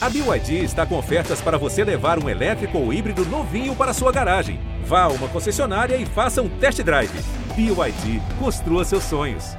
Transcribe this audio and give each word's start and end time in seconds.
A 0.00 0.08
BYD 0.08 0.62
está 0.62 0.86
com 0.86 0.96
ofertas 0.96 1.40
para 1.40 1.58
você 1.58 1.82
levar 1.82 2.22
um 2.22 2.28
elétrico 2.28 2.78
ou 2.78 2.92
híbrido 2.92 3.24
novinho 3.24 3.74
para 3.74 3.92
sua 3.92 4.12
garagem. 4.12 4.60
Vá 4.84 5.02
a 5.02 5.08
uma 5.08 5.28
concessionária 5.28 5.96
e 5.96 6.06
faça 6.06 6.40
um 6.40 6.48
test 6.60 6.80
drive. 6.82 7.10
BYD, 7.56 8.22
construa 8.38 8.84
seus 8.84 9.02
sonhos. 9.02 9.56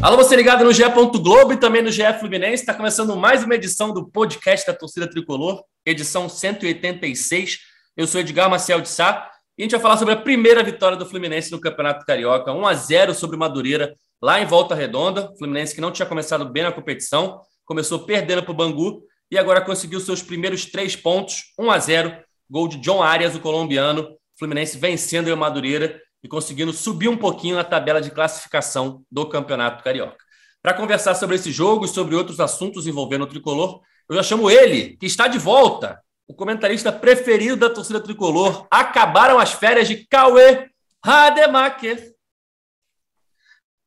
Alô, 0.00 0.16
você 0.16 0.36
ligado 0.36 0.62
no 0.62 0.72
GE. 0.72 0.84
Globo 1.20 1.54
e 1.54 1.56
também 1.56 1.82
no 1.82 1.90
GE 1.90 2.12
Fluminense. 2.20 2.62
Está 2.62 2.72
começando 2.72 3.16
mais 3.16 3.42
uma 3.42 3.56
edição 3.56 3.92
do 3.92 4.08
podcast 4.08 4.64
da 4.68 4.72
Torcida 4.72 5.10
Tricolor, 5.10 5.64
edição 5.84 6.28
186. 6.28 7.58
Eu 7.96 8.06
sou 8.06 8.20
Edgar 8.20 8.48
Marcel 8.48 8.80
de 8.80 8.88
Sá 8.88 9.28
e 9.58 9.62
a 9.62 9.64
gente 9.64 9.72
vai 9.72 9.80
falar 9.80 9.96
sobre 9.96 10.14
a 10.14 10.16
primeira 10.16 10.62
vitória 10.62 10.96
do 10.96 11.06
Fluminense 11.06 11.50
no 11.50 11.60
Campeonato 11.60 12.06
Carioca, 12.06 12.52
1 12.52 12.66
a 12.68 12.74
0 12.74 13.14
sobre 13.14 13.34
o 13.34 13.38
Madureira 13.40 13.96
lá 14.22 14.40
em 14.40 14.46
Volta 14.46 14.74
Redonda. 14.74 15.32
Fluminense 15.38 15.74
que 15.74 15.80
não 15.80 15.90
tinha 15.90 16.06
começado 16.06 16.48
bem 16.48 16.62
na 16.62 16.72
competição, 16.72 17.40
começou 17.64 18.00
perdendo 18.00 18.42
para 18.42 18.52
o 18.52 18.54
Bangu 18.54 19.02
e 19.30 19.38
agora 19.38 19.60
conseguiu 19.60 20.00
seus 20.00 20.22
primeiros 20.22 20.66
três 20.66 20.94
pontos, 20.94 21.52
1 21.58 21.70
a 21.70 21.78
0 21.78 22.16
gol 22.48 22.68
de 22.68 22.76
John 22.78 23.02
Arias, 23.02 23.34
o 23.34 23.40
colombiano. 23.40 24.16
Fluminense 24.38 24.78
vencendo 24.78 25.28
o 25.28 25.36
Madureira 25.36 26.00
e 26.22 26.28
conseguindo 26.28 26.72
subir 26.72 27.08
um 27.08 27.16
pouquinho 27.16 27.56
na 27.56 27.64
tabela 27.64 28.00
de 28.00 28.10
classificação 28.10 29.02
do 29.10 29.26
Campeonato 29.26 29.82
Carioca. 29.82 30.24
Para 30.62 30.74
conversar 30.74 31.14
sobre 31.14 31.36
esse 31.36 31.50
jogo 31.50 31.84
e 31.84 31.88
sobre 31.88 32.14
outros 32.14 32.40
assuntos 32.40 32.86
envolvendo 32.86 33.22
o 33.22 33.26
tricolor, 33.28 33.80
eu 34.08 34.16
já 34.16 34.22
chamo 34.22 34.50
ele, 34.50 34.96
que 34.98 35.06
está 35.06 35.26
de 35.28 35.38
volta, 35.38 36.00
o 36.28 36.34
comentarista 36.34 36.92
preferido 36.92 37.56
da 37.56 37.70
torcida 37.70 38.00
tricolor. 38.00 38.66
Acabaram 38.70 39.38
as 39.38 39.52
férias 39.52 39.88
de 39.88 40.06
Cauê 40.08 40.68
Rademacher. 41.04 42.15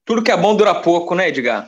Tudo 0.09 0.23
que 0.23 0.31
é 0.31 0.35
bom 0.35 0.55
dura 0.55 0.73
pouco, 0.73 1.13
né, 1.13 1.29
Edgar? 1.29 1.67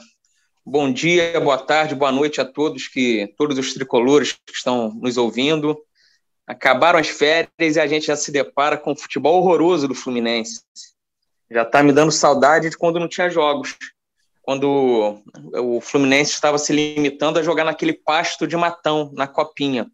Bom 0.66 0.92
dia, 0.92 1.40
boa 1.40 1.60
tarde, 1.60 1.94
boa 1.94 2.12
noite 2.12 2.42
a 2.42 2.44
todos 2.44 2.88
que 2.88 3.32
todos 3.38 3.56
os 3.56 3.72
tricolores 3.72 4.34
que 4.34 4.52
estão 4.52 4.92
nos 4.96 5.16
ouvindo. 5.16 5.78
Acabaram 6.48 6.98
as 6.98 7.08
férias 7.08 7.76
e 7.76 7.80
a 7.80 7.86
gente 7.86 8.08
já 8.08 8.16
se 8.16 8.32
depara 8.32 8.80
com 8.80 8.94
o 8.94 8.96
futebol 8.96 9.40
horroroso 9.40 9.88
do 9.88 9.94
Fluminense. 9.94 10.64
Já 11.52 11.62
está 11.62 11.84
me 11.84 11.94
dando 11.94 12.12
saudade 12.12 12.72
de 12.72 12.78
quando 12.80 13.00
não 13.00 13.08
tinha 13.08 13.30
jogos. 13.30 13.78
Quando 14.42 15.22
o 15.54 15.80
Fluminense 15.80 16.32
estava 16.32 16.58
se 16.58 16.74
limitando 16.74 17.38
a 17.38 17.44
jogar 17.44 17.64
naquele 17.64 17.94
pasto 17.94 18.48
de 18.48 18.58
matão, 18.58 19.12
na 19.14 19.28
copinha. 19.28 19.86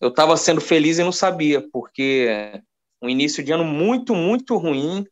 Eu 0.00 0.10
estava 0.10 0.36
sendo 0.36 0.60
feliz 0.60 1.00
e 1.00 1.02
não 1.02 1.10
sabia, 1.10 1.60
porque 1.72 2.52
um 3.02 3.08
início 3.08 3.42
de 3.42 3.50
ano 3.50 3.64
muito, 3.64 4.14
muito 4.14 4.56
ruim, 4.56 5.04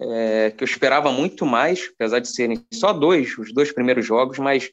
é, 0.00 0.50
que 0.50 0.64
eu 0.64 0.66
esperava 0.66 1.12
muito 1.12 1.44
mais, 1.44 1.90
apesar 1.94 2.20
de 2.20 2.28
serem 2.28 2.64
só 2.72 2.92
dois, 2.92 3.36
os 3.36 3.52
dois 3.52 3.70
primeiros 3.70 4.06
jogos, 4.06 4.38
mas 4.38 4.70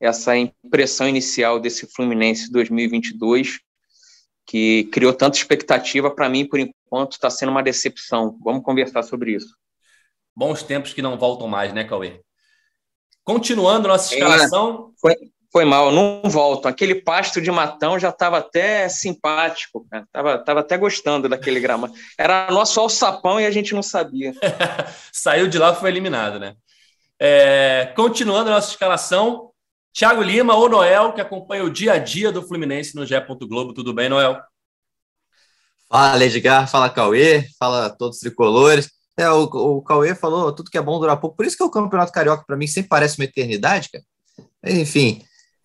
essa 0.00 0.34
impressão 0.36 1.06
inicial 1.06 1.60
desse 1.60 1.86
Fluminense 1.86 2.50
2022, 2.50 3.60
que 4.46 4.84
criou 4.84 5.12
tanta 5.12 5.36
expectativa, 5.36 6.10
para 6.10 6.28
mim, 6.28 6.46
por 6.46 6.58
enquanto, 6.58 7.12
está 7.12 7.28
sendo 7.28 7.50
uma 7.50 7.62
decepção. 7.62 8.38
Vamos 8.42 8.64
conversar 8.64 9.02
sobre 9.02 9.34
isso. 9.34 9.54
Bons 10.34 10.62
tempos 10.62 10.94
que 10.94 11.02
não 11.02 11.18
voltam 11.18 11.46
mais, 11.46 11.74
né, 11.74 11.84
Cauê? 11.84 12.22
Continuando 13.22 13.88
nossa 13.88 14.14
é, 14.14 14.16
escalação. 14.16 14.92
É, 14.96 15.00
foi, 15.00 15.16
foi 15.52 15.64
mal, 15.64 15.90
não 15.90 16.22
volto. 16.24 16.66
Aquele 16.66 16.94
pasto 16.94 17.40
de 17.40 17.50
matão 17.50 17.98
já 17.98 18.10
estava 18.10 18.38
até 18.38 18.88
simpático, 18.88 19.84
cara. 19.90 20.06
Tava, 20.12 20.38
tava 20.38 20.60
até 20.60 20.78
gostando 20.78 21.28
daquele 21.28 21.58
grama. 21.60 21.90
Era 22.16 22.50
nosso 22.50 22.78
alçapão 22.78 23.40
e 23.40 23.46
a 23.46 23.50
gente 23.50 23.74
não 23.74 23.82
sabia. 23.82 24.32
Saiu 25.12 25.48
de 25.48 25.58
lá 25.58 25.74
foi 25.74 25.90
eliminado, 25.90 26.38
né? 26.38 26.54
É, 27.18 27.92
continuando 27.96 28.48
a 28.50 28.54
nossa 28.54 28.70
escalação, 28.70 29.50
Thiago 29.92 30.22
Lima 30.22 30.54
ou 30.54 30.68
Noel, 30.68 31.12
que 31.12 31.20
acompanha 31.20 31.64
o 31.64 31.70
dia 31.70 31.94
a 31.94 31.98
dia 31.98 32.30
do 32.30 32.46
Fluminense 32.46 32.94
no 32.94 33.04
GE. 33.04 33.14
Globo. 33.48 33.74
Tudo 33.74 33.92
bem, 33.92 34.08
Noel? 34.08 34.40
Fala, 35.88 36.24
Edgar. 36.24 36.70
Fala, 36.70 36.88
Cauê. 36.88 37.44
Fala 37.58 37.90
todos 37.90 38.16
os 38.16 38.20
tricolores. 38.20 38.88
É, 39.16 39.28
o, 39.28 39.42
o 39.42 39.82
Cauê 39.82 40.14
falou 40.14 40.52
tudo 40.52 40.70
que 40.70 40.78
é 40.78 40.82
bom 40.82 41.00
durar 41.00 41.20
pouco. 41.20 41.36
Por 41.36 41.44
isso 41.44 41.56
que 41.56 41.64
o 41.64 41.70
Campeonato 41.70 42.12
Carioca, 42.12 42.44
para 42.46 42.56
mim, 42.56 42.68
sempre 42.68 42.88
parece 42.88 43.18
uma 43.18 43.24
eternidade, 43.24 43.90
cara. 43.90 44.04
Enfim, 44.64 45.22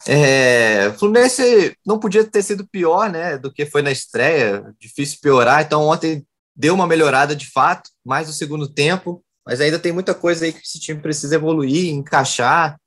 é, 0.07 0.89
o 0.89 0.93
Fluminense 0.99 1.75
não 1.85 1.99
podia 1.99 2.23
ter 2.23 2.43
sido 2.43 2.67
pior, 2.67 3.09
né, 3.09 3.37
do 3.37 3.51
que 3.51 3.65
foi 3.65 3.81
na 3.81 3.91
estreia, 3.91 4.73
difícil 4.79 5.19
piorar. 5.21 5.61
Então 5.61 5.83
ontem 5.83 6.25
deu 6.55 6.73
uma 6.73 6.87
melhorada 6.87 7.35
de 7.35 7.49
fato, 7.49 7.89
mais 8.05 8.27
no 8.27 8.33
segundo 8.33 8.67
tempo, 8.67 9.23
mas 9.45 9.61
ainda 9.61 9.79
tem 9.79 9.91
muita 9.91 10.13
coisa 10.13 10.45
aí 10.45 10.53
que 10.53 10.59
esse 10.59 10.79
time 10.79 11.01
precisa 11.01 11.35
evoluir, 11.35 11.93
encaixar. 11.93 12.79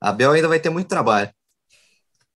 A 0.00 0.12
Bel 0.12 0.32
ainda 0.32 0.48
vai 0.48 0.58
ter 0.58 0.70
muito 0.70 0.88
trabalho. 0.88 1.30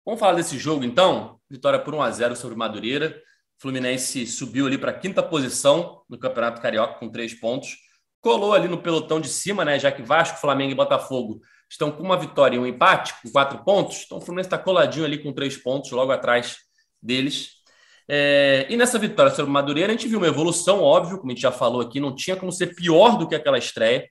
Vamos 0.06 0.20
falar 0.20 0.34
desse 0.34 0.58
jogo 0.58 0.84
então? 0.84 1.40
Vitória 1.50 1.80
por 1.80 1.94
1 1.94 2.02
a 2.02 2.12
0 2.12 2.36
sobre 2.36 2.56
o 2.56 2.58
Madureira. 2.58 3.16
Fluminense 3.60 4.26
subiu 4.26 4.66
ali 4.66 4.78
para 4.78 4.92
a 4.92 4.98
quinta 4.98 5.22
posição 5.22 6.02
no 6.10 6.18
Campeonato 6.18 6.62
Carioca 6.62 7.00
com 7.00 7.10
três 7.10 7.34
pontos. 7.34 7.78
Colou 8.20 8.54
ali 8.54 8.68
no 8.68 8.82
pelotão 8.82 9.22
de 9.22 9.30
cima, 9.30 9.64
né? 9.64 9.78
Já 9.78 9.92
que 9.92 10.02
Vasco, 10.02 10.40
Flamengo 10.40 10.72
e 10.72 10.76
Botafogo 10.76 11.42
estão 11.72 11.90
com 11.90 12.04
uma 12.04 12.18
vitória 12.18 12.58
e 12.58 12.60
um 12.60 12.66
empate, 12.66 13.14
com 13.22 13.32
quatro 13.32 13.64
pontos. 13.64 14.04
Então 14.06 14.18
o 14.18 14.22
Fluminense 14.22 14.48
está 14.48 14.58
coladinho 14.58 15.06
ali 15.06 15.18
com 15.18 15.32
três 15.32 15.56
pontos, 15.56 15.90
logo 15.92 16.12
atrás 16.12 16.58
deles. 17.02 17.62
É, 18.08 18.68
e 18.70 18.76
nessa 18.76 19.00
vitória 19.00 19.32
sobre 19.32 19.50
o 19.50 19.54
Madureira, 19.54 19.94
a 19.94 19.96
gente 19.96 20.08
viu 20.08 20.18
uma 20.18 20.28
evolução, 20.28 20.82
óbvio, 20.82 21.18
como 21.18 21.32
a 21.32 21.34
gente 21.34 21.42
já 21.42 21.52
falou 21.52 21.82
aqui, 21.82 22.00
não 22.00 22.14
tinha 22.14 22.36
como 22.36 22.52
ser 22.52 22.76
pior 22.76 23.18
do 23.18 23.28
que 23.28 23.34
aquela 23.34 23.58
estreia. 23.58 24.06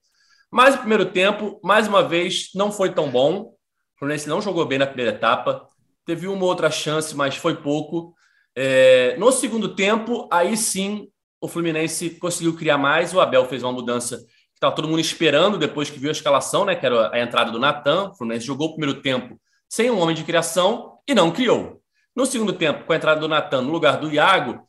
Mas 0.51 0.75
o 0.75 0.79
primeiro 0.79 1.07
tempo, 1.07 1.61
mais 1.63 1.87
uma 1.87 2.03
vez, 2.03 2.49
não 2.55 2.73
foi 2.73 2.93
tão 2.95 3.11
bom. 3.11 3.43
O 3.43 3.99
Fluminense 3.99 4.29
não 4.29 4.41
jogou 4.41 4.65
bem 4.65 4.79
na 4.79 4.87
primeira 4.87 5.15
etapa, 5.15 5.69
teve 6.07 6.27
uma 6.27 6.47
outra 6.47 6.71
chance, 6.71 7.15
mas 7.15 7.37
foi 7.37 7.57
pouco. 7.57 8.15
É, 8.57 9.17
no 9.19 9.31
segundo 9.31 9.75
tempo, 9.75 10.27
aí 10.33 10.57
sim, 10.57 11.09
o 11.41 11.47
Fluminense 11.47 12.11
conseguiu 12.11 12.57
criar 12.57 12.79
mais. 12.79 13.13
O 13.13 13.21
Abel 13.21 13.45
fez 13.47 13.63
uma 13.63 13.73
mudança 13.73 14.19
estava 14.61 14.75
todo 14.75 14.87
mundo 14.87 15.01
esperando 15.01 15.57
depois 15.57 15.89
que 15.89 15.99
viu 15.99 16.11
a 16.11 16.13
escalação, 16.13 16.67
né? 16.67 16.77
Que 16.77 16.85
era 16.85 17.11
a 17.15 17.19
entrada 17.19 17.51
do 17.51 17.59
Natan. 17.59 18.11
O 18.11 18.15
Fluminense 18.15 18.45
jogou 18.45 18.69
o 18.69 18.73
primeiro 18.77 19.01
tempo 19.01 19.41
sem 19.67 19.91
um 19.91 19.99
homem 19.99 20.15
de 20.15 20.23
criação 20.23 20.99
e 21.09 21.15
não 21.15 21.31
criou. 21.31 21.81
No 22.15 22.27
segundo 22.27 22.53
tempo, 22.53 22.85
com 22.85 22.93
a 22.93 22.97
entrada 22.97 23.21
do 23.21 23.29
Natan 23.29 23.63
no 23.63 23.73
lugar 23.73 23.99
do 23.99 24.13
Iago, 24.13 24.61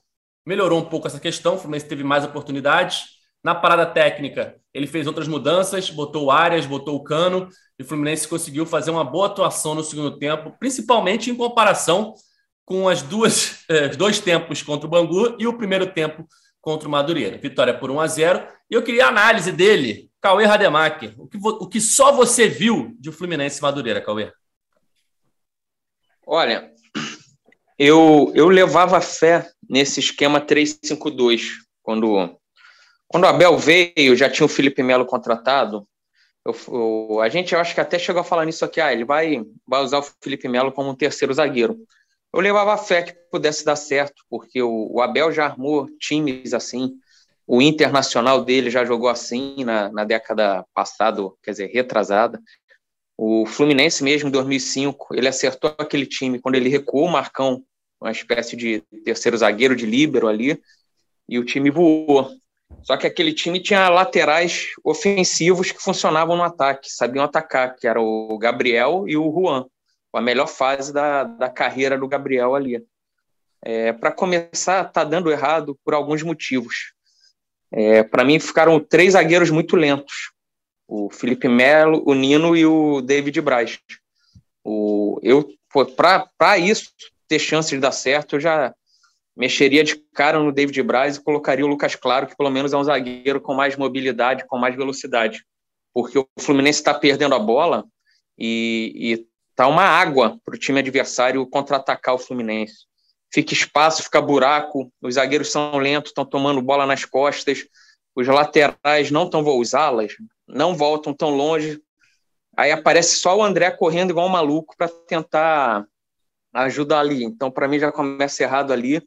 melhorou 0.45 0.79
um 0.79 0.85
pouco 0.85 1.07
essa 1.07 1.19
questão. 1.19 1.55
O 1.55 1.57
Fluminense 1.57 1.87
teve 1.87 2.03
mais 2.03 2.23
oportunidades. 2.23 3.19
Na 3.43 3.53
parada 3.53 3.85
técnica, 3.85 4.55
ele 4.73 4.87
fez 4.87 5.07
outras 5.07 5.27
mudanças, 5.27 5.89
botou 5.89 6.25
o 6.25 6.31
Arias, 6.31 6.65
botou 6.65 6.95
o 6.95 7.03
Cano, 7.03 7.49
e 7.77 7.83
o 7.83 7.85
Fluminense 7.85 8.27
conseguiu 8.27 8.65
fazer 8.65 8.91
uma 8.91 9.03
boa 9.03 9.25
atuação 9.25 9.75
no 9.75 9.83
segundo 9.83 10.17
tempo, 10.17 10.55
principalmente 10.59 11.29
em 11.29 11.35
comparação 11.35 12.13
com 12.63 12.87
as 12.87 13.01
duas, 13.01 13.65
eh, 13.67 13.89
dois 13.89 14.19
tempos 14.19 14.61
contra 14.61 14.87
o 14.87 14.89
Bangu 14.89 15.35
e 15.37 15.47
o 15.47 15.57
primeiro 15.57 15.87
tempo 15.87 16.25
contra 16.61 16.87
o 16.87 16.91
Madureira. 16.91 17.37
Vitória 17.37 17.77
por 17.77 17.89
1 17.89 17.99
a 17.99 18.07
0 18.07 18.47
E 18.69 18.75
eu 18.75 18.83
queria 18.83 19.05
a 19.05 19.09
análise 19.09 19.51
dele, 19.51 20.09
Cauê 20.21 20.45
Rademacher. 20.45 21.15
O 21.17 21.27
que, 21.27 21.37
o 21.41 21.67
que 21.67 21.81
só 21.81 22.11
você 22.11 22.47
viu 22.47 22.95
de 22.99 23.11
Fluminense 23.11 23.59
e 23.59 23.61
Madureira, 23.61 23.99
Cauê? 23.99 24.31
Olha, 26.25 26.71
eu, 27.77 28.31
eu 28.35 28.47
levava 28.47 29.01
fé 29.01 29.49
nesse 29.67 29.99
esquema 29.99 30.39
3-5-2. 30.39 31.49
Quando, 31.81 32.37
quando 33.07 33.23
o 33.23 33.27
Abel 33.27 33.57
veio, 33.57 34.15
já 34.15 34.29
tinha 34.29 34.45
o 34.45 34.49
Felipe 34.49 34.83
Melo 34.83 35.05
contratado. 35.05 35.87
Eu, 36.45 36.55
eu, 36.69 37.19
a 37.21 37.27
gente, 37.27 37.53
eu 37.53 37.59
acho 37.59 37.73
que 37.73 37.81
até 37.81 37.97
chegou 37.97 38.21
a 38.21 38.23
falar 38.23 38.45
nisso 38.45 38.63
aqui. 38.63 38.79
Ah, 38.79 38.93
ele 38.93 39.03
vai, 39.03 39.43
vai 39.67 39.81
usar 39.81 39.97
o 39.97 40.07
Felipe 40.21 40.47
Melo 40.47 40.71
como 40.71 40.91
um 40.91 40.95
terceiro 40.95 41.33
zagueiro 41.33 41.77
eu 42.33 42.39
levava 42.39 42.77
fé 42.77 43.03
que 43.03 43.13
pudesse 43.29 43.65
dar 43.65 43.75
certo, 43.75 44.23
porque 44.29 44.61
o, 44.61 44.89
o 44.91 45.01
Abel 45.01 45.31
já 45.31 45.45
armou 45.45 45.87
times 45.99 46.53
assim, 46.53 46.97
o 47.45 47.61
Internacional 47.61 48.45
dele 48.45 48.69
já 48.69 48.85
jogou 48.85 49.09
assim 49.09 49.63
na, 49.65 49.91
na 49.91 50.05
década 50.05 50.65
passada, 50.73 51.21
quer 51.43 51.51
dizer, 51.51 51.67
retrasada. 51.67 52.39
O 53.17 53.45
Fluminense 53.45 54.03
mesmo, 54.03 54.29
em 54.29 54.31
2005, 54.31 55.13
ele 55.13 55.27
acertou 55.27 55.75
aquele 55.77 56.05
time 56.05 56.39
quando 56.39 56.55
ele 56.55 56.69
recuou 56.69 57.05
o 57.05 57.11
Marcão, 57.11 57.61
uma 57.99 58.11
espécie 58.11 58.55
de 58.55 58.81
terceiro 59.03 59.37
zagueiro 59.37 59.75
de 59.75 59.85
líbero 59.85 60.27
ali, 60.27 60.59
e 61.27 61.37
o 61.37 61.45
time 61.45 61.69
voou. 61.69 62.31
Só 62.83 62.95
que 62.95 63.05
aquele 63.05 63.33
time 63.33 63.59
tinha 63.59 63.89
laterais 63.89 64.67
ofensivos 64.83 65.71
que 65.71 65.83
funcionavam 65.83 66.37
no 66.37 66.43
ataque, 66.43 66.89
sabiam 66.89 67.25
atacar, 67.25 67.75
que 67.75 67.85
era 67.85 68.01
o 68.01 68.37
Gabriel 68.37 69.03
e 69.07 69.17
o 69.17 69.31
Juan 69.31 69.65
a 70.13 70.21
melhor 70.21 70.47
fase 70.47 70.93
da, 70.93 71.23
da 71.23 71.49
carreira 71.49 71.97
do 71.97 72.07
Gabriel 72.07 72.55
ali. 72.55 72.83
É, 73.63 73.93
para 73.93 74.11
começar, 74.11 74.87
está 74.87 75.03
dando 75.03 75.31
errado 75.31 75.77
por 75.83 75.93
alguns 75.93 76.23
motivos. 76.23 76.93
É, 77.71 78.03
para 78.03 78.23
mim, 78.23 78.39
ficaram 78.39 78.79
três 78.79 79.13
zagueiros 79.13 79.49
muito 79.49 79.75
lentos: 79.75 80.31
o 80.87 81.09
Felipe 81.09 81.47
Melo, 81.47 82.03
o 82.05 82.13
Nino 82.13 82.55
e 82.55 82.65
o 82.65 83.01
David 83.01 83.39
Braz. 83.41 83.79
O, 84.63 85.19
eu, 85.23 85.47
para 85.95 86.57
isso 86.57 86.91
ter 87.27 87.39
chance 87.39 87.69
de 87.69 87.79
dar 87.79 87.91
certo, 87.91 88.35
eu 88.35 88.39
já 88.39 88.73
mexeria 89.35 89.83
de 89.83 89.95
cara 90.13 90.39
no 90.39 90.51
David 90.51 90.83
Braz 90.83 91.15
e 91.15 91.23
colocaria 91.23 91.65
o 91.65 91.67
Lucas 91.67 91.95
Claro, 91.95 92.27
que 92.27 92.35
pelo 92.35 92.49
menos 92.49 92.73
é 92.73 92.77
um 92.77 92.83
zagueiro 92.83 93.39
com 93.39 93.53
mais 93.53 93.77
mobilidade, 93.77 94.45
com 94.45 94.57
mais 94.57 94.75
velocidade. 94.75 95.45
porque 95.93 96.17
o 96.17 96.27
Fluminense 96.39 96.79
está 96.79 96.93
perdendo 96.93 97.35
a 97.35 97.39
bola 97.39 97.85
e, 98.37 98.91
e 98.95 99.27
tá 99.61 99.67
uma 99.67 99.83
água 99.83 100.39
para 100.43 100.55
o 100.55 100.57
time 100.57 100.79
adversário 100.79 101.45
contra-atacar 101.45 102.15
o 102.15 102.17
Fluminense. 102.17 102.87
Fica 103.31 103.53
espaço, 103.53 104.01
fica 104.01 104.19
buraco, 104.19 104.91
os 104.99 105.13
zagueiros 105.13 105.51
são 105.51 105.77
lentos, 105.77 106.09
estão 106.09 106.25
tomando 106.25 106.63
bola 106.63 106.83
nas 106.87 107.05
costas, 107.05 107.67
os 108.15 108.27
laterais 108.27 109.11
não 109.11 109.25
estão, 109.25 109.45
os 109.59 109.75
alas, 109.75 110.13
não 110.47 110.75
voltam 110.75 111.13
tão 111.13 111.29
longe. 111.29 111.79
Aí 112.57 112.71
aparece 112.71 113.17
só 113.17 113.37
o 113.37 113.43
André 113.43 113.69
correndo 113.69 114.09
igual 114.09 114.25
um 114.25 114.31
maluco 114.31 114.75
para 114.75 114.89
tentar 114.89 115.85
ajudar 116.53 116.99
ali. 116.99 117.23
Então, 117.23 117.51
para 117.51 117.67
mim, 117.67 117.77
já 117.77 117.91
começa 117.91 118.41
errado 118.41 118.73
ali. 118.73 118.99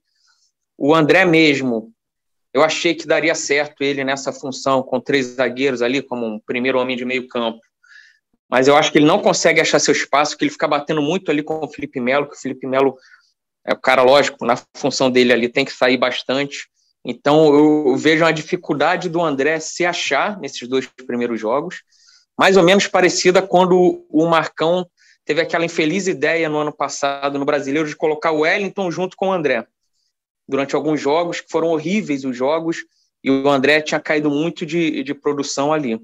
O 0.79 0.95
André 0.95 1.25
mesmo, 1.25 1.93
eu 2.53 2.62
achei 2.62 2.95
que 2.95 3.09
daria 3.09 3.35
certo 3.35 3.83
ele 3.83 4.05
nessa 4.05 4.33
função, 4.33 4.85
com 4.85 5.00
três 5.00 5.27
zagueiros 5.27 5.83
ali, 5.83 6.00
como 6.00 6.25
um 6.25 6.39
primeiro 6.39 6.79
homem 6.79 6.97
de 6.97 7.05
meio 7.05 7.27
campo. 7.27 7.61
Mas 8.50 8.69
eu 8.69 8.76
acho 8.76 8.93
que 8.93 8.99
ele 8.99 9.06
não 9.06 9.20
consegue 9.20 9.61
achar 9.61 9.79
seu 9.79 9.93
espaço, 9.93 10.37
que 10.37 10.44
ele 10.44 10.50
fica 10.50 10.69
batendo 10.69 11.02
muito 11.02 11.31
ali 11.31 11.43
com 11.43 11.64
o 11.64 11.69
Felipe 11.69 12.00
Melo, 12.00 12.29
que 12.29 12.37
o 12.37 12.41
Felipe 12.41 12.67
Melo 12.67 12.96
é 13.67 13.73
o 13.73 13.81
cara, 13.81 14.02
lógico, 14.02 14.44
na 14.44 14.56
função 14.76 15.11
dele 15.11 15.32
ali 15.32 15.49
tem 15.49 15.64
que 15.64 15.73
sair 15.73 15.96
bastante. 15.96 16.69
Então 17.05 17.55
eu 17.55 17.96
vejo 17.96 18.25
uma 18.25 18.32
dificuldade 18.32 19.08
do 19.08 19.23
André 19.23 19.58
se 19.61 19.85
achar 19.85 20.38
nesses 20.38 20.69
dois 20.69 20.87
primeiros 20.87 21.41
jogos, 21.41 21.82
mais 22.38 22.56
ou 22.56 22.62
menos 22.62 22.87
parecida 22.87 23.43
quando 23.43 24.06
o 24.08 24.26
Marcão 24.26 24.87
teve 25.25 25.40
aquela 25.40 25.64
infeliz 25.64 26.06
ideia 26.06 26.49
no 26.49 26.58
ano 26.58 26.73
passado 26.73 27.38
no 27.38 27.44
Brasileiro 27.44 27.88
de 27.88 27.97
colocar 27.97 28.31
o 28.31 28.40
Wellington 28.40 28.90
junto 28.90 29.17
com 29.17 29.29
o 29.29 29.32
André. 29.32 29.67
Durante 30.47 30.75
alguns 30.75 31.00
jogos, 31.00 31.40
que 31.40 31.50
foram 31.50 31.69
horríveis 31.69 32.25
os 32.25 32.37
jogos, 32.37 32.85
e 33.23 33.31
o 33.31 33.49
André 33.49 33.81
tinha 33.81 33.99
caído 33.99 34.31
muito 34.31 34.67
de, 34.67 35.02
de 35.02 35.14
produção 35.14 35.73
ali. 35.73 35.99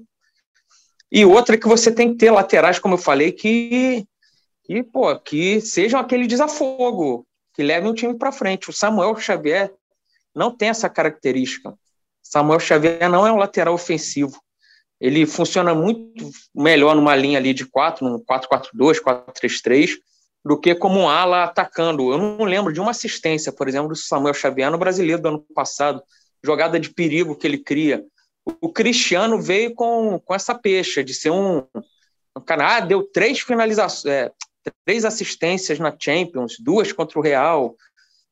E 1.11 1.25
outra 1.25 1.55
é 1.55 1.57
que 1.57 1.67
você 1.67 1.91
tem 1.91 2.11
que 2.11 2.17
ter 2.17 2.31
laterais, 2.31 2.79
como 2.79 2.93
eu 2.93 2.97
falei, 2.97 3.31
que, 3.31 4.05
que, 4.63 4.81
pô, 4.81 5.13
que 5.19 5.59
sejam 5.59 5.99
aquele 5.99 6.25
desafogo, 6.25 7.27
que 7.53 7.61
levem 7.61 7.89
o 7.89 7.95
time 7.95 8.17
para 8.17 8.31
frente. 8.31 8.69
O 8.69 8.73
Samuel 8.73 9.15
Xavier 9.17 9.73
não 10.33 10.55
tem 10.55 10.69
essa 10.69 10.89
característica. 10.89 11.73
Samuel 12.23 12.59
Xavier 12.59 13.09
não 13.09 13.27
é 13.27 13.31
um 13.31 13.37
lateral 13.37 13.73
ofensivo. 13.73 14.39
Ele 15.01 15.25
funciona 15.25 15.73
muito 15.73 16.29
melhor 16.55 16.95
numa 16.95 17.15
linha 17.15 17.39
ali 17.39 17.53
de 17.53 17.65
4, 17.65 18.07
num 18.07 18.23
4-4-2, 18.23 19.01
4-3-3, 19.01 19.97
do 20.45 20.57
que 20.59 20.73
como 20.75 20.99
um 20.99 21.09
ala 21.09 21.43
atacando. 21.43 22.11
Eu 22.11 22.17
não 22.17 22.45
lembro 22.45 22.71
de 22.71 22.79
uma 22.79 22.91
assistência, 22.91 23.51
por 23.51 23.67
exemplo, 23.67 23.89
do 23.89 23.95
Samuel 23.95 24.33
Xavier 24.33 24.71
no 24.71 24.77
brasileiro 24.77 25.21
do 25.21 25.27
ano 25.27 25.45
passado, 25.53 26.01
jogada 26.43 26.79
de 26.79 26.89
perigo 26.89 27.35
que 27.35 27.45
ele 27.45 27.57
cria. 27.57 28.03
O 28.59 28.71
Cristiano 28.71 29.41
veio 29.41 29.73
com, 29.75 30.19
com 30.19 30.33
essa 30.33 30.55
pecha 30.55 31.03
de 31.03 31.13
ser 31.13 31.29
um, 31.31 31.63
um 32.35 32.41
cara, 32.45 32.77
ah, 32.77 32.79
deu 32.79 33.03
três 33.03 33.39
finalizações, 33.39 34.05
é, 34.05 34.31
três 34.85 35.05
assistências 35.05 35.79
na 35.79 35.95
Champions, 35.97 36.57
duas 36.59 36.91
contra 36.91 37.19
o 37.19 37.21
Real, 37.21 37.75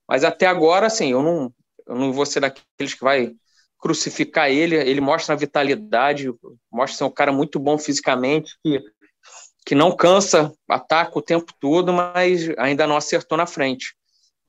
mas 0.08 0.24
até 0.24 0.48
agora, 0.48 0.88
assim, 0.88 1.12
eu 1.12 1.22
não, 1.22 1.54
eu 1.88 1.96
não 1.96 2.12
vou 2.12 2.26
ser 2.26 2.40
daqueles 2.40 2.94
que 2.94 3.04
vai 3.04 3.34
crucificar 3.80 4.50
ele, 4.50 4.76
ele 4.76 5.00
mostra 5.00 5.34
a 5.34 5.38
vitalidade, 5.38 6.34
mostra 6.72 6.98
ser 6.98 7.04
um 7.06 7.12
cara 7.12 7.32
muito 7.32 7.60
bom 7.60 7.78
fisicamente, 7.78 8.58
que, 8.64 8.84
que 9.66 9.76
não 9.76 9.96
cansa, 9.96 10.52
ataca 10.68 11.18
o 11.18 11.22
tempo 11.22 11.54
todo, 11.60 11.94
mas 11.94 12.50
ainda 12.58 12.86
não 12.86 12.98
acertou 12.98 13.38
na 13.38 13.46
frente. 13.46 13.96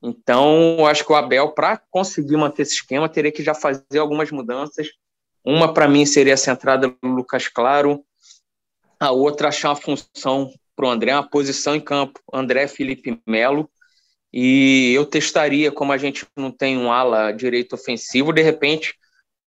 Então, 0.03 0.85
acho 0.85 1.05
que 1.05 1.11
o 1.11 1.15
Abel, 1.15 1.51
para 1.51 1.79
conseguir 1.89 2.35
manter 2.35 2.63
esse 2.63 2.73
esquema, 2.73 3.07
teria 3.07 3.31
que 3.31 3.43
já 3.43 3.53
fazer 3.53 3.99
algumas 3.99 4.31
mudanças. 4.31 4.87
Uma, 5.43 5.73
para 5.73 5.87
mim, 5.87 6.05
seria 6.05 6.37
centrada 6.37 6.93
no 7.01 7.15
Lucas 7.15 7.47
Claro, 7.47 8.03
a 8.99 9.11
outra, 9.11 9.47
achar 9.47 9.69
uma 9.69 9.75
função 9.75 10.51
para 10.75 10.85
o 10.85 10.89
André, 10.89 11.13
uma 11.13 11.27
posição 11.27 11.75
em 11.75 11.81
campo, 11.81 12.19
André 12.31 12.67
Felipe 12.67 13.19
Melo, 13.27 13.69
e 14.33 14.93
eu 14.95 15.05
testaria, 15.05 15.71
como 15.71 15.91
a 15.91 15.97
gente 15.97 16.25
não 16.37 16.51
tem 16.51 16.77
um 16.77 16.91
ala 16.91 17.31
direito 17.31 17.73
ofensivo, 17.73 18.31
de 18.31 18.41
repente 18.41 18.95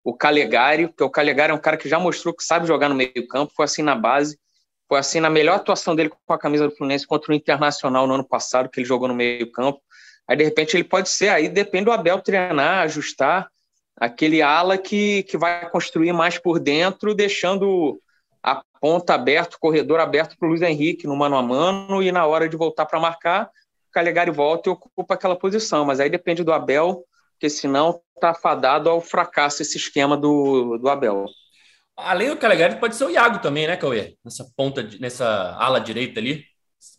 o 0.05 0.15
Calegari, 0.15 0.89
porque 0.89 1.03
o 1.03 1.09
Calegari 1.09 1.51
é 1.51 1.55
um 1.55 1.61
cara 1.61 1.79
que 1.79 1.89
já 1.89 1.99
mostrou 1.99 2.35
que 2.35 2.45
sabe 2.45 2.67
jogar 2.67 2.91
no 2.91 2.95
meio 2.95 3.27
campo, 3.27 3.55
foi 3.57 3.65
assim 3.65 3.83
na 3.83 3.95
base, 3.95 4.39
foi 4.87 4.99
assim 4.99 5.19
na 5.19 5.31
melhor 5.31 5.57
atuação 5.57 5.97
dele 5.97 6.11
com 6.11 6.33
a 6.33 6.39
camisa 6.39 6.69
do 6.69 6.77
Fluminense 6.77 7.07
contra 7.07 7.33
o 7.33 7.35
Internacional 7.35 8.07
no 8.07 8.15
ano 8.15 8.29
passado, 8.29 8.69
que 8.69 8.81
ele 8.81 8.87
jogou 8.87 9.09
no 9.09 9.15
meio 9.15 9.51
campo. 9.51 9.81
Aí, 10.29 10.37
de 10.37 10.45
repente, 10.45 10.77
ele 10.77 10.85
pode 10.85 11.09
ser, 11.09 11.29
aí 11.29 11.49
depende 11.49 11.87
do 11.87 11.93
Abel 11.93 12.21
treinar, 12.21 12.83
ajustar 12.83 13.49
aquele 13.97 14.43
ala 14.43 14.77
que, 14.77 15.23
que 15.25 15.37
vai 15.37 15.69
construir 15.71 16.13
mais 16.13 16.39
por 16.39 16.59
dentro, 16.59 17.15
deixando 17.15 18.01
a 18.43 18.63
ponta 18.81 19.15
aberta, 19.15 19.57
o 19.57 19.61
corredor 19.61 20.01
aberto 20.01 20.37
para 20.37 20.47
o 20.47 20.51
Luiz 20.51 20.63
Henrique 20.63 21.07
no 21.07 21.17
mano 21.17 21.37
a 21.37 21.43
mano, 21.43 22.03
e 22.03 22.13
na 22.13 22.27
hora 22.27 22.49
de 22.49 22.57
voltar 22.57 22.87
para 22.87 23.01
marcar, 23.01 23.47
o 23.89 23.93
Calegari 23.93 24.31
volta 24.31 24.69
e 24.69 24.73
ocupa 24.73 25.15
aquela 25.15 25.37
posição. 25.37 25.85
Mas 25.85 26.01
aí 26.01 26.11
depende 26.11 26.45
do 26.45 26.53
Abel, 26.53 27.05
porque 27.33 27.49
senão 27.49 28.01
está 28.15 28.35
fadado 28.35 28.91
ao 28.91 29.01
fracasso 29.01 29.63
esse 29.63 29.77
esquema 29.77 30.17
do, 30.17 30.79
do 30.79 30.89
Abel. 30.89 31.27
Além 31.97 32.29
do 32.29 32.37
Calegari, 32.37 32.77
pode 32.81 32.97
ser 32.97 33.05
o 33.05 33.11
Iago 33.11 33.39
também, 33.39 33.67
né, 33.67 33.77
Cauê? 33.77 34.17
Nessa 34.25 34.47
ponta, 34.57 34.83
nessa 35.01 35.57
ala 35.57 35.79
direita 35.79 36.19
ali. 36.19 36.45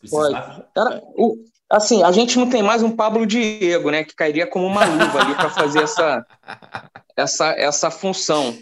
Pode. 0.10 0.34
Cara, 0.74 1.02
o, 1.16 1.36
assim, 1.76 2.04
a 2.04 2.12
gente 2.12 2.38
não 2.38 2.50
tem 2.50 2.64
mais 2.64 2.82
um 2.82 2.96
Pablo 2.96 3.26
Diego, 3.26 3.92
né, 3.92 4.04
que 4.04 4.16
cairia 4.16 4.48
como 4.48 4.66
uma 4.66 4.86
luva 4.86 5.22
ali 5.22 5.36
para 5.36 5.50
fazer 5.50 5.84
essa, 5.84 6.26
essa, 7.16 7.52
essa 7.52 7.92
função. 7.92 8.58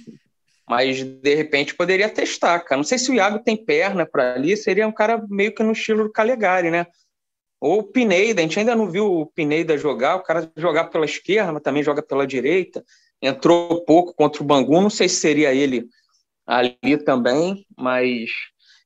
Mas, 0.68 1.04
de 1.04 1.36
repente, 1.36 1.76
poderia 1.76 2.10
testar, 2.10 2.60
cara. 2.62 2.78
Não 2.78 2.84
sei 2.84 2.98
se 2.98 3.12
o 3.12 3.14
Iago 3.14 3.40
tem 3.40 3.56
perna 3.56 4.06
para 4.06 4.34
ali, 4.34 4.56
seria 4.58 4.88
um 4.88 4.92
cara 4.92 5.24
meio 5.30 5.54
que 5.54 5.62
no 5.62 5.74
estilo 5.74 6.06
do 6.06 6.12
Calegari, 6.12 6.72
né? 6.72 6.88
Ou 7.60 7.80
o 7.80 7.84
Pineda, 7.84 8.42
a 8.42 8.44
gente 8.44 8.60
ainda 8.60 8.76
não 8.76 8.90
viu 8.90 9.06
o 9.06 9.26
Pineda 9.26 9.78
jogar, 9.78 10.16
o 10.16 10.24
cara 10.24 10.52
jogar 10.58 10.86
pela 10.86 11.06
esquerda, 11.06 11.52
mas 11.52 11.62
também 11.62 11.84
joga 11.84 12.02
pela 12.02 12.26
direita. 12.26 12.84
Entrou 13.22 13.86
pouco 13.86 14.14
contra 14.14 14.42
o 14.42 14.46
Bangu, 14.46 14.82
não 14.82 14.90
sei 14.90 15.08
se 15.08 15.16
seria 15.18 15.54
ele 15.54 15.88
ali 16.46 16.98
também, 17.06 17.66
mas 17.78 18.30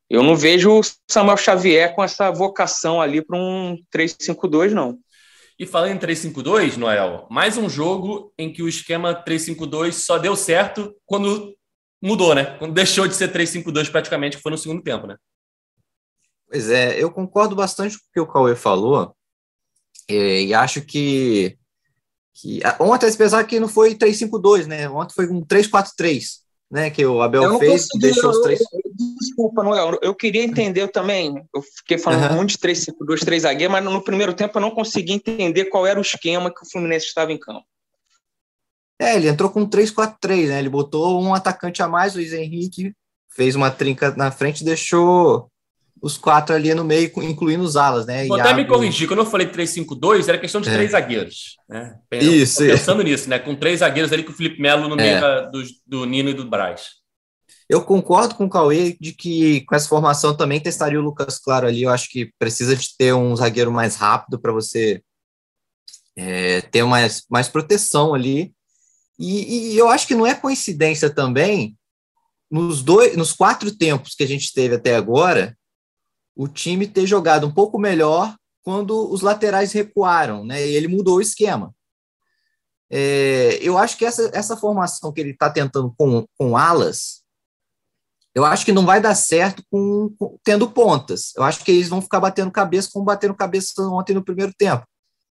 eu 0.10 0.24
não 0.24 0.36
vejo 0.36 0.80
o 0.80 0.82
Samuel 1.10 1.38
Xavier 1.38 1.94
com 1.94 2.04
essa 2.04 2.32
vocação 2.32 3.02
ali 3.02 3.22
para 3.22 3.38
um 3.38 3.78
3-5-2, 3.94 4.72
não. 4.72 5.00
E 5.60 5.66
falando 5.66 5.92
em 5.92 6.00
3-5-2, 6.00 6.78
Noel, 6.78 7.28
mais 7.30 7.58
um 7.58 7.68
jogo 7.68 8.32
em 8.38 8.54
que 8.54 8.62
o 8.62 8.70
esquema 8.70 9.24
3-5-2 9.26 9.94
só 9.94 10.18
deu 10.18 10.36
certo 10.36 10.96
quando 11.06 11.56
mudou, 12.02 12.36
né? 12.36 12.58
Quando 12.58 12.74
deixou 12.74 13.08
de 13.08 13.16
ser 13.16 13.34
3-5-2 13.34 13.90
praticamente, 13.90 14.38
que 14.38 14.44
foi 14.44 14.52
no 14.52 14.58
segundo 14.58 14.84
tempo, 14.84 15.08
né? 15.08 15.18
Pois 16.48 16.70
é, 16.70 17.02
eu 17.02 17.12
concordo 17.12 17.56
bastante 17.56 17.98
com 17.98 18.06
o 18.06 18.14
que 18.14 18.20
o 18.20 18.32
Cauê 18.32 18.56
falou, 18.56 19.16
e, 20.10 20.46
e 20.48 20.54
acho 20.54 20.82
que, 20.82 21.58
que. 22.34 22.62
Ontem, 22.80 23.10
apesar 23.10 23.44
que 23.44 23.60
não 23.60 23.68
foi 23.68 23.96
3-5-2, 23.96 24.68
né? 24.68 24.88
Ontem 24.90 25.14
foi 25.14 25.28
um 25.28 25.44
3-4-3, 25.44 26.40
né? 26.70 26.90
Que 26.90 27.06
o 27.06 27.22
Abel 27.22 27.58
fez, 27.60 27.88
consegui, 27.88 28.00
deixou 28.00 28.30
os 28.30 28.42
três. 28.42 28.60
Desculpa, 29.20 29.64
Noel, 29.64 29.98
eu 30.02 30.14
queria 30.14 30.44
entender 30.44 30.88
também. 30.90 31.44
Eu 31.54 31.62
fiquei 31.62 31.98
falando 31.98 32.30
uhum. 32.30 32.38
muito 32.38 32.52
de 32.52 32.58
3-5-2, 32.58 33.20
3 33.20 33.44
zagueiros, 33.44 33.72
mas 33.72 33.84
no 33.84 34.02
primeiro 34.02 34.34
tempo 34.34 34.58
eu 34.58 34.62
não 34.62 34.72
consegui 34.72 35.14
entender 35.14 35.66
qual 35.66 35.86
era 35.86 36.00
o 36.00 36.02
esquema 36.02 36.54
que 36.54 36.64
o 36.64 36.70
Fluminense 36.70 37.06
estava 37.06 37.32
em 37.32 37.40
campo. 37.40 37.66
É, 39.00 39.16
ele 39.16 39.28
entrou 39.28 39.50
com 39.50 39.68
3-4-3, 39.68 40.48
né? 40.48 40.60
Ele 40.60 40.70
botou 40.70 41.22
um 41.22 41.34
atacante 41.34 41.84
a 41.84 41.88
mais, 41.88 42.14
o 42.14 42.18
Luiz 42.18 42.34
Henrique, 42.34 42.94
fez 43.30 43.56
uma 43.56 43.70
trinca 43.70 44.14
na 44.16 44.32
frente 44.32 44.62
e 44.62 44.66
deixou 44.66 45.52
os 46.02 46.18
quatro 46.18 46.56
ali 46.56 46.74
no 46.74 46.84
meio, 46.84 47.12
incluindo 47.24 47.64
os 47.64 47.76
alas, 47.76 48.06
né? 48.06 48.26
Vou 48.28 48.40
até 48.40 48.54
me 48.54 48.66
corrigir, 48.66 49.08
quando 49.08 49.20
eu 49.20 49.26
falei 49.26 49.48
3-5-2, 49.48 50.28
era 50.28 50.38
questão 50.38 50.62
de 50.62 50.70
é. 50.70 50.74
três 50.74 50.92
zagueiros. 50.92 51.58
Né? 51.68 51.96
Isso. 52.12 52.60
Pensando 52.60 53.04
nisso, 53.04 53.30
né? 53.30 53.40
Com 53.40 53.56
três 53.56 53.80
zagueiros 53.80 54.12
ali 54.12 54.24
com 54.24 54.32
o 54.32 54.36
Felipe 54.36 54.62
Melo 54.62 54.88
no 54.88 54.96
meio 54.96 55.18
é. 55.18 55.22
da, 55.22 55.42
do, 55.42 55.64
do 55.86 56.06
Nino 56.06 56.30
e 56.30 56.34
do 56.34 56.46
Braz. 56.46 56.98
Eu 57.70 57.84
concordo 57.84 58.36
com 58.36 58.46
o 58.46 58.50
Cauê 58.50 58.96
de 59.00 59.12
que 59.12 59.62
com 59.62 59.76
essa 59.76 59.90
formação 59.90 60.36
também 60.36 60.60
testaria 60.60 61.00
o 61.00 61.04
Lucas 61.04 61.38
Claro 61.38 61.68
ali. 61.68 61.84
Eu 61.84 61.92
acho 61.92 62.10
que 62.10 62.32
precisa 62.40 62.76
de 62.76 62.96
ter 62.98 63.14
um 63.14 63.36
zagueiro 63.36 63.72
mais 63.72 63.96
rápido 63.96 64.40
para 64.40 64.54
você 64.54 65.02
é, 66.16 66.62
ter 66.62 66.84
mais, 66.84 67.26
mais 67.30 67.50
proteção 67.50 68.14
ali. 68.14 68.54
E, 69.20 69.74
e, 69.74 69.78
eu 69.78 69.90
acho 69.90 70.08
que 70.08 70.16
não 70.16 70.26
é 70.26 70.34
coincidência 70.34 71.10
também, 71.10 71.76
nos, 72.50 72.82
dois, 72.82 73.18
nos 73.18 73.34
quatro 73.34 73.76
tempos 73.76 74.16
que 74.16 74.24
a 74.24 74.28
gente 74.28 74.54
teve 74.54 74.76
até 74.76 74.96
agora, 74.96 75.58
o 76.38 76.48
time 76.48 76.88
ter 76.88 77.08
jogado 77.08 77.48
um 77.48 77.52
pouco 77.52 77.80
melhor 77.80 78.36
quando 78.62 79.12
os 79.12 79.22
laterais 79.22 79.72
recuaram, 79.72 80.46
né? 80.46 80.66
E 80.66 80.76
ele 80.76 80.88
mudou 80.88 81.18
o 81.18 81.22
esquema. 81.22 81.74
É, 82.90 83.58
eu 83.62 83.78
acho 83.78 83.98
que 83.98 84.06
essa, 84.06 84.30
essa 84.34 84.56
formação 84.56 85.12
que 85.12 85.20
ele 85.20 85.32
está 85.32 85.50
tentando 85.50 85.94
com, 85.98 86.26
com 86.38 86.56
alas, 86.56 87.24
eu 88.36 88.46
acho 88.46 88.64
que 88.64 88.72
não 88.72 88.86
vai 88.86 89.02
dar 89.02 89.16
certo 89.16 89.64
com, 89.72 90.14
com, 90.18 90.38
tendo 90.44 90.70
pontas. 90.70 91.34
Eu 91.36 91.44
acho 91.44 91.64
que 91.66 91.72
eles 91.72 91.90
vão 91.90 92.02
ficar 92.02 92.20
batendo 92.20 92.52
cabeça 92.52 92.90
como 92.94 93.04
bateram 93.04 93.34
cabeça 93.34 93.82
ontem 93.84 94.14
no 94.14 94.24
primeiro 94.24 94.54
tempo. 94.56 94.86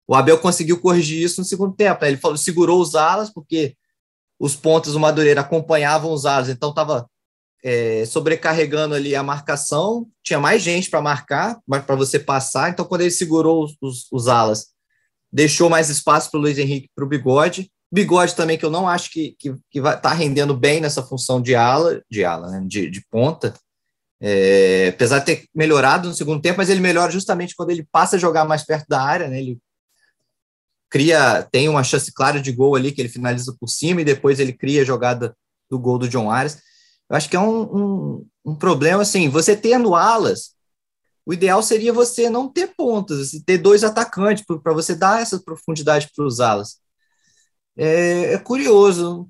O 0.08 0.14
Abel 0.14 0.38
conseguiu 0.38 0.80
corrigir 0.80 1.22
isso 1.22 1.40
no 1.40 1.44
segundo 1.44 1.74
tempo. 1.74 2.02
Né? 2.02 2.08
Ele 2.08 2.16
falou, 2.16 2.36
segurou 2.36 2.80
os 2.80 2.94
alas, 2.94 3.32
porque 3.32 3.76
os 4.38 4.56
pontos 4.56 4.92
do 4.92 5.00
Madureira 5.00 5.40
acompanhavam 5.40 6.12
os 6.12 6.26
alas, 6.26 6.48
então 6.48 6.70
estava 6.70 7.08
é, 7.68 8.04
sobrecarregando 8.06 8.94
ali 8.94 9.16
a 9.16 9.24
marcação, 9.24 10.06
tinha 10.22 10.38
mais 10.38 10.62
gente 10.62 10.88
para 10.88 11.02
marcar, 11.02 11.58
para 11.68 11.96
você 11.96 12.16
passar. 12.16 12.70
Então, 12.70 12.84
quando 12.84 13.00
ele 13.00 13.10
segurou 13.10 13.64
os, 13.64 13.76
os, 13.82 14.06
os 14.12 14.28
alas, 14.28 14.68
deixou 15.32 15.68
mais 15.68 15.90
espaço 15.90 16.30
para 16.30 16.38
o 16.38 16.40
Luiz 16.40 16.56
Henrique 16.58 16.88
para 16.94 17.04
o 17.04 17.08
Bigode. 17.08 17.68
Bigode 17.92 18.36
também, 18.36 18.56
que 18.56 18.64
eu 18.64 18.70
não 18.70 18.88
acho 18.88 19.10
que, 19.10 19.34
que, 19.36 19.52
que 19.68 19.80
vai 19.80 20.00
tá 20.00 20.12
rendendo 20.12 20.56
bem 20.56 20.80
nessa 20.80 21.02
função 21.02 21.42
de 21.42 21.56
ala, 21.56 22.00
de 22.08 22.24
ala, 22.24 22.52
né, 22.52 22.64
de, 22.64 22.88
de 22.88 23.04
ponta. 23.10 23.52
É, 24.20 24.92
apesar 24.94 25.18
de 25.18 25.24
ter 25.24 25.44
melhorado 25.52 26.08
no 26.08 26.14
segundo 26.14 26.40
tempo, 26.40 26.58
mas 26.58 26.70
ele 26.70 26.80
melhora 26.80 27.10
justamente 27.10 27.56
quando 27.56 27.70
ele 27.70 27.84
passa 27.90 28.14
a 28.14 28.18
jogar 28.18 28.44
mais 28.44 28.64
perto 28.64 28.86
da 28.88 29.02
área, 29.02 29.26
né? 29.26 29.40
Ele 29.40 29.58
cria, 30.88 31.42
tem 31.50 31.68
uma 31.68 31.82
chance 31.82 32.12
clara 32.12 32.40
de 32.40 32.52
gol 32.52 32.76
ali 32.76 32.92
que 32.92 33.00
ele 33.00 33.08
finaliza 33.08 33.56
por 33.58 33.68
cima 33.68 34.02
e 34.02 34.04
depois 34.04 34.38
ele 34.38 34.52
cria 34.52 34.82
a 34.82 34.84
jogada 34.84 35.36
do 35.68 35.80
gol 35.80 35.98
do 35.98 36.08
John 36.08 36.30
Ares. 36.30 36.64
Eu 37.08 37.16
acho 37.16 37.28
que 37.28 37.36
é 37.36 37.40
um, 37.40 37.62
um, 37.62 38.26
um 38.44 38.54
problema 38.54 39.02
assim. 39.02 39.28
Você 39.28 39.56
tendo 39.56 39.94
alas, 39.94 40.54
o 41.24 41.32
ideal 41.32 41.62
seria 41.62 41.92
você 41.92 42.30
não 42.30 42.48
ter 42.48 42.74
pontas, 42.76 43.30
ter 43.44 43.58
dois 43.58 43.84
atacantes 43.84 44.44
para 44.62 44.72
você 44.72 44.94
dar 44.94 45.20
essa 45.20 45.40
profundidade 45.40 46.10
para 46.14 46.24
os 46.24 46.40
alas. 46.40 46.78
É, 47.76 48.34
é 48.34 48.38
curioso. 48.38 49.28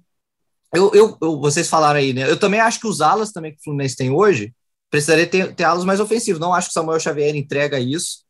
Eu, 0.75 0.93
eu, 0.95 1.19
eu, 1.21 1.41
vocês 1.41 1.69
falaram 1.69 1.99
aí, 1.99 2.13
né? 2.13 2.31
Eu 2.31 2.39
também 2.39 2.61
acho 2.61 2.81
que 2.81 2.87
os 2.87 3.01
alas 3.01 3.33
também 3.33 3.53
que 3.53 3.59
o 3.59 3.65
Fluminense 3.65 3.97
tem 3.97 4.11
hoje 4.11 4.55
precisaria 4.91 5.27
ter, 5.27 5.55
ter 5.55 5.65
alas 5.65 5.85
mais 5.85 6.01
ofensivos. 6.01 6.41
Não 6.41 6.55
acho 6.55 6.69
que 6.69 6.73
o 6.73 6.75
Samuel 6.75 7.01
Xavier 7.01 7.35
entrega 7.35 7.79
isso. 7.81 8.25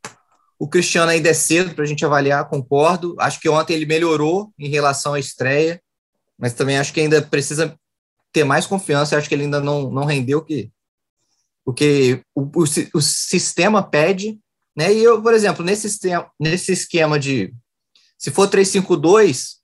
O 0.59 0.69
Cristiano 0.69 1.11
ainda 1.11 1.29
é 1.29 1.35
cedo 1.35 1.75
para 1.75 1.85
a 1.85 1.87
gente 1.87 2.05
avaliar, 2.05 2.49
concordo. 2.49 3.15
Acho 3.19 3.41
que 3.41 3.49
ontem 3.49 3.75
ele 3.75 3.85
melhorou 3.85 4.53
em 4.59 4.69
relação 4.69 5.15
à 5.15 5.19
estreia, 5.21 5.81
mas 6.39 6.55
também 6.55 6.79
acho 6.79 6.93
que 6.93 7.01
ainda 7.01 7.21
precisa 7.21 7.77
ter 8.37 8.45
mais 8.45 8.67
confiança. 8.67 9.17
Acho 9.17 9.31
que 9.31 9.35
ele 9.35 9.45
ainda 9.45 9.63
não, 9.63 9.91
não 9.91 10.05
rendeu 10.05 10.43
que, 10.45 10.71
o, 11.65 11.73
que 11.73 12.21
o, 12.35 12.43
o, 12.43 12.65
o 12.95 13.01
sistema 13.01 13.83
pede. 13.83 14.39
Né? 14.77 14.93
E 14.93 15.03
eu, 15.03 15.23
por 15.23 15.33
exemplo, 15.33 15.65
nesse, 15.65 15.99
nesse 16.39 16.71
esquema 16.71 17.19
de 17.19 17.55
se 18.19 18.31
for 18.31 18.47
3-5-2, 18.47 19.55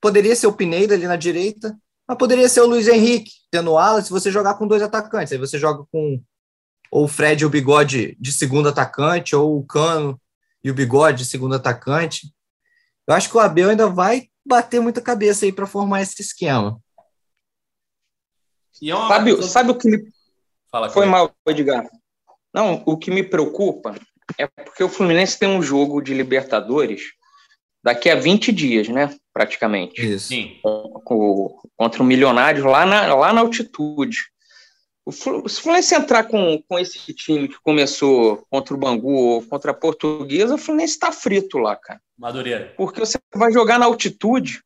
poderia 0.00 0.36
ser 0.36 0.46
o 0.46 0.52
Pineda 0.52 0.94
ali 0.94 1.04
na 1.04 1.16
direita, 1.16 1.76
mas 2.06 2.16
poderia 2.16 2.48
ser 2.48 2.60
o 2.60 2.66
Luiz 2.66 2.86
Henrique 2.86 3.32
tendo 3.50 3.76
ala 3.76 4.00
se 4.00 4.10
você 4.10 4.30
jogar 4.30 4.54
com 4.54 4.68
dois 4.68 4.82
atacantes. 4.82 5.32
Aí 5.32 5.38
você 5.38 5.58
joga 5.58 5.84
com 5.90 6.22
ou 6.92 7.04
o 7.06 7.08
Fred 7.08 7.42
e 7.42 7.46
o 7.46 7.50
Bigode 7.50 8.16
de 8.20 8.30
segundo 8.30 8.68
atacante, 8.68 9.34
ou 9.34 9.58
o 9.58 9.64
Cano 9.64 10.20
e 10.62 10.70
o 10.70 10.74
Bigode 10.74 11.18
de 11.18 11.24
segundo 11.24 11.56
atacante. 11.56 12.32
Eu 13.08 13.14
acho 13.14 13.28
que 13.28 13.36
o 13.36 13.40
Abel 13.40 13.70
ainda 13.70 13.88
vai 13.88 14.28
bater 14.46 14.80
muita 14.80 15.00
cabeça 15.00 15.44
aí 15.44 15.52
para 15.52 15.66
formar 15.66 16.02
esse 16.02 16.20
esquema. 16.20 16.78
É 18.82 18.94
sabe, 18.94 19.42
sabe 19.42 19.70
o 19.70 19.74
que 19.74 19.88
me. 19.88 20.04
Fala, 20.70 20.90
Foi 20.90 21.06
mal, 21.06 21.30
Edgar. 21.46 21.88
Não, 22.52 22.82
o 22.86 22.96
que 22.96 23.10
me 23.10 23.22
preocupa 23.22 23.94
é 24.38 24.46
porque 24.46 24.82
o 24.82 24.88
Fluminense 24.88 25.38
tem 25.38 25.48
um 25.48 25.62
jogo 25.62 26.00
de 26.00 26.14
Libertadores 26.14 27.12
daqui 27.82 28.08
a 28.08 28.14
20 28.14 28.52
dias, 28.52 28.88
né? 28.88 29.14
Praticamente. 29.32 30.00
Isso. 30.00 30.28
Sim. 30.28 30.58
Contra 30.62 32.02
o 32.02 32.06
Milionário 32.06 32.64
lá 32.64 32.86
na, 32.86 33.14
lá 33.14 33.32
na 33.32 33.40
altitude. 33.40 34.18
O 35.04 35.10
Fluminense 35.10 35.94
entrar 35.96 36.24
com, 36.24 36.62
com 36.68 36.78
esse 36.78 37.12
time 37.12 37.48
que 37.48 37.60
começou 37.60 38.46
contra 38.48 38.72
o 38.72 38.78
Bangu 38.78 39.12
ou 39.12 39.42
contra 39.42 39.72
a 39.72 39.74
Portuguesa, 39.74 40.54
o 40.54 40.58
Fluminense 40.58 40.92
está 40.92 41.10
frito 41.10 41.58
lá, 41.58 41.74
cara. 41.74 42.00
Madureira. 42.16 42.72
Porque 42.76 43.00
você 43.00 43.18
vai 43.34 43.52
jogar 43.52 43.80
na 43.80 43.86
altitude, 43.86 44.62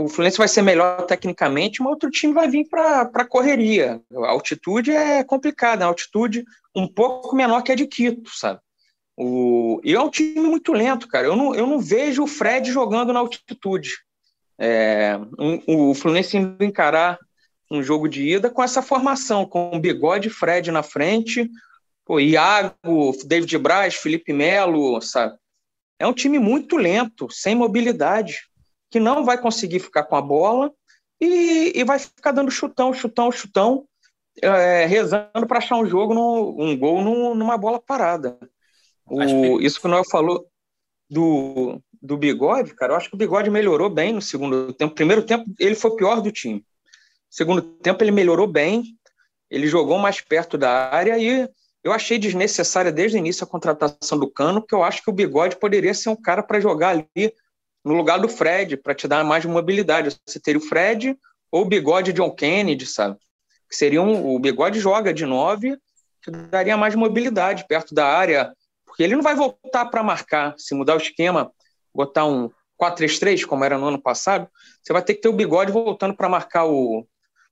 o 0.00 0.08
Fluminense 0.08 0.38
vai 0.38 0.46
ser 0.46 0.62
melhor 0.62 1.04
tecnicamente, 1.06 1.82
mas 1.82 1.90
outro 1.90 2.08
time 2.10 2.32
vai 2.32 2.48
vir 2.48 2.68
para 2.68 3.10
a 3.12 3.24
correria. 3.24 4.00
A 4.14 4.28
altitude 4.28 4.92
é 4.92 5.24
complicada, 5.24 5.84
a 5.84 5.88
altitude 5.88 6.44
um 6.74 6.86
pouco 6.86 7.34
menor 7.34 7.62
que 7.62 7.72
a 7.72 7.74
de 7.74 7.86
Quito, 7.86 8.30
sabe? 8.30 8.60
O, 9.16 9.80
e 9.82 9.94
é 9.94 10.00
um 10.00 10.08
time 10.08 10.38
muito 10.38 10.72
lento, 10.72 11.08
cara. 11.08 11.26
Eu 11.26 11.34
não, 11.34 11.52
eu 11.52 11.66
não 11.66 11.80
vejo 11.80 12.22
o 12.22 12.28
Fred 12.28 12.70
jogando 12.70 13.12
na 13.12 13.18
altitude. 13.18 13.90
É, 14.56 15.18
um, 15.36 15.90
o 15.90 15.94
Fluminense 15.94 16.36
indo 16.36 16.64
encarar 16.64 17.18
um 17.68 17.82
jogo 17.82 18.08
de 18.08 18.22
ida 18.22 18.48
com 18.48 18.62
essa 18.62 18.80
formação, 18.80 19.44
com 19.44 19.74
o 19.74 19.80
Bigode 19.80 20.30
Fred 20.30 20.70
na 20.70 20.84
frente, 20.84 21.50
o 22.08 22.20
Iago, 22.20 23.12
David 23.26 23.58
Braz, 23.58 23.96
Felipe 23.96 24.32
Melo, 24.32 25.00
sabe? 25.02 25.36
É 25.98 26.06
um 26.06 26.14
time 26.14 26.38
muito 26.38 26.76
lento, 26.76 27.28
sem 27.30 27.56
mobilidade, 27.56 28.48
que 28.90 29.00
não 29.00 29.24
vai 29.24 29.40
conseguir 29.40 29.80
ficar 29.80 30.04
com 30.04 30.16
a 30.16 30.22
bola 30.22 30.72
e, 31.20 31.72
e 31.74 31.84
vai 31.84 31.98
ficar 31.98 32.32
dando 32.32 32.50
chutão, 32.50 32.92
chutão, 32.92 33.30
chutão, 33.30 33.86
é, 34.40 34.86
rezando 34.86 35.46
para 35.46 35.58
achar 35.58 35.76
um 35.76 35.86
jogo, 35.86 36.14
no, 36.14 36.56
um 36.58 36.76
gol 36.76 37.02
no, 37.02 37.34
numa 37.34 37.58
bola 37.58 37.80
parada. 37.80 38.38
O, 39.06 39.60
isso 39.60 39.80
que 39.80 39.86
o 39.86 39.90
Noel 39.90 40.04
falou 40.04 40.46
do, 41.08 41.80
do 42.00 42.16
Bigode, 42.16 42.74
cara, 42.74 42.92
eu 42.92 42.96
acho 42.96 43.08
que 43.08 43.14
o 43.14 43.18
Bigode 43.18 43.50
melhorou 43.50 43.90
bem 43.90 44.12
no 44.12 44.22
segundo 44.22 44.72
tempo. 44.72 44.94
Primeiro 44.94 45.22
tempo, 45.22 45.44
ele 45.58 45.74
foi 45.74 45.96
pior 45.96 46.20
do 46.20 46.30
time. 46.30 46.64
Segundo 47.30 47.62
tempo, 47.62 48.02
ele 48.02 48.10
melhorou 48.10 48.46
bem, 48.46 48.84
ele 49.50 49.66
jogou 49.66 49.98
mais 49.98 50.20
perto 50.20 50.56
da 50.56 50.70
área 50.94 51.18
e 51.18 51.48
eu 51.82 51.92
achei 51.92 52.18
desnecessária 52.18 52.92
desde 52.92 53.16
o 53.16 53.20
início 53.20 53.44
a 53.44 53.46
contratação 53.46 54.18
do 54.18 54.30
Cano, 54.30 54.60
porque 54.60 54.74
eu 54.74 54.82
acho 54.82 55.02
que 55.02 55.10
o 55.10 55.12
Bigode 55.12 55.56
poderia 55.56 55.94
ser 55.94 56.10
um 56.10 56.16
cara 56.16 56.42
para 56.42 56.60
jogar 56.60 56.90
ali 56.90 57.32
no 57.84 57.94
lugar 57.94 58.18
do 58.18 58.28
Fred, 58.28 58.76
para 58.76 58.94
te 58.94 59.06
dar 59.06 59.24
mais 59.24 59.44
mobilidade. 59.44 60.16
Você 60.26 60.40
teria 60.40 60.58
o 60.58 60.64
Fred 60.64 61.16
ou 61.50 61.62
o 61.62 61.64
Bigode 61.64 62.12
John 62.12 62.30
Kennedy, 62.30 62.86
sabe? 62.86 63.16
Que 63.68 63.76
seria 63.76 64.02
um, 64.02 64.34
o 64.34 64.38
Bigode 64.38 64.80
joga 64.80 65.12
de 65.12 65.24
nove, 65.24 65.78
que 66.22 66.30
daria 66.30 66.76
mais 66.76 66.94
mobilidade 66.94 67.66
perto 67.66 67.94
da 67.94 68.06
área, 68.06 68.52
porque 68.84 69.02
ele 69.02 69.16
não 69.16 69.22
vai 69.22 69.34
voltar 69.34 69.86
para 69.86 70.02
marcar. 70.02 70.54
Se 70.58 70.74
mudar 70.74 70.94
o 70.94 70.98
esquema, 70.98 71.52
botar 71.94 72.26
um 72.26 72.50
4-3-3, 72.80 73.44
como 73.44 73.64
era 73.64 73.78
no 73.78 73.86
ano 73.86 74.00
passado, 74.00 74.48
você 74.82 74.92
vai 74.92 75.02
ter 75.02 75.14
que 75.14 75.20
ter 75.20 75.28
o 75.28 75.32
Bigode 75.32 75.72
voltando 75.72 76.14
para 76.14 76.28
marcar 76.28 76.66
o, 76.66 77.06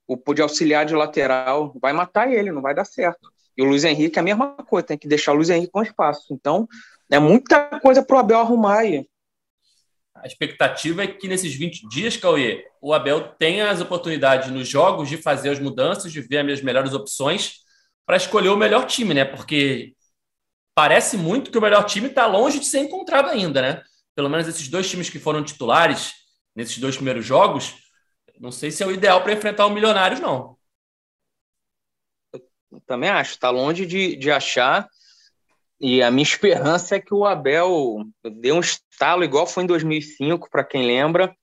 o 0.07 0.35
de 0.35 0.43
auxiliar 0.43 0.87
de 0.87 0.95
lateral 0.95 1.75
vai 1.81 1.93
matar 1.93 2.31
ele, 2.33 2.53
não 2.53 2.63
vai 2.63 2.75
dar 2.75 2.85
certo. 2.85 3.29
E 3.57 3.63
o 3.63 3.65
Luiz 3.65 3.85
Henrique 3.85 4.19
é 4.19 4.21
a 4.21 4.25
mesma 4.25 4.55
coisa, 4.55 4.87
tem 4.87 4.99
que 4.99 5.09
deixar 5.09 5.33
o 5.33 5.37
Luiz 5.37 5.51
Henrique 5.51 5.73
com 5.73 5.83
espaço. 5.83 6.33
Então, 6.33 6.69
é 7.11 7.19
muita 7.19 7.81
coisa 7.81 8.03
para 8.03 8.17
o 8.17 8.19
Abel 8.19 8.39
arrumar 8.39 8.81
aí. 8.81 9.09
A 10.23 10.27
expectativa 10.27 11.05
é 11.05 11.07
que 11.07 11.29
nesses 11.29 11.55
20 11.55 11.89
dias, 11.89 12.17
Cauê, 12.17 12.65
o 12.81 12.93
Abel 12.93 13.35
tenha 13.39 13.71
as 13.71 13.81
oportunidades 13.81 14.51
nos 14.51 14.69
jogos 14.69 15.09
de 15.09 15.17
fazer 15.17 15.51
as 15.51 15.61
mudanças, 15.61 16.13
de 16.13 16.21
ver 16.21 16.51
as 16.51 16.61
melhores 16.61 16.93
opções 16.93 17.61
para 18.05 18.17
escolher 18.17 18.49
o 18.49 18.57
melhor 18.57 18.87
time, 18.87 19.15
né? 19.15 19.25
Porque 19.25 19.95
parece 20.75 21.17
muito 21.17 21.51
que 21.51 21.59
o 21.59 21.63
melhor 21.63 21.85
time 21.85 22.09
está 22.09 22.27
longe 22.27 22.59
de 22.59 22.67
ser 22.67 22.81
encontrado 22.81 23.29
ainda, 23.29 23.61
né? 23.63 23.83
Pelo 24.15 24.29
menos 24.29 24.47
esses 24.49 24.69
dois 24.69 24.89
times 24.89 25.11
que 25.11 25.19
foram 25.19 25.45
titulares 25.45 26.13
nesses 26.55 26.79
dois 26.79 26.97
primeiros 26.97 27.25
jogos, 27.25 27.75
não 28.39 28.53
sei 28.53 28.71
se 28.71 28.83
é 28.83 28.87
o 28.87 28.93
ideal 28.93 29.23
para 29.23 29.33
enfrentar 29.33 29.67
o 29.67 29.71
Milionários, 29.71 30.21
não. 30.21 30.57
Eu 32.33 32.81
também 32.87 33.09
acho, 33.09 33.33
está 33.33 33.51
longe 33.51 33.87
de, 33.87 34.17
de 34.17 34.31
achar. 34.31 34.89
E 35.81 36.03
a 36.03 36.11
minha 36.11 36.23
esperança 36.25 36.97
é 36.97 37.01
que 37.01 37.15
o 37.15 37.25
Abel 37.25 38.05
dê 38.41 38.53
um 38.53 38.61
estalo 38.61 39.25
igual 39.25 39.47
foi 39.47 39.65
em 39.65 39.67
2005, 39.67 40.49
para 40.51 40.65
quem 40.65 40.87
lembra. 40.87 41.35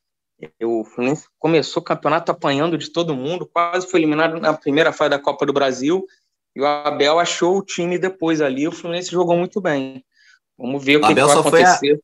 O 0.61 0.83
Fluminense 0.83 1.25
começou 1.39 1.81
o 1.81 1.85
campeonato 1.85 2.31
apanhando 2.31 2.77
de 2.77 2.91
todo 2.91 3.15
mundo, 3.15 3.45
quase 3.45 3.89
foi 3.89 4.01
eliminado 4.01 4.39
na 4.39 4.53
primeira 4.53 4.91
fase 4.91 5.11
da 5.11 5.19
Copa 5.19 5.45
do 5.45 5.53
Brasil. 5.53 6.05
E 6.55 6.61
o 6.61 6.65
Abel 6.65 7.19
achou 7.19 7.57
o 7.57 7.63
time 7.63 7.97
depois 7.97 8.41
ali. 8.41 8.67
O 8.67 8.71
Fluminense 8.71 9.09
jogou 9.09 9.37
muito 9.37 9.61
bem. 9.61 10.03
Vamos 10.57 10.83
ver 10.83 10.97
o, 10.97 10.99
o 10.99 11.07
que, 11.07 11.15
que, 11.15 11.21
vai 11.21 11.37
acontecer. 11.37 11.99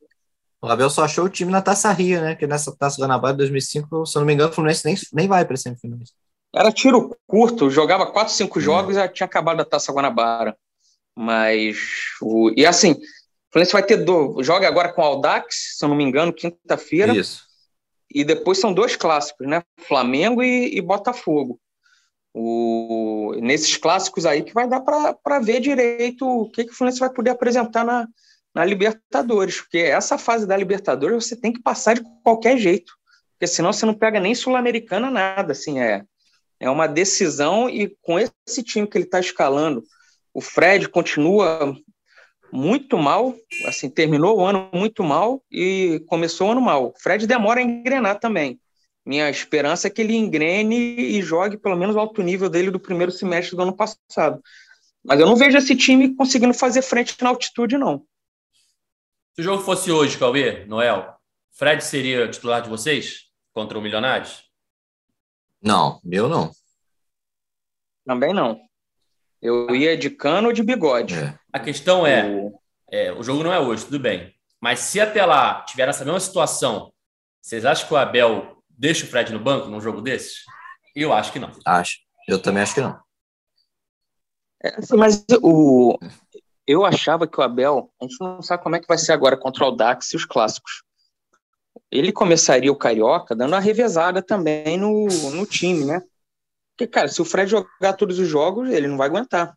A... 0.62 0.68
O 0.68 0.70
Abel 0.70 0.90
só 0.90 1.04
achou 1.04 1.26
o 1.26 1.30
time 1.30 1.52
na 1.52 1.62
Taça 1.62 1.92
Rio, 1.92 2.22
né? 2.22 2.36
Que 2.36 2.48
nessa 2.48 2.76
Taça 2.76 3.02
Guanabara 3.02 3.34
de 3.34 3.40
2005, 3.40 4.06
se 4.06 4.18
eu 4.18 4.22
não 4.22 4.26
me 4.26 4.34
engano, 4.34 4.50
o 4.50 4.54
Fluminense 4.54 4.86
nem, 4.86 4.96
nem 5.14 5.28
vai 5.28 5.46
para 5.46 5.56
semifinais. 5.56 6.14
Era 6.54 6.72
tiro 6.72 7.16
curto, 7.28 7.70
jogava 7.70 8.12
4, 8.12 8.34
5 8.34 8.60
jogos 8.60 8.96
e 8.96 9.00
já 9.00 9.08
tinha 9.08 9.26
acabado 9.26 9.62
a 9.62 9.66
Taça 9.66 9.94
Guanabara. 9.94 10.58
Mas, 11.22 11.78
o, 12.22 12.50
e 12.56 12.66
assim, 12.66 12.94
o 12.94 12.98
Fluminense 13.52 13.74
vai 13.74 13.84
ter, 13.84 13.98
do, 13.98 14.42
joga 14.42 14.66
agora 14.70 14.94
com 14.94 15.02
o 15.02 15.04
Aldax, 15.04 15.76
se 15.78 15.84
eu 15.84 15.90
não 15.90 15.96
me 15.98 16.06
engano, 16.06 16.32
quinta-feira. 16.32 17.14
Isso. 17.14 17.44
E 18.10 18.24
depois 18.24 18.58
são 18.58 18.74
dois 18.74 18.96
clássicos, 18.96 19.46
né? 19.46 19.62
Flamengo 19.82 20.42
e, 20.42 20.78
e 20.78 20.80
Botafogo. 20.80 21.60
O, 22.34 23.36
nesses 23.42 23.76
clássicos 23.76 24.26
aí 24.26 24.44
que 24.44 24.54
vai 24.54 24.66
dar 24.66 24.80
para 24.80 25.40
ver 25.40 25.60
direito 25.60 26.26
o 26.26 26.50
que, 26.50 26.64
que 26.64 26.72
o 26.72 26.74
Fluminense 26.74 27.02
vai 27.02 27.10
poder 27.10 27.32
apresentar 27.32 27.84
na, 27.84 28.08
na 28.56 28.64
Libertadores, 28.64 29.60
porque 29.60 29.80
essa 29.80 30.18
fase 30.18 30.48
da 30.48 30.56
Libertadores 30.56 31.26
você 31.26 31.36
tem 31.36 31.52
que 31.52 31.62
passar 31.62 31.96
de 31.96 32.04
qualquer 32.24 32.58
jeito, 32.58 32.94
porque 33.34 33.46
senão 33.46 33.74
você 33.74 33.86
não 33.86 33.94
pega 33.94 34.22
nem 34.22 34.34
Sul-Americana 34.34 35.12
nada, 35.12 35.52
assim, 35.52 35.82
é, 35.82 36.02
é 36.62 36.70
uma 36.70 36.88
decisão 36.88 37.70
e 37.70 37.94
com 38.02 38.18
esse 38.18 38.64
time 38.64 38.88
que 38.88 38.98
ele 38.98 39.04
está 39.04 39.20
escalando, 39.20 39.84
o 40.34 40.42
Fred 40.42 40.88
continua 40.90 41.76
muito 42.52 42.98
mal, 42.98 43.36
assim, 43.66 43.90
terminou 43.90 44.38
o 44.38 44.46
ano 44.46 44.70
muito 44.74 45.04
mal 45.04 45.44
e 45.52 46.04
começou 46.08 46.48
o 46.48 46.52
ano 46.52 46.62
mal. 46.62 46.88
O 46.88 46.94
Fred 47.00 47.28
demora 47.28 47.60
a 47.60 47.64
engrenar 47.64 48.20
também. 48.20 48.60
minha 49.06 49.30
esperança 49.30 49.88
é 49.88 49.90
que 49.90 50.02
ele 50.02 50.16
engrene 50.16 50.76
e 50.76 51.22
jogue 51.22 51.58
pelo 51.58 51.76
menos 51.76 51.96
o 51.96 52.00
alto 52.00 52.22
nível 52.22 52.50
dele 52.50 52.72
do 52.72 52.80
primeiro 52.80 53.12
semestre 53.12 53.56
do 53.56 53.62
ano 53.62 53.76
passado. 53.76 54.42
Mas 55.04 55.20
eu 55.20 55.26
não 55.26 55.36
vejo 55.36 55.58
esse 55.58 55.76
time 55.76 56.16
conseguindo 56.16 56.54
fazer 56.54 56.82
frente 56.82 57.16
na 57.22 57.30
altitude, 57.30 57.78
não. 57.78 58.04
Se 59.34 59.42
o 59.42 59.44
jogo 59.44 59.64
fosse 59.64 59.92
hoje, 59.92 60.18
Cauê, 60.18 60.66
Noel, 60.66 61.16
Fred 61.52 61.84
seria 61.84 62.30
titular 62.30 62.62
de 62.62 62.70
vocês 62.70 63.30
contra 63.54 63.78
o 63.78 63.82
Milionários? 63.82 64.44
Não, 65.62 66.00
meu 66.04 66.28
não. 66.28 66.52
Também 68.06 68.34
não. 68.34 68.69
Eu 69.42 69.74
ia 69.76 69.98
de 69.98 70.10
cano 70.10 70.48
ou 70.48 70.54
de 70.54 70.64
bigode. 70.64 71.16
É. 71.16 71.38
A 71.54 71.60
questão 71.60 72.06
é, 72.06 72.26
o... 72.26 72.60
é, 72.92 73.12
o 73.14 73.24
jogo 73.24 73.44
não 73.44 73.54
é 73.54 73.60
hoje, 73.60 73.86
tudo 73.86 74.00
bem. 74.00 74.34
Mas 74.62 74.80
se 74.80 75.00
até 75.00 75.26
lá 75.26 75.64
tiver 75.64 75.88
essa 75.88 76.04
mesma 76.04 76.20
situação, 76.20 76.92
vocês 77.42 77.66
acham 77.66 77.88
que 77.88 77.94
o 77.94 77.98
Abel 77.98 78.62
deixa 78.70 79.06
o 79.06 79.08
Fred 79.08 79.32
no 79.32 79.40
banco 79.40 79.70
num 79.70 79.80
jogo 79.80 80.02
desses? 80.02 80.44
Eu 80.96 81.14
acho 81.14 81.32
que 81.32 81.40
não. 81.40 81.52
Acho. 81.66 81.98
Eu 82.28 82.42
também 82.42 82.64
acho 82.64 82.74
que 82.74 82.82
não. 82.82 83.00
É, 84.62 84.76
assim, 84.78 84.98
mas 84.98 85.26
o, 85.42 85.98
eu 86.68 86.86
achava 86.86 87.26
que 87.26 87.40
o 87.40 87.44
Abel, 87.44 87.92
a 88.00 88.06
gente 88.06 88.18
não 88.20 88.42
sabe 88.42 88.62
como 88.62 88.76
é 88.76 88.80
que 88.80 88.88
vai 88.88 88.98
ser 88.98 89.14
agora 89.14 89.38
contra 89.38 89.66
o 89.66 89.72
Dax 89.72 90.14
e 90.14 90.16
os 90.16 90.26
clássicos. 90.26 90.84
Ele 91.90 92.12
começaria 92.12 92.72
o 92.72 92.76
Carioca 92.76 93.36
dando 93.36 93.56
a 93.56 93.60
revezada 93.60 94.22
também 94.22 94.78
no, 94.78 95.08
no 95.32 95.46
time, 95.48 95.86
né? 95.86 96.04
Porque, 96.80 96.88
cara, 96.88 97.10
se 97.10 97.22
o 97.22 97.26
Fred 97.26 97.52
jogar 97.52 97.92
todos 97.98 98.20
os 98.20 98.28
jogos, 98.30 98.70
ele 98.70 98.88
não 98.88 98.96
vai 98.96 99.10
aguentar 99.10 99.54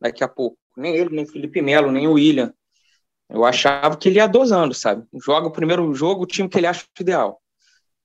daqui 0.00 0.22
a 0.22 0.28
pouco. 0.28 0.56
Nem 0.76 0.94
ele, 0.94 1.10
nem 1.12 1.26
Felipe 1.26 1.60
Melo, 1.60 1.90
nem 1.90 2.06
o 2.06 2.12
William. 2.12 2.54
Eu 3.28 3.44
achava 3.44 3.96
que 3.96 4.08
ele 4.08 4.18
ia 4.18 4.28
dosando, 4.28 4.72
sabe? 4.72 5.04
Joga 5.12 5.48
o 5.48 5.52
primeiro 5.52 5.92
jogo, 5.92 6.22
o 6.22 6.26
time 6.26 6.48
que 6.48 6.56
ele 6.56 6.68
acha 6.68 6.84
ideal. 7.00 7.42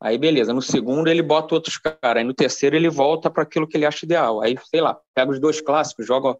Aí, 0.01 0.17
beleza. 0.17 0.55
No 0.55 0.61
segundo, 0.63 1.07
ele 1.07 1.21
bota 1.21 1.53
outros 1.53 1.77
caras. 1.77 2.17
Aí, 2.17 2.23
no 2.23 2.33
terceiro, 2.33 2.75
ele 2.75 2.89
volta 2.89 3.29
para 3.29 3.43
aquilo 3.43 3.67
que 3.67 3.77
ele 3.77 3.85
acha 3.85 4.03
ideal. 4.03 4.41
Aí, 4.41 4.57
sei 4.71 4.81
lá, 4.81 4.99
pega 5.13 5.29
os 5.29 5.39
dois 5.39 5.61
clássicos, 5.61 6.07
joga 6.07 6.35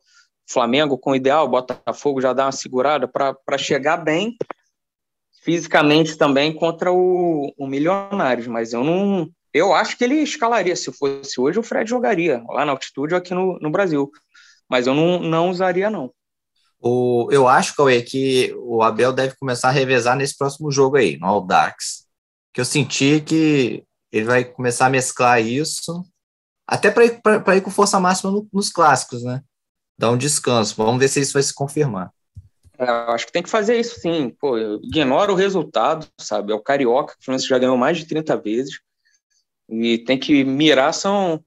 Flamengo 0.50 0.98
com 0.98 1.16
ideal, 1.16 1.48
Botafogo 1.48 2.20
já 2.20 2.34
dá 2.34 2.46
uma 2.46 2.52
segurada 2.52 3.08
para 3.08 3.58
chegar 3.60 3.98
bem 3.98 4.36
fisicamente 5.44 6.18
também 6.18 6.52
contra 6.52 6.92
o, 6.92 7.54
o 7.56 7.68
Milionários. 7.68 8.48
Mas 8.48 8.74
eu 8.74 8.84
não. 8.84 9.30
Eu 9.54 9.74
acho 9.74 9.98
que 9.98 10.04
ele 10.04 10.16
escalaria. 10.16 10.76
Se 10.76 10.92
fosse 10.92 11.40
hoje, 11.40 11.60
o 11.60 11.64
Fred 11.64 11.90
jogaria 11.90 12.44
lá 12.50 12.66
na 12.66 12.72
altitude 12.72 13.14
ou 13.14 13.18
aqui 13.18 13.34
no, 13.34 13.58
no 13.60 13.70
Brasil. 13.70 14.12
Mas 14.70 14.88
eu 14.88 14.94
não, 14.94 15.20
não 15.20 15.50
usaria, 15.50 15.90
não. 15.90 16.12
O, 16.80 17.28
eu 17.32 17.48
acho, 17.48 17.76
Cauê, 17.76 18.02
que 18.02 18.54
o 18.58 18.84
Abel 18.84 19.12
deve 19.12 19.36
começar 19.36 19.70
a 19.70 19.72
revezar 19.72 20.16
nesse 20.16 20.38
próximo 20.38 20.72
jogo 20.72 20.98
aí, 20.98 21.18
no 21.18 21.26
Aldax 21.26 22.08
que 22.58 22.62
eu 22.62 22.66
senti 22.66 23.22
que 23.22 23.84
ele 24.12 24.26
vai 24.26 24.44
começar 24.44 24.88
a 24.88 24.90
mesclar 24.90 25.40
isso, 25.40 26.04
até 26.66 26.90
para 26.90 27.06
ir, 27.06 27.22
ir 27.56 27.62
com 27.62 27.70
força 27.70 28.00
máxima 28.00 28.32
no, 28.32 28.50
nos 28.52 28.72
clássicos, 28.72 29.22
né? 29.22 29.44
Dar 29.96 30.10
um 30.10 30.18
descanso. 30.18 30.74
Vamos 30.76 31.00
ver 31.00 31.08
se 31.08 31.22
isso 31.22 31.34
vai 31.34 31.44
se 31.44 31.54
confirmar. 31.54 32.12
É, 32.80 32.90
eu 32.90 33.12
acho 33.12 33.28
que 33.28 33.32
tem 33.32 33.44
que 33.44 33.50
fazer 33.50 33.80
isso 33.80 34.00
sim. 34.00 34.36
Pô, 34.40 34.58
ignora 34.58 35.32
o 35.32 35.36
resultado, 35.36 36.08
sabe? 36.20 36.52
É 36.52 36.56
o 36.56 36.60
Carioca, 36.60 37.14
que 37.14 37.22
o 37.22 37.26
Fluminense 37.26 37.48
já 37.48 37.60
ganhou 37.60 37.78
mais 37.78 37.96
de 37.96 38.08
30 38.08 38.36
vezes. 38.38 38.80
E 39.70 39.98
tem 40.00 40.18
que 40.18 40.44
mirar, 40.44 40.94
são. 40.94 41.44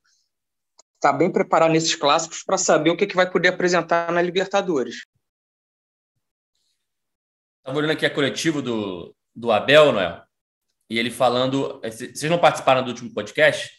Tá 1.01 1.13
bem 1.13 1.33
preparado 1.33 1.73
nesses 1.73 1.95
clássicos 1.95 2.43
para 2.43 2.59
saber 2.59 2.91
o 2.91 2.97
que, 2.97 3.07
que 3.07 3.17
vai 3.17 3.31
poder 3.31 3.49
apresentar 3.49 4.13
na 4.13 4.21
Libertadores. 4.21 5.07
Estava 7.59 7.79
olhando 7.79 7.93
aqui 7.93 8.05
a 8.05 8.15
coletiva 8.15 8.61
do, 8.61 9.15
do 9.35 9.51
Abel, 9.51 9.93
Noel 9.93 10.23
e 10.91 10.99
ele 10.99 11.11
falando. 11.11 11.81
Vocês 11.83 12.31
não 12.31 12.39
participaram 12.39 12.83
do 12.83 12.89
último 12.89 13.15
podcast, 13.15 13.71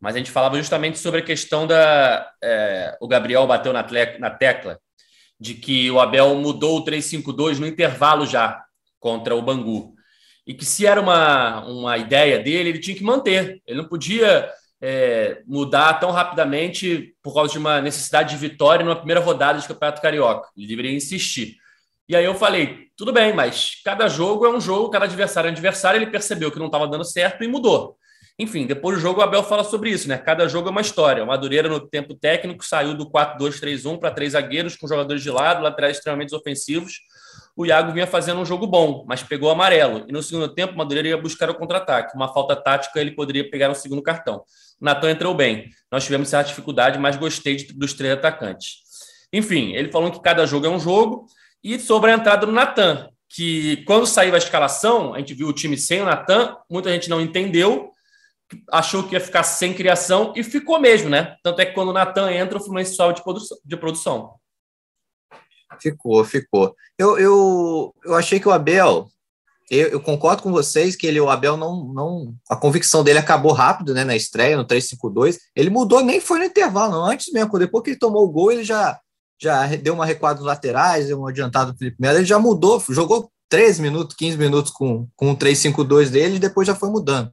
mas 0.00 0.14
a 0.14 0.18
gente 0.18 0.30
falava 0.30 0.56
justamente 0.56 0.98
sobre 0.98 1.20
a 1.20 1.24
questão 1.24 1.66
da. 1.66 2.32
É, 2.42 2.96
o 3.00 3.08
Gabriel 3.08 3.46
bateu 3.46 3.72
na, 3.72 3.84
na 4.18 4.30
tecla 4.30 4.80
de 5.38 5.54
que 5.54 5.90
o 5.90 5.98
Abel 5.98 6.34
mudou 6.36 6.78
o 6.78 6.84
352 6.84 7.58
no 7.58 7.66
intervalo 7.66 8.26
já 8.26 8.64
contra 8.98 9.34
o 9.34 9.42
Bangu. 9.42 9.94
E 10.50 10.54
que 10.54 10.64
se 10.64 10.84
era 10.84 11.00
uma, 11.00 11.64
uma 11.64 11.96
ideia 11.96 12.40
dele, 12.40 12.70
ele 12.70 12.80
tinha 12.80 12.96
que 12.96 13.04
manter. 13.04 13.62
Ele 13.64 13.82
não 13.82 13.88
podia 13.88 14.50
é, 14.82 15.42
mudar 15.46 15.94
tão 16.00 16.10
rapidamente 16.10 17.14
por 17.22 17.32
causa 17.32 17.52
de 17.52 17.58
uma 17.58 17.80
necessidade 17.80 18.30
de 18.30 18.36
vitória 18.36 18.84
numa 18.84 18.96
primeira 18.96 19.20
rodada 19.20 19.60
de 19.60 19.68
Campeonato 19.68 20.02
Carioca. 20.02 20.48
Ele 20.56 20.66
deveria 20.66 20.90
insistir. 20.90 21.54
E 22.08 22.16
aí 22.16 22.24
eu 22.24 22.34
falei, 22.34 22.88
tudo 22.96 23.12
bem, 23.12 23.32
mas 23.32 23.80
cada 23.84 24.08
jogo 24.08 24.44
é 24.44 24.50
um 24.50 24.60
jogo, 24.60 24.90
cada 24.90 25.04
adversário 25.04 25.46
é 25.46 25.50
um 25.50 25.54
adversário, 25.54 25.98
ele 25.98 26.10
percebeu 26.10 26.50
que 26.50 26.58
não 26.58 26.66
estava 26.66 26.88
dando 26.88 27.04
certo 27.04 27.44
e 27.44 27.46
mudou. 27.46 27.96
Enfim, 28.36 28.66
depois 28.66 28.96
do 28.96 29.00
jogo 29.00 29.20
o 29.20 29.22
Abel 29.22 29.44
fala 29.44 29.62
sobre 29.62 29.90
isso, 29.90 30.08
né? 30.08 30.18
Cada 30.18 30.48
jogo 30.48 30.66
é 30.66 30.72
uma 30.72 30.80
história. 30.80 31.22
O 31.22 31.28
Madureira, 31.28 31.68
no 31.68 31.78
tempo 31.78 32.12
técnico, 32.12 32.66
saiu 32.66 32.94
do 32.94 33.08
4-2-3-1 33.08 34.00
para 34.00 34.10
três 34.10 34.32
zagueiros 34.32 34.74
com 34.74 34.88
jogadores 34.88 35.22
de 35.22 35.30
lado, 35.30 35.62
laterais 35.62 35.98
extremamente 35.98 36.34
ofensivos. 36.34 37.02
O 37.56 37.66
Iago 37.66 37.92
vinha 37.92 38.06
fazendo 38.06 38.40
um 38.40 38.44
jogo 38.44 38.66
bom, 38.66 39.04
mas 39.06 39.22
pegou 39.22 39.50
amarelo. 39.50 40.04
E 40.08 40.12
no 40.12 40.22
segundo 40.22 40.48
tempo, 40.48 40.72
o 40.74 40.76
Madureira 40.76 41.08
ia 41.08 41.16
buscar 41.16 41.50
o 41.50 41.54
contra-ataque. 41.54 42.16
Uma 42.16 42.32
falta 42.32 42.56
tática, 42.56 43.00
ele 43.00 43.10
poderia 43.10 43.50
pegar 43.50 43.68
no 43.68 43.74
segundo 43.74 44.02
cartão. 44.02 44.42
O 44.80 44.84
Natan 44.84 45.10
entrou 45.10 45.34
bem. 45.34 45.68
Nós 45.90 46.04
tivemos 46.04 46.28
certa 46.28 46.48
dificuldade, 46.48 46.98
mas 46.98 47.16
gostei 47.16 47.66
dos 47.74 47.92
três 47.92 48.14
atacantes. 48.14 48.76
Enfim, 49.32 49.74
ele 49.74 49.92
falou 49.92 50.10
que 50.10 50.20
cada 50.22 50.46
jogo 50.46 50.66
é 50.66 50.70
um 50.70 50.80
jogo. 50.80 51.26
E 51.62 51.78
sobre 51.78 52.10
a 52.10 52.14
entrada 52.14 52.46
do 52.46 52.52
Natan, 52.52 53.08
que 53.28 53.84
quando 53.84 54.06
saiu 54.06 54.34
a 54.34 54.38
escalação, 54.38 55.14
a 55.14 55.18
gente 55.18 55.34
viu 55.34 55.48
o 55.48 55.52
time 55.52 55.76
sem 55.76 56.00
o 56.00 56.04
Natan, 56.04 56.56
muita 56.68 56.90
gente 56.90 57.10
não 57.10 57.20
entendeu, 57.20 57.90
achou 58.72 59.04
que 59.04 59.14
ia 59.14 59.20
ficar 59.20 59.42
sem 59.42 59.72
criação 59.72 60.32
e 60.34 60.42
ficou 60.42 60.80
mesmo, 60.80 61.08
né? 61.08 61.36
Tanto 61.42 61.60
é 61.60 61.66
que 61.66 61.72
quando 61.72 61.90
o 61.90 61.92
Natan 61.92 62.32
entra, 62.32 62.58
o 62.58 62.60
Fluminense 62.60 62.94
sobe 62.94 63.20
de 63.64 63.76
produção. 63.76 64.39
Ficou, 65.80 66.24
ficou. 66.24 66.74
Eu, 66.98 67.18
eu, 67.18 67.94
eu 68.04 68.14
achei 68.14 68.38
que 68.38 68.48
o 68.48 68.52
Abel, 68.52 69.08
eu, 69.70 69.88
eu, 69.88 70.00
concordo 70.00 70.42
com 70.42 70.50
vocês 70.50 70.96
que 70.96 71.06
ele, 71.06 71.20
o 71.20 71.30
Abel 71.30 71.56
não, 71.56 71.92
não. 71.92 72.34
A 72.48 72.56
convicção 72.56 73.04
dele 73.04 73.18
acabou 73.18 73.52
rápido, 73.52 73.94
né? 73.94 74.04
Na 74.04 74.16
estreia, 74.16 74.56
no 74.56 74.66
3-5-2. 74.66 75.38
Ele 75.54 75.70
mudou, 75.70 76.02
nem 76.02 76.20
foi 76.20 76.38
no 76.38 76.44
intervalo, 76.44 76.92
não. 76.92 77.04
Antes 77.04 77.32
mesmo, 77.32 77.58
depois 77.58 77.84
que 77.84 77.90
ele 77.90 77.98
tomou 77.98 78.24
o 78.24 78.30
gol, 78.30 78.52
ele 78.52 78.64
já 78.64 78.98
já 79.42 79.66
deu 79.68 79.94
uma 79.94 80.04
recuada 80.04 80.38
nos 80.38 80.46
laterais, 80.46 81.06
deu 81.06 81.18
um 81.18 81.26
adiantado 81.26 81.72
no 81.72 81.78
Felipe 81.78 81.96
Melo, 81.98 82.18
ele 82.18 82.26
já 82.26 82.38
mudou, 82.38 82.82
jogou 82.90 83.30
13 83.48 83.80
minutos, 83.80 84.14
15 84.14 84.36
minutos 84.36 84.70
com, 84.70 85.08
com 85.16 85.32
o 85.32 85.36
3-5-2 85.36 86.10
dele 86.10 86.36
e 86.36 86.38
depois 86.38 86.66
já 86.66 86.74
foi 86.74 86.90
mudando. 86.90 87.32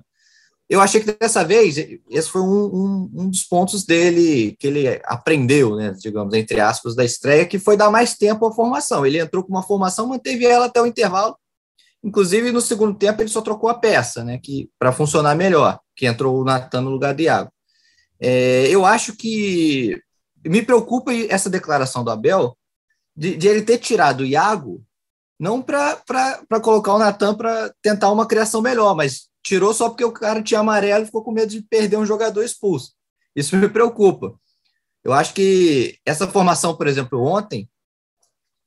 Eu 0.69 0.81
achei 0.81 0.99
que 0.99 1.13
dessa 1.13 1.45
vez, 1.45 1.77
esse 2.09 2.29
foi 2.29 2.41
um, 2.41 2.65
um, 2.65 3.11
um, 3.13 3.29
dos 3.29 3.43
pontos 3.43 3.85
dele, 3.85 4.55
que 4.59 4.67
ele 4.67 5.01
aprendeu, 5.05 5.77
né, 5.77 5.93
digamos, 5.97 6.33
entre 6.33 6.59
aspas, 6.59 6.93
da 6.93 7.05
estreia, 7.05 7.45
que 7.45 7.57
foi 7.57 7.77
dar 7.77 7.89
mais 7.89 8.15
tempo 8.15 8.45
à 8.45 8.51
formação. 8.51 9.05
Ele 9.05 9.19
entrou 9.19 9.43
com 9.43 9.49
uma 9.49 9.63
formação, 9.63 10.07
manteve 10.07 10.45
ela 10.45 10.65
até 10.65 10.81
o 10.81 10.85
intervalo, 10.85 11.37
inclusive 12.03 12.51
no 12.51 12.59
segundo 12.59 12.97
tempo 12.97 13.21
ele 13.21 13.29
só 13.29 13.41
trocou 13.41 13.69
a 13.69 13.75
peça, 13.75 14.25
né, 14.25 14.39
que 14.43 14.69
para 14.77 14.91
funcionar 14.91 15.35
melhor, 15.35 15.79
que 15.95 16.05
entrou 16.05 16.41
o 16.41 16.43
Natan 16.43 16.81
no 16.81 16.89
lugar 16.89 17.15
de 17.15 17.23
Iago. 17.23 17.51
É, 18.19 18.67
eu 18.67 18.85
acho 18.85 19.15
que 19.15 19.97
me 20.45 20.61
preocupa 20.61 21.13
essa 21.29 21.49
declaração 21.49 22.03
do 22.03 22.11
Abel 22.11 22.57
de, 23.15 23.37
de 23.37 23.47
ele 23.47 23.61
ter 23.61 23.77
tirado 23.77 24.21
o 24.21 24.25
Iago 24.25 24.83
não 25.39 25.61
para 25.61 26.01
colocar 26.61 26.93
o 26.93 26.99
Natan 26.99 27.35
para 27.35 27.71
tentar 27.81 28.11
uma 28.11 28.27
criação 28.27 28.61
melhor, 28.61 28.95
mas 28.95 29.29
tirou 29.47 29.73
só 29.73 29.89
porque 29.89 30.03
o 30.03 30.11
cara 30.11 30.43
tinha 30.43 30.59
amarelo 30.59 31.03
e 31.03 31.05
ficou 31.05 31.23
com 31.23 31.31
medo 31.31 31.49
de 31.49 31.61
perder 31.61 31.97
um 31.97 32.05
jogador 32.05 32.43
expulso. 32.43 32.93
Isso 33.35 33.55
me 33.55 33.69
preocupa. 33.69 34.33
Eu 35.03 35.13
acho 35.13 35.33
que 35.33 35.97
essa 36.05 36.27
formação, 36.27 36.75
por 36.75 36.87
exemplo, 36.87 37.23
ontem, 37.23 37.69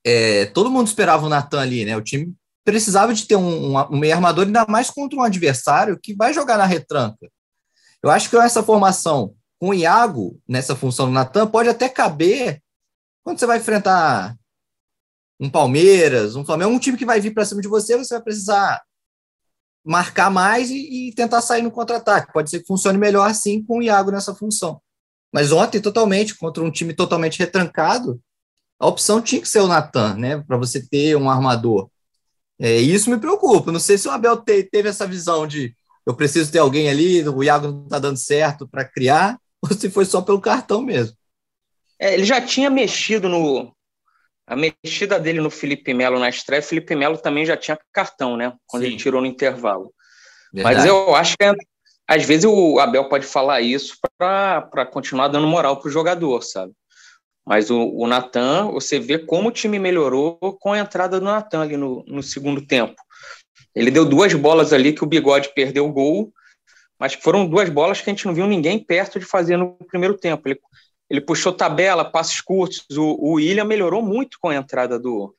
é, 0.05 0.47
todo 0.47 0.71
mundo 0.71 0.87
esperava 0.87 1.27
o 1.27 1.29
Natan 1.29 1.61
ali, 1.61 1.85
né? 1.85 1.97
O 1.97 2.03
time 2.03 2.35
precisava 2.65 3.13
de 3.13 3.27
ter 3.27 3.37
um, 3.37 3.77
um, 3.77 3.79
um 3.91 3.99
meio 3.99 4.15
armador, 4.15 4.47
ainda 4.47 4.65
mais 4.67 4.91
contra 4.91 5.19
um 5.19 5.23
adversário 5.23 5.99
que 6.03 6.15
vai 6.15 6.33
jogar 6.33 6.57
na 6.57 6.65
retranca. 6.65 7.31
Eu 8.03 8.11
acho 8.11 8.31
que 8.31 8.37
essa 8.37 8.63
formação 8.63 9.35
com 9.59 9.71
o 9.71 9.75
Iago 9.75 10.41
nessa 10.49 10.75
função 10.75 11.07
do 11.07 11.13
Natan 11.13 11.47
pode 11.47 11.69
até 11.69 11.89
caber 11.89 12.63
quando 13.23 13.39
você 13.39 13.45
vai 13.45 13.59
enfrentar 13.59 14.35
um 15.39 15.51
Palmeiras, 15.51 16.37
um 16.37 16.45
Flamengo, 16.45 16.73
um 16.73 16.79
time 16.79 16.97
que 16.97 17.05
vai 17.05 17.21
vir 17.21 17.35
para 17.35 17.45
cima 17.45 17.61
de 17.61 17.69
você, 17.69 17.99
você 17.99 18.15
vai 18.15 18.23
precisar 18.23 18.83
marcar 19.91 20.31
mais 20.31 20.71
e, 20.71 21.09
e 21.09 21.15
tentar 21.15 21.43
sair 21.43 21.63
no 21.63 21.71
contra-ataque. 21.71 22.33
Pode 22.33 22.49
ser 22.49 22.61
que 22.61 22.67
funcione 22.67 22.97
melhor 22.97 23.29
assim 23.29 23.61
com 23.61 23.79
o 23.79 23.83
Iago 23.83 24.13
nessa 24.13 24.33
função. 24.33 24.81
Mas 25.33 25.51
ontem, 25.51 25.81
totalmente, 25.81 26.37
contra 26.37 26.63
um 26.63 26.71
time 26.71 26.95
totalmente 26.95 27.41
retrancado, 27.41 28.21
a 28.79 28.87
opção 28.87 29.21
tinha 29.21 29.41
que 29.41 29.49
ser 29.49 29.59
o 29.59 29.67
Natan, 29.67 30.15
né? 30.15 30.39
Para 30.47 30.57
você 30.57 30.81
ter 30.81 31.17
um 31.17 31.29
armador. 31.29 31.91
É, 32.57 32.77
isso 32.77 33.11
me 33.11 33.19
preocupa. 33.19 33.73
Não 33.73 33.81
sei 33.81 33.99
se 33.99 34.07
o 34.07 34.13
Abel 34.13 34.37
te, 34.37 34.63
teve 34.63 34.89
essa 34.89 35.07
visão 35.07 35.45
de 35.45 35.75
eu 36.07 36.15
preciso 36.15 36.53
ter 36.53 36.61
alguém 36.61 36.89
ali, 36.89 37.29
o 37.29 37.43
Iago 37.43 37.69
não 37.69 37.83
está 37.83 37.99
dando 37.99 38.17
certo 38.17 38.69
para 38.69 38.85
criar, 38.85 39.39
ou 39.61 39.77
se 39.77 39.91
foi 39.91 40.05
só 40.05 40.23
pelo 40.23 40.41
cartão 40.41 40.83
mesmo. 40.83 41.17
É, 41.99 42.15
ele 42.15 42.25
já 42.25 42.41
tinha 42.41 42.71
mexido 42.71 43.29
no. 43.29 43.75
A 44.51 44.57
mexida 44.57 45.17
dele 45.21 45.41
no 45.41 45.49
Felipe 45.49 45.95
Melo 45.95 46.19
na 46.19 46.29
estreia, 46.29 46.59
o 46.59 46.65
Felipe 46.65 46.97
Melo 46.97 47.17
também 47.17 47.47
já 47.47 47.57
tinha 47.57 47.79
cartão, 47.93 48.37
né? 48.37 48.53
Quando 48.67 48.83
Sim. 48.83 48.89
ele 48.89 48.97
tirou 48.97 49.21
no 49.21 49.27
intervalo. 49.29 49.95
Verdade. 50.53 50.77
Mas 50.77 50.85
eu 50.85 51.15
acho 51.15 51.37
que 51.39 51.45
a, 51.45 51.55
às 52.09 52.25
vezes 52.25 52.45
o 52.45 52.81
Abel 52.81 53.09
pode 53.09 53.25
falar 53.25 53.61
isso 53.61 53.97
para 54.19 54.85
continuar 54.93 55.29
dando 55.29 55.47
moral 55.47 55.77
para 55.77 55.87
o 55.89 55.93
jogador, 55.93 56.43
sabe? 56.43 56.73
Mas 57.47 57.71
o, 57.71 57.81
o 57.81 58.09
Natan, 58.09 58.73
você 58.73 58.99
vê 58.99 59.21
como 59.21 59.51
o 59.51 59.53
time 59.53 59.79
melhorou 59.79 60.37
com 60.61 60.73
a 60.73 60.81
entrada 60.81 61.21
do 61.21 61.25
Natan 61.27 61.63
ali 61.63 61.77
no, 61.77 62.05
no 62.09 62.21
segundo 62.21 62.67
tempo. 62.67 63.01
Ele 63.73 63.93
deu 63.93 64.05
duas 64.05 64.35
bolas 64.35 64.73
ali 64.73 64.93
que 64.93 65.05
o 65.05 65.07
Bigode 65.07 65.55
perdeu 65.55 65.87
o 65.87 65.93
gol, 65.93 66.33
mas 66.99 67.15
foram 67.15 67.47
duas 67.47 67.71
bolas 67.71 68.01
que 68.01 68.11
a 68.11 68.13
gente 68.13 68.27
não 68.27 68.35
viu 68.35 68.49
ninguém 68.49 68.83
perto 68.83 69.21
de 69.21 69.25
fazer 69.25 69.57
no 69.57 69.77
primeiro 69.87 70.19
tempo. 70.19 70.49
Ele, 70.49 70.59
ele 71.11 71.21
puxou 71.21 71.53
tabela, 71.53 72.05
passes 72.05 72.41
curtos. 72.41 72.87
O, 72.97 73.17
o 73.21 73.33
William 73.33 73.65
melhorou 73.65 74.01
muito 74.01 74.39
com 74.41 74.49
a 74.49 74.55
entrada 74.55 74.99
do, 74.99 75.35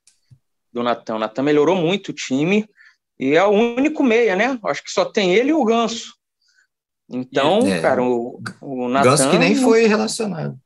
do 0.72 0.84
Natan. 0.84 1.16
O 1.16 1.20
Natan 1.20 1.44
melhorou 1.44 1.76
muito 1.76 2.10
o 2.10 2.14
time 2.14 2.70
e 3.18 3.36
é 3.36 3.44
o 3.44 3.52
único 3.52 4.04
meia, 4.04 4.36
né? 4.36 4.60
Acho 4.66 4.84
que 4.84 4.92
só 4.92 5.06
tem 5.06 5.34
ele 5.34 5.52
e 5.52 5.54
o 5.54 5.64
Ganso. 5.64 6.14
Então, 7.10 7.60
é, 7.68 7.80
cara, 7.80 8.04
o, 8.04 8.42
o 8.62 8.90
Natan... 8.90 9.12
Ganso 9.12 9.30
que 9.32 9.38
nem 9.38 9.56
foi 9.56 9.88
relacionado. 9.88 10.60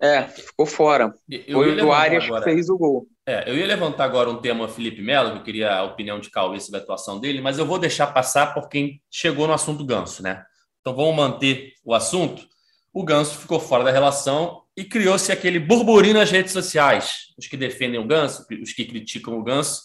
É, 0.00 0.22
ficou 0.22 0.64
fora. 0.64 1.14
Eu 1.28 1.58
foi 1.58 1.82
o 1.82 1.92
Arias 1.92 2.24
agora. 2.24 2.42
que 2.42 2.50
fez 2.50 2.70
o 2.70 2.78
gol. 2.78 3.06
É, 3.26 3.48
eu 3.48 3.54
ia 3.54 3.66
levantar 3.66 4.04
agora 4.04 4.30
um 4.30 4.40
tema 4.40 4.66
Felipe 4.66 5.02
Melo, 5.02 5.32
que 5.32 5.38
eu 5.38 5.42
queria 5.42 5.74
a 5.74 5.84
opinião 5.84 6.18
de 6.18 6.30
Cauê 6.30 6.58
sobre 6.58 6.80
a 6.80 6.82
atuação 6.82 7.20
dele, 7.20 7.42
mas 7.42 7.58
eu 7.58 7.66
vou 7.66 7.78
deixar 7.78 8.06
passar 8.06 8.54
por 8.54 8.68
quem 8.70 9.02
chegou 9.10 9.46
no 9.46 9.52
assunto 9.52 9.84
Ganso, 9.84 10.22
né? 10.22 10.42
Então 10.80 10.96
vamos 10.96 11.14
manter 11.14 11.74
o 11.84 11.94
assunto. 11.94 12.48
O 12.92 13.04
Ganso 13.04 13.38
ficou 13.38 13.60
fora 13.60 13.84
da 13.84 13.90
relação 13.90 14.62
e 14.76 14.84
criou-se 14.84 15.30
aquele 15.30 15.58
burburinho 15.58 16.14
nas 16.14 16.30
redes 16.30 16.52
sociais. 16.52 17.26
Os 17.38 17.46
que 17.46 17.56
defendem 17.56 18.00
o 18.00 18.06
Ganso, 18.06 18.44
os 18.62 18.72
que 18.72 18.84
criticam 18.84 19.38
o 19.38 19.42
Ganso. 19.42 19.82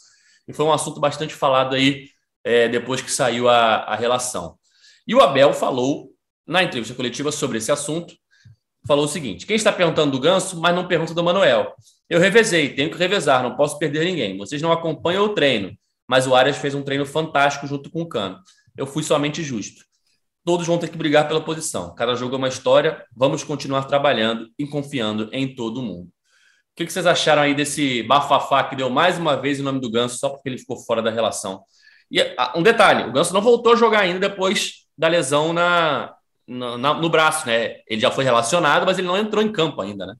E 0.48 0.54
foi 0.54 0.66
um 0.66 0.74
assunto 0.74 1.00
bastante 1.00 1.34
falado 1.34 1.76
aí 1.76 2.10
é, 2.44 2.68
depois 2.68 3.02
que 3.02 3.12
saiu 3.12 3.48
a, 3.50 3.78
a 3.78 3.96
relação. 3.96 4.58
E 5.08 5.14
o 5.14 5.22
Abel 5.22 5.54
falou 5.54 6.12
na 6.48 6.64
entrevista 6.64 6.96
coletiva 6.96 7.32
sobre 7.32 7.58
esse 7.58 7.72
assunto 7.72 8.16
falou 8.86 9.06
o 9.06 9.08
seguinte: 9.08 9.46
quem 9.46 9.56
está 9.56 9.72
perguntando 9.72 10.12
do 10.12 10.20
Ganso, 10.20 10.60
mas 10.60 10.76
não 10.76 10.88
pergunta 10.88 11.14
do 11.14 11.24
Manuel. 11.24 11.74
Eu 12.10 12.20
revezei, 12.20 12.74
tenho 12.74 12.92
que 12.92 12.98
revezar, 12.98 13.42
não 13.42 13.56
posso 13.56 13.78
perder 13.80 14.06
ninguém. 14.06 14.38
Vocês 14.38 14.62
não 14.62 14.72
acompanham 14.72 15.26
o 15.26 15.30
treino, 15.30 15.76
mas 16.08 16.28
o 16.28 16.36
Arias 16.36 16.58
fez 16.58 16.76
um 16.76 16.84
treino 16.84 17.06
fantástico 17.06 17.66
junto 17.68 17.90
com 17.90 18.02
o 18.02 18.08
Cano. 18.08 18.40
Eu 18.78 18.86
fui 18.86 19.04
somente 19.04 19.44
justo. 19.44 19.84
Todos 20.46 20.68
vão 20.68 20.78
ter 20.78 20.90
que 20.90 20.98
brigar 20.98 21.28
pela 21.28 21.42
posição. 21.42 21.96
Cada 21.96 22.16
jogo 22.16 22.36
é 22.36 22.38
uma 22.38 22.48
história. 22.48 23.04
Vamos 23.16 23.44
continuar 23.44 23.86
trabalhando 23.86 24.48
e 24.60 24.68
confiando 24.68 25.28
em 25.34 25.56
todo 25.56 25.82
mundo. 25.82 26.08
O 26.08 26.76
que 26.76 26.88
vocês 26.88 27.08
acharam 27.08 27.42
aí 27.42 27.56
desse 27.56 28.04
bafafá 28.04 28.64
que 28.66 28.76
deu 28.76 28.90
mais 28.90 29.18
uma 29.18 29.36
vez 29.36 29.60
o 29.60 29.64
nome 29.64 29.80
do 29.80 29.90
Ganso 29.90 30.20
só 30.20 30.30
porque 30.30 30.48
ele 30.48 30.60
ficou 30.60 30.78
fora 30.78 31.02
da 31.02 31.10
relação? 31.10 31.64
E 32.12 32.22
ah, 32.38 32.54
um 32.56 32.62
detalhe: 32.62 33.10
o 33.10 33.12
Ganso 33.12 33.34
não 33.34 33.42
voltou 33.42 33.74
a 33.74 33.76
jogar 33.76 34.02
ainda 34.02 34.20
depois 34.20 34.86
da 34.96 35.08
lesão 35.08 35.52
na, 35.52 36.16
no, 36.48 36.78
na, 36.78 36.94
no 36.94 37.10
braço, 37.10 37.48
né? 37.48 37.78
Ele 37.88 38.00
já 38.00 38.12
foi 38.12 38.24
relacionado, 38.24 38.86
mas 38.86 39.00
ele 39.00 39.08
não 39.08 39.18
entrou 39.18 39.42
em 39.42 39.52
campo 39.52 39.82
ainda, 39.82 40.06
né? 40.06 40.16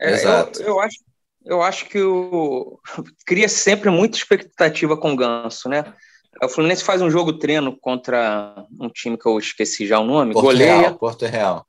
É, 0.00 0.12
Exato. 0.12 0.62
Eu, 0.62 0.68
eu, 0.68 0.80
acho, 0.80 0.98
eu 1.44 1.62
acho 1.62 1.86
que 1.86 2.00
o 2.00 2.80
cria 3.26 3.48
sempre 3.48 3.90
muita 3.90 4.16
expectativa 4.16 4.96
com 4.96 5.12
o 5.12 5.16
Ganso, 5.16 5.68
né? 5.68 5.94
O 6.42 6.48
Fluminense 6.48 6.84
faz 6.84 7.02
um 7.02 7.10
jogo 7.10 7.34
treino 7.34 7.76
contra 7.78 8.64
um 8.78 8.88
time 8.88 9.16
que 9.16 9.26
eu 9.26 9.38
esqueci 9.38 9.86
já 9.86 9.98
o 9.98 10.04
nome, 10.04 10.32
Porto 10.32 10.46
goleia. 10.46 10.80
Real, 10.80 10.98
Porto 10.98 11.26
Real. 11.26 11.66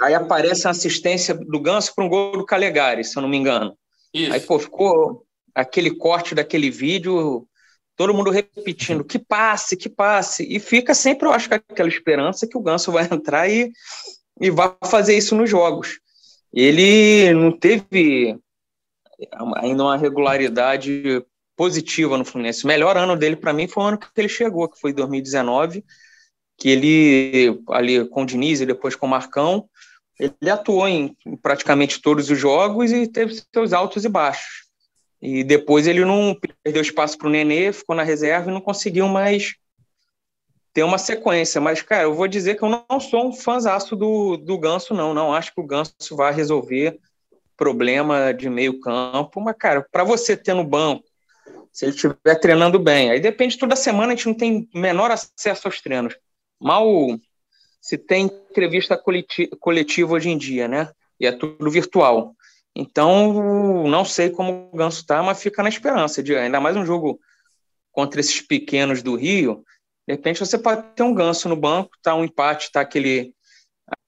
Aí 0.00 0.14
aparece 0.14 0.66
a 0.66 0.70
assistência 0.70 1.34
do 1.34 1.60
Ganso 1.60 1.94
para 1.94 2.04
um 2.04 2.08
gol 2.08 2.36
do 2.36 2.46
Calegari, 2.46 3.04
se 3.04 3.16
eu 3.16 3.22
não 3.22 3.28
me 3.28 3.36
engano. 3.36 3.76
Isso. 4.12 4.32
Aí, 4.32 4.40
pô, 4.40 4.58
ficou 4.58 5.24
aquele 5.54 5.96
corte 5.96 6.34
daquele 6.34 6.70
vídeo 6.70 7.46
todo 7.96 8.14
mundo 8.14 8.30
repetindo 8.30 9.04
que 9.04 9.18
passe, 9.18 9.76
que 9.76 9.88
passe, 9.88 10.46
e 10.48 10.58
fica 10.58 10.94
sempre, 10.94 11.28
eu 11.28 11.32
acho, 11.32 11.48
com 11.48 11.54
aquela 11.54 11.88
esperança 11.88 12.46
que 12.46 12.56
o 12.56 12.60
Ganso 12.60 12.92
vai 12.92 13.04
entrar 13.10 13.48
e, 13.48 13.70
e 14.40 14.50
vai 14.50 14.74
fazer 14.84 15.16
isso 15.16 15.34
nos 15.34 15.48
jogos. 15.48 16.00
Ele 16.52 17.32
não 17.32 17.56
teve 17.56 18.38
ainda 19.56 19.82
uma 19.82 19.96
regularidade 19.96 21.24
positiva 21.56 22.16
no 22.18 22.24
Fluminense. 22.24 22.64
O 22.64 22.68
melhor 22.68 22.96
ano 22.96 23.16
dele, 23.16 23.36
para 23.36 23.52
mim, 23.52 23.68
foi 23.68 23.82
o 23.82 23.86
ano 23.86 23.98
que 23.98 24.08
ele 24.16 24.28
chegou, 24.28 24.68
que 24.68 24.80
foi 24.80 24.92
2019, 24.92 25.84
que 26.58 26.68
ele, 26.68 27.62
ali 27.68 28.06
com 28.08 28.22
o 28.22 28.26
Diniz 28.26 28.60
e 28.60 28.66
depois 28.66 28.94
com 28.94 29.06
o 29.06 29.10
Marcão, 29.10 29.68
ele 30.18 30.50
atuou 30.50 30.86
em 30.88 31.16
praticamente 31.42 32.00
todos 32.00 32.30
os 32.30 32.38
jogos 32.38 32.92
e 32.92 33.06
teve 33.06 33.34
seus 33.52 33.72
altos 33.72 34.04
e 34.04 34.08
baixos. 34.08 34.64
E 35.20 35.42
depois 35.42 35.86
ele 35.86 36.04
não 36.04 36.38
perdeu 36.62 36.82
espaço 36.82 37.16
para 37.16 37.28
o 37.28 37.30
Nenê, 37.30 37.72
ficou 37.72 37.96
na 37.96 38.02
reserva 38.02 38.50
e 38.50 38.54
não 38.54 38.60
conseguiu 38.60 39.08
mais 39.08 39.54
ter 40.72 40.82
uma 40.82 40.98
sequência. 40.98 41.60
Mas, 41.60 41.80
cara, 41.80 42.02
eu 42.02 42.14
vou 42.14 42.28
dizer 42.28 42.56
que 42.56 42.62
eu 42.62 42.68
não 42.68 43.00
sou 43.00 43.28
um 43.28 43.32
fãzaço 43.32 43.96
do, 43.96 44.36
do 44.36 44.58
Ganso, 44.58 44.92
não. 44.92 45.14
Não 45.14 45.32
acho 45.32 45.54
que 45.54 45.60
o 45.60 45.66
Ganso 45.66 45.94
vai 46.14 46.32
resolver 46.32 46.98
problema 47.56 48.32
de 48.32 48.50
meio 48.50 48.78
campo. 48.80 49.40
Mas, 49.40 49.56
cara, 49.58 49.86
para 49.90 50.04
você 50.04 50.36
ter 50.36 50.52
no 50.52 50.64
banco, 50.64 51.04
se 51.74 51.84
ele 51.84 51.92
estiver 51.92 52.36
treinando 52.40 52.78
bem, 52.78 53.10
aí 53.10 53.18
depende, 53.18 53.58
toda 53.58 53.74
semana 53.74 54.12
a 54.12 54.16
gente 54.16 54.26
não 54.26 54.34
tem 54.34 54.68
menor 54.72 55.10
acesso 55.10 55.66
aos 55.66 55.80
treinos. 55.80 56.16
Mal 56.62 56.86
se 57.80 57.98
tem 57.98 58.26
entrevista 58.26 58.96
coletiva 59.58 60.14
hoje 60.14 60.30
em 60.30 60.38
dia, 60.38 60.68
né? 60.68 60.92
E 61.18 61.26
é 61.26 61.32
tudo 61.32 61.68
virtual. 61.68 62.32
Então, 62.76 63.84
não 63.88 64.04
sei 64.04 64.30
como 64.30 64.70
o 64.72 64.76
Ganso 64.76 65.00
está, 65.00 65.20
mas 65.20 65.42
fica 65.42 65.64
na 65.64 65.68
esperança 65.68 66.22
de 66.22 66.36
ainda 66.36 66.60
mais 66.60 66.76
um 66.76 66.86
jogo 66.86 67.18
contra 67.90 68.20
esses 68.20 68.40
pequenos 68.40 69.02
do 69.02 69.16
Rio. 69.16 69.64
De 70.06 70.14
repente 70.14 70.38
você 70.38 70.56
pode 70.56 70.94
ter 70.94 71.02
um 71.02 71.12
Ganso 71.12 71.48
no 71.48 71.56
banco, 71.56 71.90
tá 72.00 72.14
um 72.14 72.24
empate, 72.24 72.70
tá 72.70 72.82
aquele 72.82 73.34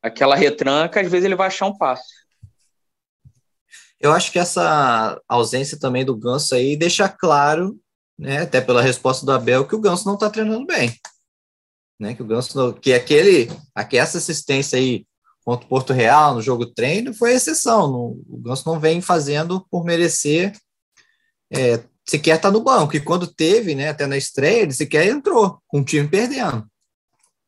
aquela 0.01 0.37
retranca, 0.37 1.01
às 1.01 1.11
vezes 1.11 1.25
ele 1.25 1.35
vai 1.35 1.49
achar 1.49 1.67
um 1.67 1.77
passe. 1.77 2.26
Eu 4.01 4.13
acho 4.13 4.31
que 4.31 4.39
essa 4.39 5.21
ausência 5.29 5.79
também 5.79 6.05
do 6.05 6.17
Ganso 6.17 6.55
aí 6.55 6.77
deixa 6.77 7.09
claro, 7.09 7.79
né, 8.19 8.43
até 8.43 8.61
pela 8.61 8.83
resposta 8.83 9.25
do 9.25 9.33
Abel, 9.33 9.67
que 9.67 9.75
o 9.75 9.81
Ganso 9.81 10.07
não 10.07 10.15
está 10.15 10.29
treinando 10.29 10.67
bem. 10.67 10.95
Né, 11.99 12.15
que 12.15 12.23
o 12.23 12.27
Ganso, 12.27 12.75
que 12.75 12.93
aquele, 12.93 13.51
aquela 13.75 14.05
assistência 14.05 14.79
aí 14.79 15.07
contra 15.45 15.65
o 15.65 15.69
Porto 15.69 15.93
Real 15.93 16.35
no 16.35 16.43
jogo 16.43 16.67
treino 16.67 17.15
foi 17.15 17.33
exceção. 17.33 18.19
O 18.29 18.39
Ganso 18.39 18.69
não 18.69 18.79
vem 18.79 19.01
fazendo 19.01 19.67
por 19.71 19.85
merecer 19.85 20.53
é, 21.51 21.83
sequer 22.07 22.37
estar 22.37 22.49
tá 22.49 22.53
no 22.53 22.63
banco. 22.63 22.97
E 22.97 23.01
quando 23.01 23.27
teve, 23.27 23.75
né, 23.75 23.89
até 23.89 24.07
na 24.07 24.17
estreia, 24.17 24.63
ele 24.63 24.73
sequer 24.73 25.07
entrou, 25.07 25.61
com 25.67 25.81
o 25.81 25.85
time 25.85 26.09
perdendo. 26.09 26.67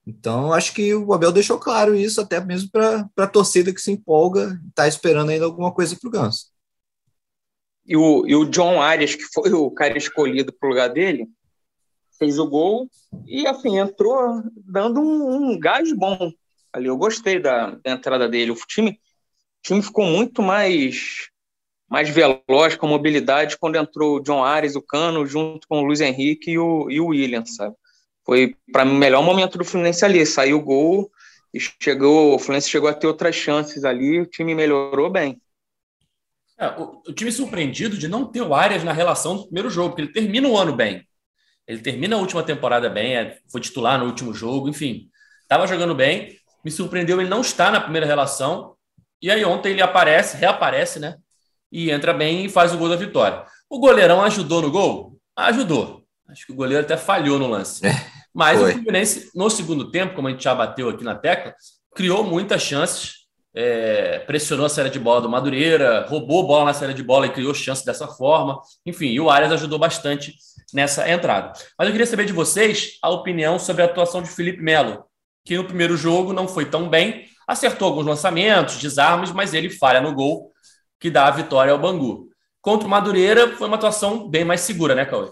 Então, 0.09 0.55
acho 0.55 0.73
que 0.73 0.95
o 0.95 1.13
Abel 1.13 1.31
deixou 1.31 1.59
claro 1.59 1.95
isso, 1.95 2.19
até 2.19 2.41
mesmo 2.41 2.71
para 2.71 3.07
a 3.19 3.27
torcida 3.27 3.75
que 3.75 3.81
se 3.81 3.93
empolga, 3.93 4.59
está 4.67 4.89
esperando 4.89 5.29
ainda 5.29 5.45
alguma 5.45 5.71
coisa 5.71 5.95
para 6.01 6.09
o 6.09 6.11
Ganso. 6.11 6.47
E 7.85 7.95
o, 7.95 8.27
e 8.27 8.35
o 8.35 8.47
John 8.47 8.81
Arias, 8.81 9.15
que 9.15 9.25
foi 9.25 9.53
o 9.53 9.71
cara 9.71 9.99
escolhido 9.99 10.51
para 10.51 10.67
o 10.67 10.71
lugar 10.71 10.89
dele, 10.89 11.29
fez 12.19 12.39
o 12.39 12.49
gol 12.49 12.89
e, 13.27 13.47
assim, 13.47 13.79
entrou 13.79 14.43
dando 14.57 14.99
um, 14.99 15.51
um 15.51 15.61
gás 15.61 15.93
bom 15.93 16.33
ali. 16.73 16.87
Eu 16.87 16.97
gostei 16.97 17.39
da, 17.39 17.73
da 17.73 17.91
entrada 17.91 18.27
dele. 18.27 18.53
O 18.53 18.55
time, 18.55 18.93
o 18.93 19.63
time 19.63 19.83
ficou 19.83 20.07
muito 20.07 20.41
mais 20.41 21.29
mais 21.87 22.09
veloz, 22.09 22.77
com 22.79 22.87
mobilidade, 22.87 23.59
quando 23.59 23.77
entrou 23.77 24.17
o 24.17 24.21
John 24.21 24.45
Ares, 24.45 24.75
o 24.75 24.83
Cano, 24.83 25.27
junto 25.27 25.67
com 25.67 25.81
o 25.81 25.85
Luiz 25.85 26.01
Henrique 26.01 26.53
e 26.53 26.59
o, 26.59 26.91
e 26.91 27.01
o 27.01 27.09
William, 27.09 27.45
sabe? 27.47 27.75
Foi, 28.29 28.55
para 28.71 28.85
mim, 28.85 28.93
o 28.93 28.99
melhor 28.99 29.23
momento 29.23 29.57
do 29.57 29.65
Fluminense 29.65 30.05
ali. 30.05 30.27
Saiu 30.27 30.59
o 30.59 30.63
gol 30.63 31.11
e 31.55 31.59
chegou, 31.59 32.35
o 32.35 32.39
Fluminense 32.39 32.69
chegou 32.69 32.91
a 32.91 32.93
ter 32.93 33.07
outras 33.07 33.35
chances 33.35 33.87
ali, 33.87 34.21
o 34.21 34.27
time 34.27 34.55
melhorou 34.55 35.09
bem. 35.09 35.41
É, 36.59 36.69
o, 36.79 37.01
o, 37.09 37.13
time 37.15 37.33
surpreendido 37.33 37.97
de 37.97 38.07
não 38.07 38.27
ter 38.27 38.43
o 38.43 38.55
Arias 38.55 38.85
na 38.85 38.93
relação 38.93 39.39
do 39.39 39.45
primeiro 39.45 39.71
jogo, 39.71 39.91
porque 39.91 40.03
ele 40.03 40.13
termina 40.13 40.47
o 40.47 40.59
ano 40.59 40.77
bem. 40.77 41.09
Ele 41.67 41.81
termina 41.81 42.17
a 42.17 42.19
última 42.19 42.43
temporada 42.43 42.91
bem, 42.91 43.17
é, 43.17 43.39
foi 43.51 43.63
titular 43.63 43.99
no 43.99 44.05
último 44.05 44.35
jogo, 44.35 44.69
enfim. 44.69 45.09
Estava 45.41 45.67
jogando 45.67 45.95
bem, 45.95 46.39
me 46.63 46.71
surpreendeu 46.71 47.23
ele 47.23 47.31
não 47.31 47.41
estar 47.41 47.73
na 47.73 47.81
primeira 47.81 48.07
relação. 48.07 48.77
E 49.23 49.31
aí 49.31 49.43
ontem 49.43 49.71
ele 49.71 49.81
aparece, 49.81 50.37
reaparece, 50.37 51.01
né? 51.01 51.17
E 51.73 51.91
entra 51.91 52.13
bem 52.13 52.45
e 52.45 52.49
faz 52.51 52.75
o 52.75 52.79
gol 52.79 52.91
da 52.91 52.97
vitória. 52.97 53.47
O 53.71 53.79
goleirão 53.79 54.21
ajudou 54.21 54.61
no 54.61 54.71
gol? 54.71 55.19
Ajudou. 55.35 56.05
Acho 56.29 56.45
que 56.45 56.53
o 56.53 56.57
goleiro 56.57 56.85
até 56.85 56.95
falhou 56.99 57.39
no 57.39 57.47
lance. 57.47 57.87
É, 57.87 57.91
Mas 58.35 58.61
foi. 58.61 58.71
o 58.71 58.73
Fluminense, 58.75 59.31
no 59.35 59.51
segundo 59.51 59.91
tempo, 59.91 60.15
como 60.15 60.29
a 60.29 60.31
gente 60.31 60.45
já 60.45 60.55
bateu 60.55 60.89
aqui 60.89 61.05
na 61.05 61.15
tecla, 61.15 61.55
criou 61.95 62.25
muitas 62.25 62.63
chances. 62.63 63.19
É, 63.55 64.21
pressionou 64.21 64.67
a 64.67 64.69
série 64.69 64.91
de 64.91 65.01
bola 65.01 65.21
do 65.21 65.29
Madureira, 65.29 66.07
roubou 66.07 66.47
bola 66.47 66.67
na 66.67 66.75
série 66.75 66.95
de 66.95 67.03
bola 67.03 67.27
e 67.27 67.33
criou 67.33 67.53
chances 67.53 67.85
dessa 67.85 68.07
forma. 68.07 68.61
Enfim, 68.87 69.07
e 69.07 69.21
o 69.21 69.31
Arias 69.31 69.53
ajudou 69.53 69.79
bastante 69.79 70.35
nessa 70.73 71.09
entrada. 71.11 71.53
Mas 71.77 71.89
eu 71.89 71.93
queria 71.93 72.07
saber 72.07 72.27
de 72.27 72.33
vocês 72.33 72.99
a 73.03 73.09
opinião 73.11 73.59
sobre 73.59 73.83
a 73.83 73.87
atuação 73.87 74.23
de 74.23 74.29
Felipe 74.29 74.63
Melo, 74.63 75.05
que 75.45 75.57
no 75.57 75.65
primeiro 75.65 75.97
jogo 75.97 76.33
não 76.33 76.47
foi 76.47 76.67
tão 76.67 76.89
bem, 76.89 77.25
acertou 77.49 77.89
alguns 77.89 78.07
lançamentos, 78.07 78.77
desarmes, 78.77 79.33
mas 79.33 79.55
ele 79.55 79.71
falha 79.71 80.01
no 80.01 80.15
gol 80.15 80.53
que 81.01 81.11
dá 81.11 81.27
a 81.27 81.31
vitória 81.31 81.73
ao 81.73 81.79
Bangu. 81.79 82.29
Contra 82.61 82.87
o 82.87 82.91
Madureira 82.91 83.57
foi 83.57 83.67
uma 83.67 83.77
atuação 83.77 84.29
bem 84.29 84.45
mais 84.45 84.61
segura, 84.61 84.95
né, 84.95 85.05
Cauê? 85.05 85.31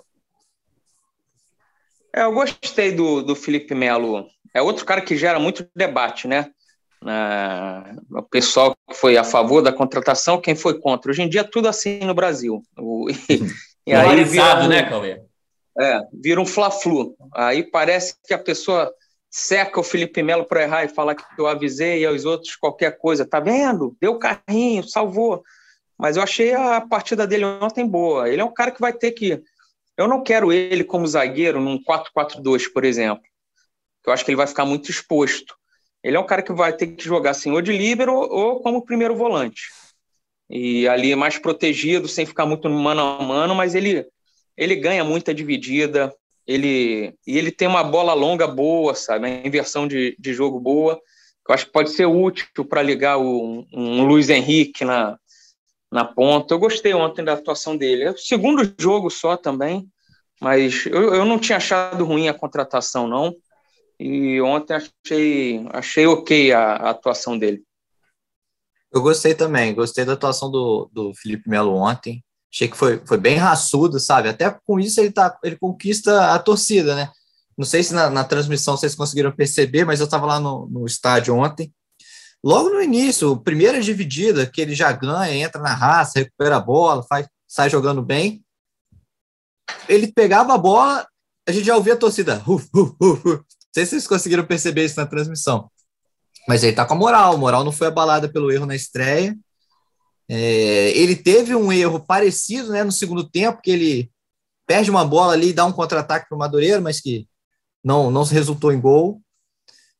É, 2.16 2.22
eu 2.22 2.32
gostei 2.32 2.92
do, 2.92 3.22
do 3.22 3.36
Felipe 3.36 3.74
Melo. 3.74 4.26
É 4.54 4.62
outro 4.62 4.86
cara 4.86 5.02
que 5.02 5.16
gera 5.16 5.38
muito 5.38 5.68
debate, 5.76 6.26
né? 6.26 6.50
o 8.10 8.22
pessoal 8.22 8.74
que 8.88 8.96
foi 8.96 9.16
a 9.16 9.22
favor 9.22 9.62
da 9.62 9.72
contratação, 9.72 10.40
quem 10.40 10.56
foi 10.56 10.80
contra. 10.80 11.10
Hoje 11.10 11.22
em 11.22 11.28
dia, 11.28 11.44
tudo 11.44 11.68
assim 11.68 12.00
no 12.00 12.14
Brasil. 12.14 12.62
O, 12.76 13.08
e, 13.08 13.14
e 13.86 13.92
aí 13.92 14.24
vira, 14.24 14.66
né, 14.66 14.88
Cauê? 14.88 15.20
É, 15.78 16.00
vira 16.12 16.40
um 16.40 16.46
fla-flu. 16.46 17.14
Aí 17.34 17.62
parece 17.62 18.16
que 18.26 18.34
a 18.34 18.38
pessoa 18.38 18.90
seca 19.30 19.78
o 19.78 19.84
Felipe 19.84 20.22
Melo 20.22 20.46
para 20.46 20.62
errar 20.62 20.84
e 20.84 20.88
falar 20.88 21.14
que 21.14 21.24
eu 21.38 21.46
avisei 21.46 22.00
e 22.00 22.06
aos 22.06 22.24
outros 22.24 22.56
qualquer 22.56 22.96
coisa. 22.96 23.26
Tá 23.26 23.38
vendo? 23.38 23.94
Deu 24.00 24.18
carrinho, 24.18 24.88
salvou. 24.88 25.42
Mas 25.98 26.16
eu 26.16 26.22
achei 26.22 26.54
a 26.54 26.80
partida 26.80 27.26
dele 27.26 27.44
ontem 27.44 27.86
boa. 27.86 28.28
Ele 28.28 28.40
é 28.40 28.44
um 28.44 28.52
cara 28.52 28.70
que 28.70 28.80
vai 28.80 28.92
ter 28.92 29.12
que. 29.12 29.42
Eu 29.96 30.06
não 30.06 30.22
quero 30.22 30.52
ele 30.52 30.84
como 30.84 31.06
zagueiro 31.06 31.60
num 31.60 31.82
4-4-2, 31.82 32.70
por 32.72 32.84
exemplo. 32.84 33.24
Eu 34.06 34.12
acho 34.12 34.24
que 34.24 34.30
ele 34.30 34.36
vai 34.36 34.46
ficar 34.46 34.64
muito 34.64 34.90
exposto. 34.90 35.54
Ele 36.02 36.16
é 36.16 36.20
um 36.20 36.26
cara 36.26 36.42
que 36.42 36.52
vai 36.52 36.72
ter 36.72 36.88
que 36.88 37.04
jogar 37.04 37.30
assim, 37.30 37.50
ou 37.50 37.60
de 37.60 37.72
líbero 37.72 38.12
ou 38.14 38.60
como 38.60 38.84
primeiro 38.84 39.16
volante. 39.16 39.62
E 40.48 40.86
ali 40.86 41.10
é 41.10 41.16
mais 41.16 41.38
protegido, 41.38 42.06
sem 42.06 42.24
ficar 42.24 42.46
muito 42.46 42.68
mano 42.70 43.00
a 43.00 43.22
mano, 43.22 43.54
mas 43.54 43.74
ele, 43.74 44.06
ele 44.56 44.76
ganha 44.76 45.02
muita 45.02 45.34
dividida, 45.34 46.14
ele, 46.46 47.14
e 47.26 47.36
ele 47.36 47.50
tem 47.50 47.66
uma 47.66 47.82
bola 47.82 48.14
longa 48.14 48.46
boa, 48.46 48.94
sabe? 48.94 49.26
A 49.26 49.46
inversão 49.46 49.88
de, 49.88 50.14
de 50.18 50.32
jogo 50.32 50.60
boa, 50.60 51.00
eu 51.48 51.54
acho 51.54 51.66
que 51.66 51.72
pode 51.72 51.90
ser 51.90 52.06
útil 52.06 52.64
para 52.68 52.82
ligar 52.82 53.18
o, 53.18 53.66
um 53.72 54.04
Luiz 54.04 54.30
Henrique 54.30 54.84
na, 54.84 55.18
na 55.96 56.04
ponta. 56.04 56.52
Eu 56.52 56.58
gostei 56.58 56.92
ontem 56.92 57.24
da 57.24 57.32
atuação 57.32 57.74
dele. 57.74 58.04
É 58.04 58.10
o 58.10 58.18
segundo 58.18 58.70
jogo 58.78 59.08
só 59.08 59.34
também, 59.34 59.88
mas 60.38 60.84
eu, 60.84 61.14
eu 61.14 61.24
não 61.24 61.38
tinha 61.38 61.56
achado 61.56 62.04
ruim 62.04 62.28
a 62.28 62.34
contratação, 62.34 63.08
não. 63.08 63.34
E 63.98 64.38
ontem 64.42 64.74
achei, 64.74 65.66
achei 65.72 66.06
ok 66.06 66.52
a, 66.52 66.60
a 66.74 66.90
atuação 66.90 67.38
dele. 67.38 67.62
Eu 68.92 69.00
gostei 69.00 69.34
também, 69.34 69.74
gostei 69.74 70.04
da 70.04 70.12
atuação 70.12 70.50
do, 70.50 70.90
do 70.92 71.14
Felipe 71.14 71.48
Melo 71.48 71.74
ontem. 71.74 72.22
Achei 72.52 72.68
que 72.68 72.76
foi, 72.76 73.00
foi 73.06 73.16
bem 73.16 73.36
raçudo, 73.36 73.98
sabe? 73.98 74.28
Até 74.28 74.54
com 74.66 74.78
isso 74.78 75.00
ele, 75.00 75.10
tá, 75.10 75.36
ele 75.42 75.56
conquista 75.56 76.34
a 76.34 76.38
torcida, 76.38 76.94
né? 76.94 77.10
Não 77.56 77.64
sei 77.64 77.82
se 77.82 77.94
na, 77.94 78.10
na 78.10 78.22
transmissão 78.22 78.76
vocês 78.76 78.94
conseguiram 78.94 79.32
perceber, 79.32 79.86
mas 79.86 79.98
eu 79.98 80.04
estava 80.04 80.26
lá 80.26 80.38
no, 80.38 80.66
no 80.66 80.84
estádio 80.84 81.34
ontem. 81.34 81.72
Logo 82.44 82.70
no 82.70 82.82
início, 82.82 83.36
primeira 83.38 83.80
dividida, 83.80 84.46
que 84.46 84.60
ele 84.60 84.74
já 84.74 84.92
ganha, 84.92 85.34
entra 85.34 85.60
na 85.60 85.74
raça, 85.74 86.20
recupera 86.20 86.56
a 86.56 86.60
bola, 86.60 87.02
faz, 87.02 87.26
sai 87.46 87.68
jogando 87.68 88.02
bem. 88.02 88.44
Ele 89.88 90.12
pegava 90.12 90.54
a 90.54 90.58
bola, 90.58 91.06
a 91.48 91.52
gente 91.52 91.64
já 91.64 91.76
ouvia 91.76 91.94
a 91.94 91.98
torcida. 91.98 92.42
Uf, 92.46 92.68
uf, 92.74 92.94
uf, 93.00 93.24
Não 93.26 93.44
sei 93.74 93.84
se 93.84 93.90
vocês 93.90 94.06
conseguiram 94.06 94.46
perceber 94.46 94.84
isso 94.84 94.98
na 94.98 95.06
transmissão. 95.06 95.70
Mas 96.46 96.62
ele 96.62 96.74
tá 96.74 96.84
com 96.84 96.94
a 96.94 96.96
moral. 96.96 97.34
A 97.34 97.36
moral 97.36 97.64
não 97.64 97.72
foi 97.72 97.88
abalada 97.88 98.28
pelo 98.28 98.50
erro 98.52 98.66
na 98.66 98.76
estreia. 98.76 99.36
É, 100.28 100.90
ele 100.96 101.14
teve 101.14 101.54
um 101.54 101.72
erro 101.72 102.00
parecido 102.00 102.70
né, 102.70 102.82
no 102.82 102.92
segundo 102.92 103.28
tempo, 103.28 103.60
que 103.62 103.70
ele 103.70 104.10
perde 104.66 104.90
uma 104.90 105.04
bola 105.04 105.32
ali 105.32 105.50
e 105.50 105.52
dá 105.52 105.64
um 105.64 105.72
contra-ataque 105.72 106.28
para 106.28 106.34
o 106.34 106.38
Madureira, 106.38 106.80
mas 106.80 107.00
que 107.00 107.28
não, 107.84 108.10
não 108.10 108.24
resultou 108.24 108.72
em 108.72 108.80
gol. 108.80 109.22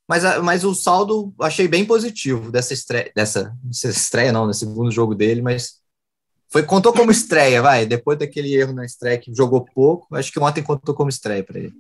Mas, 0.09 0.23
mas 0.43 0.65
o 0.65 0.75
saldo 0.75 1.35
achei 1.41 1.67
bem 1.67 1.85
positivo 1.85 2.51
dessa 2.51 2.73
estreia, 2.73 3.11
dessa, 3.15 3.53
dessa 3.63 3.89
estreia 3.89 4.33
não, 4.33 4.47
no 4.47 4.55
segundo 4.55 4.91
jogo 4.91 5.15
dele, 5.15 5.43
mas 5.43 5.81
foi 6.49 6.63
contou 6.63 6.93
como 6.93 7.11
estreia, 7.11 7.61
vai. 7.61 7.87
Depois 7.87 8.19
daquele 8.19 8.55
erro 8.55 8.73
na 8.73 8.85
estreia 8.85 9.19
que 9.19 9.35
jogou 9.35 9.65
pouco, 9.65 10.15
acho 10.15 10.33
que 10.33 10.39
ontem 10.39 10.63
contou 10.63 10.95
como 10.95 11.11
estreia 11.11 11.43
para 11.43 11.59
ele. 11.59 11.73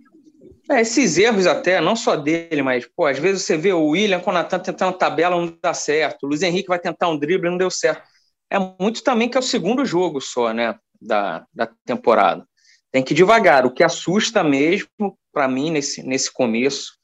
É, 0.68 0.80
esses 0.80 1.16
erros 1.16 1.46
até, 1.46 1.80
não 1.80 1.94
só 1.94 2.16
dele, 2.16 2.60
mas, 2.60 2.84
pô, 2.96 3.06
às 3.06 3.18
vezes 3.18 3.42
você 3.42 3.56
vê 3.56 3.72
o 3.72 3.86
William, 3.86 4.18
quando 4.18 4.40
está 4.40 4.58
tentando 4.58 4.98
tabela, 4.98 5.36
não 5.36 5.56
dá 5.62 5.72
certo. 5.72 6.24
O 6.24 6.26
Luiz 6.26 6.42
Henrique 6.42 6.68
vai 6.68 6.80
tentar 6.80 7.08
um 7.08 7.16
drible, 7.16 7.48
não 7.48 7.56
deu 7.56 7.70
certo 7.70 8.02
é 8.50 8.58
muito 8.80 9.02
também 9.02 9.28
que 9.28 9.36
é 9.36 9.40
o 9.40 9.42
segundo 9.42 9.84
jogo 9.84 10.20
só, 10.20 10.52
né, 10.52 10.76
da, 11.00 11.46
da 11.52 11.68
temporada. 11.84 12.46
Tem 12.90 13.02
que 13.02 13.12
ir 13.12 13.16
devagar. 13.16 13.66
O 13.66 13.72
que 13.72 13.82
assusta 13.82 14.42
mesmo, 14.42 15.18
para 15.32 15.48
mim, 15.48 15.70
nesse, 15.70 16.02
nesse 16.02 16.32
começo, 16.32 16.96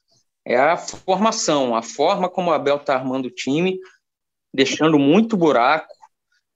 é 0.45 0.57
a 0.57 0.77
formação, 0.77 1.75
a 1.75 1.81
forma 1.81 2.29
como 2.29 2.49
o 2.49 2.53
Abel 2.53 2.77
está 2.77 2.95
armando 2.95 3.27
o 3.27 3.31
time, 3.31 3.79
deixando 4.53 4.99
muito 4.99 5.37
buraco, 5.37 5.93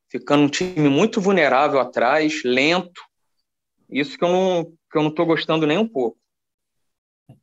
ficando 0.10 0.44
um 0.44 0.50
time 0.50 0.90
muito 0.90 1.22
vulnerável 1.22 1.80
atrás, 1.80 2.42
lento. 2.44 3.02
Isso 3.90 4.18
que 4.18 4.24
eu 4.24 4.30
não 4.30 4.78
que 4.90 4.98
eu 4.98 5.02
não 5.04 5.10
estou 5.10 5.26
gostando 5.26 5.68
nem 5.68 5.78
um 5.78 5.88
pouco. 5.88 6.18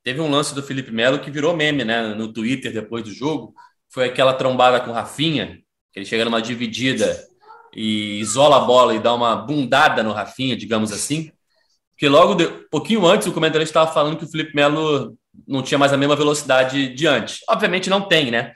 Teve 0.03 0.21
um 0.21 0.31
lance 0.31 0.55
do 0.55 0.63
Felipe 0.63 0.91
Melo 0.91 1.21
que 1.21 1.31
virou 1.31 1.55
meme, 1.55 1.85
né, 1.85 2.15
no 2.15 2.33
Twitter 2.33 2.73
depois 2.73 3.05
do 3.05 3.13
jogo. 3.13 3.55
Foi 3.91 4.07
aquela 4.07 4.33
trombada 4.33 4.81
com 4.81 4.91
o 4.91 4.95
Rafinha, 4.95 5.59
que 5.93 5.99
ele 5.99 6.07
chega 6.07 6.25
numa 6.25 6.41
dividida 6.41 7.23
e 7.75 8.19
isola 8.19 8.57
a 8.57 8.61
bola 8.61 8.95
e 8.95 8.99
dá 8.99 9.13
uma 9.13 9.37
bundada 9.37 10.03
no 10.03 10.13
Rafinha, 10.13 10.57
digamos 10.57 10.91
assim. 10.91 11.31
Porque 11.91 12.09
logo, 12.09 12.35
de, 12.35 12.47
pouquinho 12.71 13.07
antes, 13.07 13.27
o 13.27 13.33
comentarista 13.33 13.79
estava 13.79 13.93
falando 13.93 14.17
que 14.17 14.25
o 14.25 14.31
Felipe 14.31 14.55
Melo 14.55 15.17
não 15.47 15.63
tinha 15.63 15.79
mais 15.79 15.93
a 15.93 15.97
mesma 15.97 16.17
velocidade 16.17 16.95
de 16.95 17.07
antes. 17.07 17.41
Obviamente 17.49 17.91
não 17.91 18.03
tem, 18.03 18.31
né? 18.31 18.53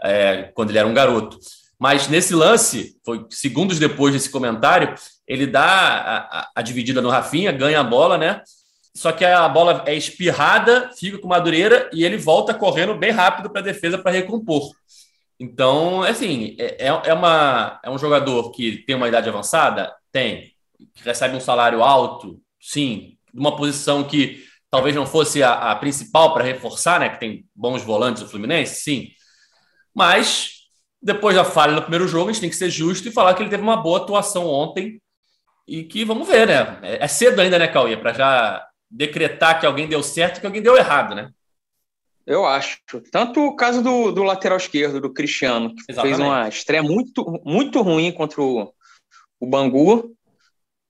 É, 0.00 0.50
quando 0.54 0.70
ele 0.70 0.78
era 0.78 0.88
um 0.88 0.94
garoto. 0.94 1.38
Mas 1.78 2.08
nesse 2.08 2.34
lance, 2.34 2.96
foi 3.04 3.26
segundos 3.30 3.78
depois 3.78 4.14
desse 4.14 4.30
comentário, 4.30 4.94
ele 5.26 5.46
dá 5.46 5.64
a, 5.64 6.16
a, 6.40 6.50
a 6.56 6.62
dividida 6.62 7.02
no 7.02 7.10
Rafinha, 7.10 7.52
ganha 7.52 7.80
a 7.80 7.84
bola, 7.84 8.16
né? 8.16 8.42
Só 8.94 9.12
que 9.12 9.26
a 9.26 9.46
bola 9.46 9.84
é 9.86 9.94
espirrada, 9.94 10.90
fica 10.98 11.18
com 11.18 11.28
Madureira 11.28 11.90
e 11.92 12.02
ele 12.02 12.16
volta 12.16 12.54
correndo 12.54 12.94
bem 12.94 13.10
rápido 13.10 13.50
para 13.50 13.60
a 13.60 13.64
defesa 13.64 13.98
para 13.98 14.10
recompor. 14.10 14.70
Então, 15.38 16.02
assim, 16.02 16.56
é, 16.58 16.86
é, 16.86 17.12
uma, 17.12 17.78
é 17.84 17.90
um 17.90 17.98
jogador 17.98 18.50
que 18.52 18.78
tem 18.86 18.96
uma 18.96 19.08
idade 19.08 19.28
avançada? 19.28 19.94
Tem. 20.10 20.54
Que 20.94 21.04
recebe 21.04 21.36
um 21.36 21.40
salário 21.40 21.82
alto? 21.82 22.40
Sim. 22.58 23.18
Uma 23.34 23.54
posição 23.54 24.02
que 24.02 24.42
talvez 24.76 24.94
não 24.94 25.06
fosse 25.06 25.42
a, 25.42 25.72
a 25.72 25.76
principal 25.76 26.34
para 26.34 26.44
reforçar, 26.44 27.00
né? 27.00 27.08
Que 27.08 27.18
tem 27.18 27.46
bons 27.54 27.82
volantes 27.82 28.22
do 28.22 28.28
Fluminense? 28.28 28.82
Sim. 28.82 29.08
Mas, 29.94 30.66
depois 31.00 31.34
da 31.34 31.46
falha 31.46 31.72
no 31.72 31.80
primeiro 31.80 32.06
jogo, 32.06 32.28
a 32.28 32.32
gente 32.32 32.42
tem 32.42 32.50
que 32.50 32.56
ser 32.56 32.68
justo 32.68 33.08
e 33.08 33.10
falar 33.10 33.32
que 33.32 33.42
ele 33.42 33.48
teve 33.48 33.62
uma 33.62 33.78
boa 33.78 33.96
atuação 33.98 34.46
ontem 34.46 35.00
e 35.66 35.82
que 35.82 36.04
vamos 36.04 36.28
ver, 36.28 36.46
né? 36.46 36.78
É, 36.82 37.04
é 37.04 37.08
cedo 37.08 37.40
ainda, 37.40 37.58
né, 37.58 37.68
Cauê? 37.68 37.96
Para 37.96 38.12
já 38.12 38.68
decretar 38.90 39.58
que 39.58 39.64
alguém 39.64 39.88
deu 39.88 40.02
certo 40.02 40.36
e 40.36 40.40
que 40.40 40.46
alguém 40.46 40.60
deu 40.60 40.76
errado, 40.76 41.14
né? 41.14 41.30
Eu 42.26 42.44
acho. 42.44 42.78
Tanto 43.10 43.40
o 43.40 43.56
caso 43.56 43.82
do, 43.82 44.12
do 44.12 44.22
lateral 44.24 44.58
esquerdo, 44.58 45.00
do 45.00 45.10
Cristiano, 45.10 45.74
que 45.74 45.84
Exatamente. 45.88 46.16
fez 46.16 46.28
uma 46.28 46.48
estreia 46.50 46.82
muito, 46.82 47.40
muito 47.46 47.80
ruim 47.80 48.12
contra 48.12 48.42
o, 48.42 48.74
o 49.40 49.46
Bangu. 49.46 50.14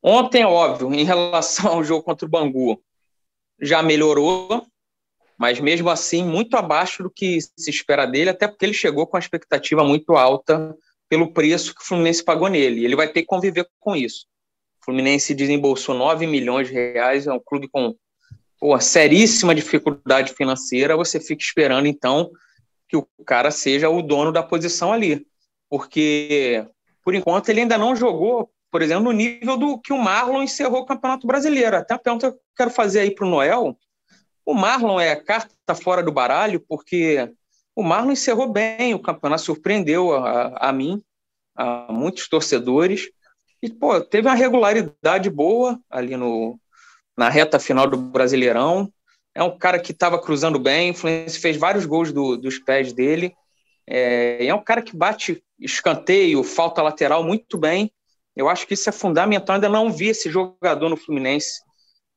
Ontem, 0.03 0.45
óbvio, 0.45 0.93
em 0.93 1.05
relação 1.05 1.75
ao 1.75 1.85
jogo 1.85 2.03
contra 2.03 2.27
o 2.27 2.31
Bangu, 2.31 2.83
já 3.61 3.83
melhorou, 3.83 4.67
mas 5.39 5.61
mesmo 5.61 5.91
assim, 5.91 6.25
muito 6.25 6.57
abaixo 6.57 7.03
do 7.03 7.11
que 7.11 7.41
se 7.41 7.71
espera 7.71 8.07
dele, 8.07 8.31
até 8.31 8.49
porque 8.49 8.65
ele 8.65 8.75
chegou 8.75 9.07
com 9.07 9.17
a 9.17 9.21
expectativa 9.21 9.85
muito 9.85 10.17
alta 10.17 10.75
pelo 11.09 11.33
preço 11.33 11.75
que 11.75 11.83
o 11.83 11.85
Fluminense 11.85 12.25
pagou 12.25 12.49
nele. 12.49 12.85
Ele 12.85 12.97
vai 12.97 13.09
ter 13.09 13.21
que 13.21 13.27
conviver 13.27 13.69
com 13.79 13.95
isso. 13.95 14.27
O 14.81 14.85
Fluminense 14.87 15.35
desembolsou 15.35 15.95
9 15.95 16.27
milhões 16.27 16.69
de 16.69 16.75
reais, 16.75 17.27
é 17.27 17.33
um 17.33 17.41
clube 17.41 17.69
com 17.69 17.95
pô, 18.59 18.79
seríssima 18.81 19.55
dificuldade 19.55 20.33
financeira, 20.33 20.97
você 20.97 21.21
fica 21.21 21.43
esperando, 21.43 21.87
então, 21.87 22.31
que 22.89 22.97
o 22.97 23.07
cara 23.25 23.51
seja 23.51 23.89
o 23.89 24.03
dono 24.03 24.33
da 24.33 24.43
posição 24.43 24.93
ali. 24.93 25.27
Porque, 25.69 26.65
por 27.05 27.15
enquanto, 27.15 27.49
ele 27.49 27.61
ainda 27.61 27.77
não 27.77 27.95
jogou, 27.95 28.51
por 28.77 28.83
exemplo, 28.83 29.05
no 29.05 29.13
nível 29.13 29.57
do 29.57 29.79
que 29.79 29.91
o 29.91 29.97
Marlon 29.97 30.43
encerrou 30.43 30.83
o 30.83 30.85
Campeonato 30.85 31.27
Brasileiro. 31.27 31.79
Até 31.79 31.95
a 31.95 31.99
pergunta 31.99 32.31
que 32.31 32.37
eu 32.37 32.41
quero 32.55 32.71
fazer 32.71 33.01
aí 33.01 33.11
para 33.11 33.27
o 33.27 33.31
Noel: 33.31 33.75
o 34.45 34.53
Marlon 34.53 35.01
é 35.01 35.17
carta 35.17 35.75
fora 35.75 36.03
do 36.03 36.13
baralho, 36.13 36.61
porque 36.61 37.33
o 37.75 37.83
Marlon 37.83 38.13
encerrou 38.13 38.53
bem 38.53 38.93
o 38.93 38.99
campeonato, 38.99 39.41
surpreendeu 39.41 40.13
a, 40.13 40.69
a 40.69 40.73
mim, 40.75 41.03
a 41.57 41.91
muitos 41.91 42.29
torcedores. 42.29 43.09
E, 43.63 43.71
pô, 43.71 43.99
teve 43.99 44.29
uma 44.29 44.35
regularidade 44.35 45.31
boa 45.31 45.81
ali 45.89 46.15
no, 46.15 46.61
na 47.17 47.31
reta 47.31 47.59
final 47.59 47.89
do 47.89 47.97
Brasileirão. 47.97 48.93
É 49.35 49.43
um 49.43 49.57
cara 49.57 49.79
que 49.79 49.93
estava 49.93 50.21
cruzando 50.21 50.59
bem, 50.59 50.93
fez 50.93 51.57
vários 51.57 51.87
gols 51.87 52.13
do, 52.13 52.37
dos 52.37 52.59
pés 52.59 52.93
dele. 52.93 53.35
É, 53.87 54.45
é 54.45 54.55
um 54.55 54.63
cara 54.63 54.83
que 54.83 54.95
bate 54.95 55.43
escanteio, 55.59 56.45
falta 56.45 56.83
lateral 56.83 57.25
muito 57.25 57.57
bem. 57.57 57.91
Eu 58.37 58.49
acho 58.49 58.67
que 58.67 58.75
isso 58.75 58.89
é 58.89 58.93
fundamental. 58.93 59.55
Ainda 59.55 59.69
não 59.69 59.91
vi 59.91 60.09
esse 60.09 60.31
jogador 60.31 60.89
no 60.89 60.97
Fluminense 60.97 61.65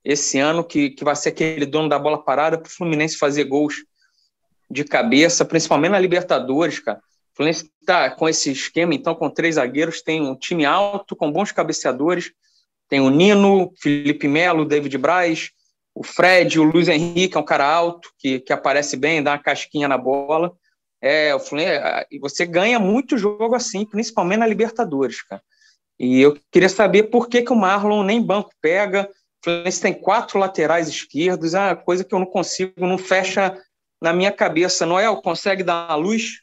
esse 0.03 0.39
ano, 0.39 0.63
que, 0.63 0.91
que 0.91 1.03
vai 1.03 1.15
ser 1.15 1.29
aquele 1.29 1.65
dono 1.65 1.89
da 1.89 1.99
bola 1.99 2.23
parada 2.23 2.57
para 2.57 2.67
o 2.67 2.71
Fluminense 2.71 3.17
fazer 3.17 3.43
gols 3.45 3.75
de 4.69 4.83
cabeça, 4.83 5.43
principalmente 5.43 5.91
na 5.91 5.99
Libertadores, 5.99 6.79
cara. 6.79 6.99
O 6.99 7.35
Fluminense 7.35 7.69
está 7.81 8.09
com 8.09 8.27
esse 8.27 8.51
esquema, 8.51 8.93
então, 8.93 9.15
com 9.15 9.29
três 9.29 9.55
zagueiros, 9.55 10.01
tem 10.01 10.21
um 10.21 10.35
time 10.35 10.65
alto, 10.65 11.15
com 11.15 11.31
bons 11.31 11.51
cabeceadores, 11.51 12.31
tem 12.87 12.99
o 12.99 13.09
Nino, 13.09 13.71
Felipe 13.79 14.27
Melo, 14.27 14.65
David 14.65 14.97
Braz, 14.97 15.51
o 15.93 16.03
Fred, 16.03 16.59
o 16.59 16.63
Luiz 16.63 16.87
Henrique 16.87 17.37
é 17.37 17.39
um 17.39 17.45
cara 17.45 17.65
alto, 17.65 18.09
que, 18.17 18.39
que 18.39 18.53
aparece 18.53 18.95
bem, 18.95 19.23
dá 19.23 19.31
uma 19.31 19.39
casquinha 19.39 19.87
na 19.87 19.97
bola. 19.97 20.51
É, 21.01 21.33
o 21.33 21.39
Fluminense, 21.39 21.81
você 22.19 22.45
ganha 22.45 22.79
muito 22.79 23.17
jogo 23.17 23.55
assim, 23.55 23.85
principalmente 23.85 24.39
na 24.39 24.47
Libertadores, 24.47 25.21
cara. 25.21 25.41
E 25.99 26.21
eu 26.21 26.39
queria 26.49 26.69
saber 26.69 27.03
por 27.03 27.27
que, 27.27 27.41
que 27.41 27.51
o 27.51 27.55
Marlon 27.55 28.03
nem 28.03 28.25
banco 28.25 28.51
pega. 28.61 29.09
O 29.11 29.43
Fluminense 29.43 29.81
tem 29.81 29.93
quatro 29.93 30.39
laterais 30.39 30.87
esquerdos, 30.87 31.53
é 31.53 31.59
uma 31.59 31.75
coisa 31.75 32.03
que 32.03 32.13
eu 32.15 32.19
não 32.19 32.25
consigo, 32.25 32.73
não 32.77 32.97
fecha 32.97 33.57
na 34.01 34.13
minha 34.13 34.31
cabeça. 34.31 34.85
Noel, 34.85 35.21
consegue 35.21 35.63
dar 35.63 35.87
uma 35.89 35.95
luz? 35.95 36.39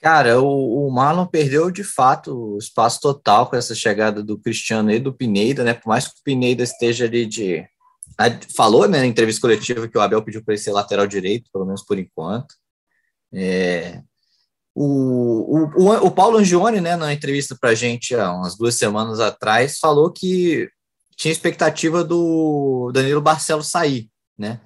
Cara, 0.00 0.40
o, 0.40 0.86
o 0.86 0.90
Marlon 0.90 1.26
perdeu 1.26 1.70
de 1.70 1.82
fato 1.82 2.54
o 2.54 2.58
espaço 2.58 3.00
total 3.00 3.48
com 3.48 3.56
essa 3.56 3.74
chegada 3.74 4.22
do 4.22 4.38
Cristiano 4.38 4.90
e 4.90 4.98
do 4.98 5.14
Pineda, 5.14 5.64
né? 5.64 5.72
Por 5.72 5.88
mais 5.88 6.06
que 6.06 6.20
o 6.20 6.22
Pineda 6.22 6.62
esteja 6.62 7.06
ali 7.06 7.24
de. 7.24 7.66
Falou 8.54 8.86
né, 8.86 8.98
na 8.98 9.06
entrevista 9.06 9.40
coletiva 9.40 9.88
que 9.88 9.96
o 9.96 10.00
Abel 10.00 10.22
pediu 10.22 10.44
para 10.44 10.54
ele 10.54 10.62
ser 10.62 10.72
lateral 10.72 11.06
direito, 11.06 11.50
pelo 11.52 11.64
menos 11.64 11.82
por 11.82 11.98
enquanto. 11.98 12.54
É, 13.32 14.02
o, 14.74 15.70
o, 15.76 16.06
o, 16.06 16.10
Paulo 16.10 16.38
Angione, 16.38 16.80
né, 16.80 16.96
na 16.96 17.12
entrevista 17.12 17.56
para 17.58 17.70
a 17.70 17.74
gente 17.74 18.14
há 18.14 18.32
umas 18.32 18.56
duas 18.56 18.74
semanas 18.74 19.20
atrás, 19.20 19.78
falou 19.78 20.10
que 20.10 20.68
tinha 21.16 21.30
expectativa 21.30 22.02
do 22.02 22.90
Danilo 22.92 23.20
Barcelos 23.20 23.70
sair, 23.70 24.08
né? 24.36 24.60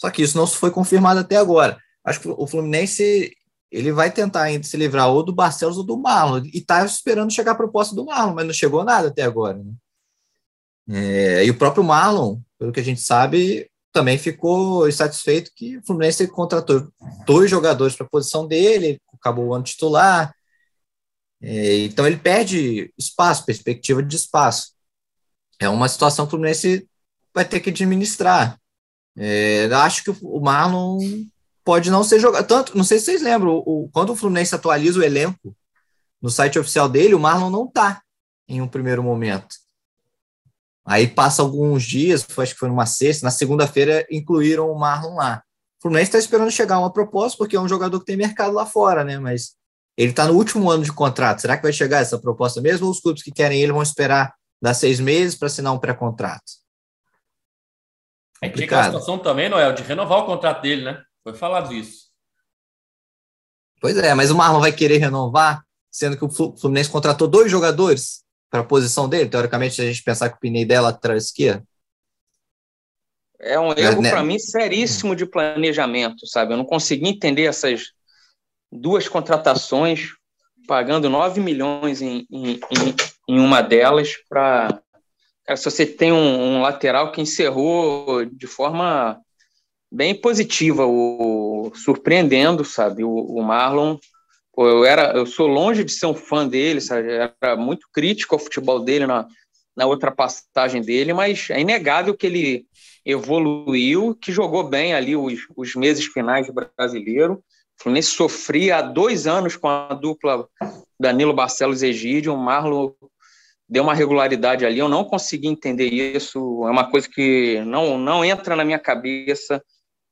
Só 0.00 0.10
que 0.10 0.22
isso 0.22 0.36
não 0.38 0.46
foi 0.46 0.70
confirmado 0.70 1.20
até 1.20 1.36
agora. 1.36 1.78
Acho 2.04 2.20
que 2.20 2.28
o 2.28 2.46
Fluminense 2.46 3.32
ele 3.70 3.92
vai 3.92 4.10
tentar 4.10 4.42
ainda 4.42 4.64
se 4.64 4.76
livrar 4.76 5.08
ou 5.08 5.22
do 5.22 5.34
Barcelos 5.34 5.78
ou 5.78 5.84
do 5.84 5.96
Marlon, 5.96 6.42
e 6.44 6.58
está 6.58 6.84
esperando 6.84 7.32
chegar 7.32 7.52
a 7.52 7.56
proposta 7.56 7.94
do 7.94 8.04
Marlon, 8.04 8.34
mas 8.34 8.46
não 8.46 8.52
chegou 8.52 8.84
nada 8.84 9.08
até 9.08 9.22
agora. 9.22 9.58
Né? 9.58 9.72
É, 10.90 11.44
e 11.46 11.50
o 11.50 11.56
próprio 11.56 11.84
Marlon, 11.84 12.38
pelo 12.58 12.72
que 12.72 12.80
a 12.80 12.84
gente 12.84 13.00
sabe, 13.00 13.70
também 13.92 14.18
ficou 14.18 14.88
insatisfeito 14.88 15.50
que 15.54 15.78
o 15.78 15.86
Fluminense 15.86 16.26
contratou 16.28 16.88
dois 17.26 17.50
jogadores 17.50 17.94
para 17.94 18.06
a 18.06 18.10
posição 18.10 18.46
dele, 18.46 19.00
acabou 19.22 19.46
o 19.46 19.54
ano 19.54 19.64
titular, 19.64 20.34
é, 21.42 21.78
então 21.84 22.06
ele 22.06 22.16
perde 22.16 22.92
espaço, 22.96 23.44
perspectiva 23.44 24.02
de 24.02 24.14
espaço. 24.14 24.72
É 25.58 25.68
uma 25.68 25.88
situação 25.88 26.24
que 26.24 26.28
o 26.28 26.30
Fluminense 26.30 26.88
vai 27.34 27.44
ter 27.44 27.60
que 27.60 27.70
administrar. 27.70 28.58
É, 29.16 29.68
acho 29.72 30.04
que 30.04 30.10
o 30.22 30.40
Marlon 30.40 30.98
pode 31.64 31.90
não 31.90 32.04
ser 32.04 32.20
jogado. 32.20 32.46
Tanto, 32.46 32.76
não 32.76 32.84
sei 32.84 32.98
se 32.98 33.06
vocês 33.06 33.22
lembram, 33.22 33.62
o, 33.66 33.88
quando 33.92 34.10
o 34.10 34.16
Fluminense 34.16 34.54
atualiza 34.54 35.00
o 35.00 35.02
elenco 35.02 35.56
no 36.20 36.30
site 36.30 36.58
oficial 36.58 36.88
dele, 36.88 37.14
o 37.14 37.20
Marlon 37.20 37.50
não 37.50 37.66
tá 37.66 38.02
em 38.48 38.62
um 38.62 38.68
primeiro 38.68 39.02
momento. 39.02 39.56
Aí 40.84 41.06
passa 41.06 41.42
alguns 41.42 41.82
dias, 41.82 42.26
acho 42.38 42.54
que 42.54 42.58
foi 42.58 42.68
numa 42.68 42.86
sexta, 42.86 43.24
na 43.24 43.30
segunda-feira 43.30 44.06
incluíram 44.10 44.70
o 44.70 44.78
Marlon 44.78 45.14
lá. 45.14 45.42
O 45.82 45.88
Fluminense 45.90 46.10
está 46.10 46.18
esperando 46.18 46.48
chegar 46.48 46.78
uma 46.78 46.92
proposta, 46.92 47.36
porque 47.36 47.56
é 47.56 47.60
um 47.60 47.68
jogador 47.68 47.98
que 47.98 48.06
tem 48.06 48.16
mercado 48.16 48.54
lá 48.54 48.64
fora, 48.64 49.02
né? 49.02 49.18
Mas 49.18 49.56
ele 49.96 50.10
está 50.10 50.28
no 50.28 50.34
último 50.34 50.70
ano 50.70 50.84
de 50.84 50.92
contrato. 50.92 51.40
Será 51.40 51.56
que 51.56 51.64
vai 51.64 51.72
chegar 51.72 51.98
essa 51.98 52.20
proposta 52.20 52.60
mesmo? 52.60 52.86
Ou 52.86 52.92
os 52.92 53.00
clubes 53.00 53.20
que 53.20 53.32
querem 53.32 53.60
ele 53.60 53.72
vão 53.72 53.82
esperar 53.82 54.32
dar 54.62 54.74
seis 54.74 55.00
meses 55.00 55.36
para 55.36 55.46
assinar 55.46 55.72
um 55.72 55.80
pré-contrato? 55.80 56.44
É 58.40 58.48
que 58.48 58.62
a 58.62 58.84
situação 58.84 59.18
também, 59.18 59.48
Noel, 59.48 59.72
de 59.72 59.82
renovar 59.82 60.20
o 60.20 60.26
contrato 60.26 60.62
dele, 60.62 60.84
né? 60.84 61.02
Foi 61.24 61.34
falado 61.34 61.74
isso. 61.74 62.12
Pois 63.80 63.96
é, 63.96 64.14
mas 64.14 64.30
o 64.30 64.36
Marlon 64.36 64.60
vai 64.60 64.70
querer 64.70 64.98
renovar, 64.98 65.64
sendo 65.90 66.16
que 66.16 66.24
o 66.24 66.30
Fluminense 66.30 66.90
contratou 66.90 67.26
dois 67.26 67.50
jogadores 67.50 68.22
para 68.48 68.60
a 68.60 68.64
posição 68.64 69.08
dele. 69.08 69.28
Teoricamente, 69.28 69.74
se 69.74 69.82
a 69.82 69.86
gente 69.86 70.04
pensar 70.04 70.30
que 70.30 70.36
o 70.36 70.40
Pineda 70.40 70.74
é 70.74 70.80
lateral 70.80 71.16
esquerdo. 71.16 71.66
É 73.42 73.58
um 73.58 73.72
erro, 73.76 74.00
né? 74.00 74.10
para 74.10 74.22
mim, 74.22 74.38
seríssimo 74.38 75.16
de 75.16 75.26
planejamento, 75.26 76.26
sabe? 76.26 76.52
Eu 76.52 76.56
não 76.56 76.64
consegui 76.64 77.08
entender 77.08 77.44
essas 77.44 77.92
duas 78.70 79.08
contratações, 79.08 80.10
pagando 80.66 81.10
9 81.10 81.40
milhões 81.40 82.00
em, 82.00 82.24
em, 82.30 82.60
em 83.28 83.40
uma 83.40 83.60
delas, 83.60 84.12
para. 84.28 84.80
Se 85.56 85.64
você 85.64 85.84
tem 85.84 86.12
um, 86.12 86.56
um 86.56 86.62
lateral 86.62 87.10
que 87.10 87.20
encerrou 87.20 88.24
de 88.24 88.46
forma 88.46 89.20
bem 89.90 90.14
positiva, 90.14 90.86
o, 90.86 91.72
surpreendendo, 91.74 92.64
sabe? 92.64 93.02
O, 93.02 93.10
o 93.10 93.42
Marlon, 93.42 93.98
pô, 94.54 94.68
eu 94.68 94.84
era, 94.84 95.12
eu 95.16 95.26
sou 95.26 95.48
longe 95.48 95.82
de 95.82 95.92
ser 95.92 96.06
um 96.06 96.14
fã 96.14 96.46
dele, 96.46 96.80
sabe? 96.80 97.12
Eu 97.12 97.30
era 97.40 97.56
muito 97.56 97.88
crítico 97.92 98.36
ao 98.36 98.38
futebol 98.38 98.78
dele 98.78 99.04
na, 99.04 99.26
na 99.76 99.86
outra 99.86 100.10
passagem 100.10 100.82
dele, 100.82 101.12
mas 101.12 101.48
é 101.50 101.60
inegável 101.60 102.16
que 102.16 102.26
ele 102.26 102.66
evoluiu, 103.04 104.14
que 104.14 104.30
jogou 104.32 104.64
bem 104.64 104.94
ali 104.94 105.16
os, 105.16 105.40
os 105.56 105.74
meses 105.74 106.04
finais 106.06 106.46
do 106.46 106.52
brasileiro. 106.52 107.34
O 107.34 107.82
Fluminense 107.82 108.10
sofria 108.10 108.78
há 108.78 108.82
dois 108.82 109.26
anos 109.26 109.56
com 109.56 109.68
a 109.68 109.94
dupla 109.94 110.46
Danilo 111.00 111.32
Barcelos 111.32 111.82
Egídio, 111.82 112.34
o 112.34 112.38
Marlon 112.38 112.92
deu 113.68 113.82
uma 113.82 113.94
regularidade 113.94 114.66
ali, 114.66 114.78
eu 114.78 114.88
não 114.88 115.04
consegui 115.04 115.48
entender 115.48 115.88
isso, 115.88 116.38
é 116.66 116.70
uma 116.70 116.90
coisa 116.90 117.08
que 117.08 117.60
não, 117.64 117.96
não 117.96 118.24
entra 118.24 118.54
na 118.54 118.64
minha 118.64 118.78
cabeça 118.78 119.64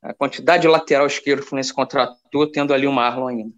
a 0.03 0.15
quantidade 0.15 0.63
de 0.63 0.69
lateral 0.69 1.07
esquerdo 1.07 1.41
que 1.41 1.45
o 1.45 1.49
Fluminense 1.49 1.75
contratou, 1.75 2.51
tendo 2.51 2.73
ali 2.73 2.87
o 2.87 2.93
Marlon 2.93 3.29
ainda. 3.29 3.55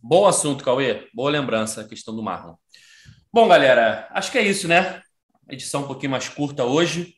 Bom 0.00 0.26
assunto, 0.26 0.64
Cauê. 0.64 1.06
Boa 1.12 1.30
lembrança 1.30 1.82
a 1.82 1.88
questão 1.88 2.16
do 2.16 2.22
Marlon. 2.22 2.54
Bom, 3.34 3.48
galera, 3.48 4.06
acho 4.12 4.30
que 4.30 4.38
é 4.38 4.42
isso, 4.42 4.68
né? 4.68 5.02
Edição 5.50 5.82
um 5.82 5.86
pouquinho 5.88 6.12
mais 6.12 6.28
curta 6.28 6.62
hoje. 6.62 7.16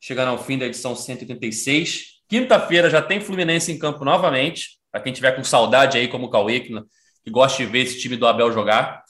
Chegando 0.00 0.30
ao 0.30 0.44
fim 0.44 0.58
da 0.58 0.66
edição 0.66 0.96
186. 0.96 2.24
Quinta-feira 2.28 2.90
já 2.90 3.00
tem 3.00 3.20
Fluminense 3.20 3.70
em 3.70 3.78
campo 3.78 4.04
novamente. 4.04 4.80
Para 4.90 5.00
quem 5.00 5.12
tiver 5.12 5.30
com 5.36 5.44
saudade 5.44 5.96
aí, 5.96 6.08
como 6.08 6.26
o 6.26 6.30
Cauê, 6.30 6.58
que, 6.58 6.74
que 7.22 7.30
gosta 7.30 7.58
de 7.58 7.70
ver 7.70 7.82
esse 7.82 8.00
time 8.00 8.16
do 8.16 8.26
Abel 8.26 8.52
jogar. 8.52 9.04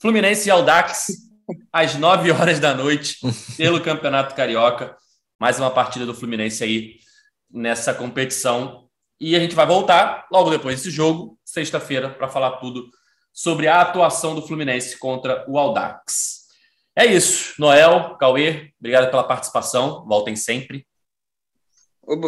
Fluminense 0.00 0.48
e 0.48 0.50
Aldax, 0.50 1.08
às 1.70 1.94
9 1.94 2.30
horas 2.32 2.58
da 2.58 2.74
noite, 2.74 3.18
pelo 3.58 3.78
Campeonato 3.78 4.34
Carioca. 4.34 4.96
Mais 5.38 5.60
uma 5.60 5.70
partida 5.70 6.06
do 6.06 6.14
Fluminense 6.14 6.64
aí 6.64 7.00
nessa 7.50 7.92
competição. 7.92 8.88
E 9.20 9.36
a 9.36 9.40
gente 9.40 9.54
vai 9.54 9.66
voltar 9.66 10.26
logo 10.32 10.48
depois 10.48 10.76
desse 10.76 10.90
jogo, 10.90 11.38
sexta-feira, 11.44 12.08
para 12.08 12.28
falar 12.28 12.52
tudo 12.52 12.88
sobre 13.38 13.68
a 13.68 13.80
atuação 13.80 14.34
do 14.34 14.42
Fluminense 14.42 14.98
contra 14.98 15.44
o 15.48 15.58
Aldax. 15.58 16.46
É 16.96 17.06
isso. 17.06 17.54
Noel, 17.58 18.16
Cauê, 18.18 18.72
obrigado 18.80 19.10
pela 19.10 19.22
participação. 19.22 20.04
Voltem 20.08 20.34
sempre. 20.34 20.84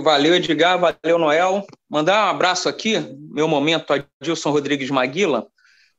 Valeu, 0.05 0.37
Edgar. 0.37 0.79
Valeu, 0.79 1.19
Noel. 1.19 1.67
Mandar 1.89 2.27
um 2.27 2.31
abraço 2.31 2.69
aqui, 2.69 3.01
meu 3.33 3.49
momento, 3.49 3.93
a 3.93 4.05
Dilson 4.23 4.51
Rodrigues 4.51 4.91
Maguila, 4.91 5.49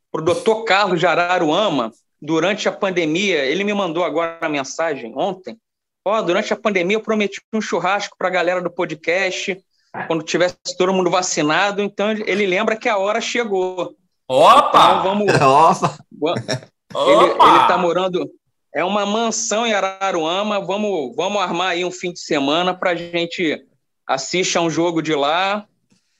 para 0.09 0.21
o 0.21 0.25
doutor 0.25 0.63
Carlos 0.63 0.99
de 0.99 1.05
Araruama, 1.05 1.91
durante 2.21 2.69
a 2.69 2.71
pandemia. 2.71 3.43
Ele 3.43 3.65
me 3.65 3.73
mandou 3.73 4.05
agora 4.05 4.37
a 4.39 4.47
mensagem 4.47 5.13
ontem 5.17 5.57
Ó, 6.05 6.19
durante 6.21 6.51
a 6.51 6.57
pandemia 6.57 6.97
eu 6.97 7.01
prometi 7.01 7.41
um 7.53 7.61
churrasco 7.61 8.15
para 8.17 8.27
a 8.27 8.31
galera 8.31 8.61
do 8.61 8.71
podcast, 8.71 9.63
quando 10.07 10.23
tivesse 10.23 10.55
todo 10.77 10.93
mundo 10.93 11.11
vacinado, 11.11 11.81
então 11.81 12.11
ele 12.11 12.47
lembra 12.47 12.75
que 12.75 12.89
a 12.89 12.97
hora 12.97 13.21
chegou. 13.21 13.95
Opa! 14.31 15.01
Então, 15.01 15.03
vamos. 15.03 15.27
Opa! 16.93 17.11
Ele, 17.11 17.61
está 17.61 17.77
morando. 17.77 18.31
É 18.73 18.81
uma 18.81 19.05
mansão 19.05 19.67
em 19.67 19.73
Araruama. 19.73 20.61
Vamos, 20.61 21.13
vamos 21.17 21.41
armar 21.41 21.71
aí 21.71 21.83
um 21.83 21.91
fim 21.91 22.13
de 22.13 22.21
semana 22.21 22.73
para 22.73 22.91
a 22.91 22.95
gente 22.95 23.61
assistir 24.07 24.57
a 24.57 24.61
um 24.61 24.69
jogo 24.69 25.01
de 25.01 25.13
lá. 25.13 25.67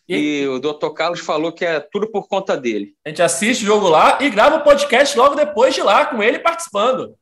E... 0.09 0.41
e 0.41 0.47
o 0.49 0.59
doutor 0.59 0.91
Carlos 0.91 1.21
falou 1.21 1.53
que 1.53 1.63
é 1.63 1.79
tudo 1.79 2.11
por 2.11 2.27
conta 2.27 2.57
dele. 2.57 2.93
A 3.05 3.09
gente 3.09 3.21
assiste 3.21 3.63
o 3.63 3.67
jogo 3.67 3.87
lá 3.87 4.17
e 4.21 4.29
grava 4.29 4.57
o 4.57 4.63
podcast 4.63 5.17
logo 5.17 5.35
depois 5.35 5.73
de 5.73 5.81
lá, 5.81 6.05
com 6.05 6.21
ele 6.21 6.39
participando. 6.39 7.15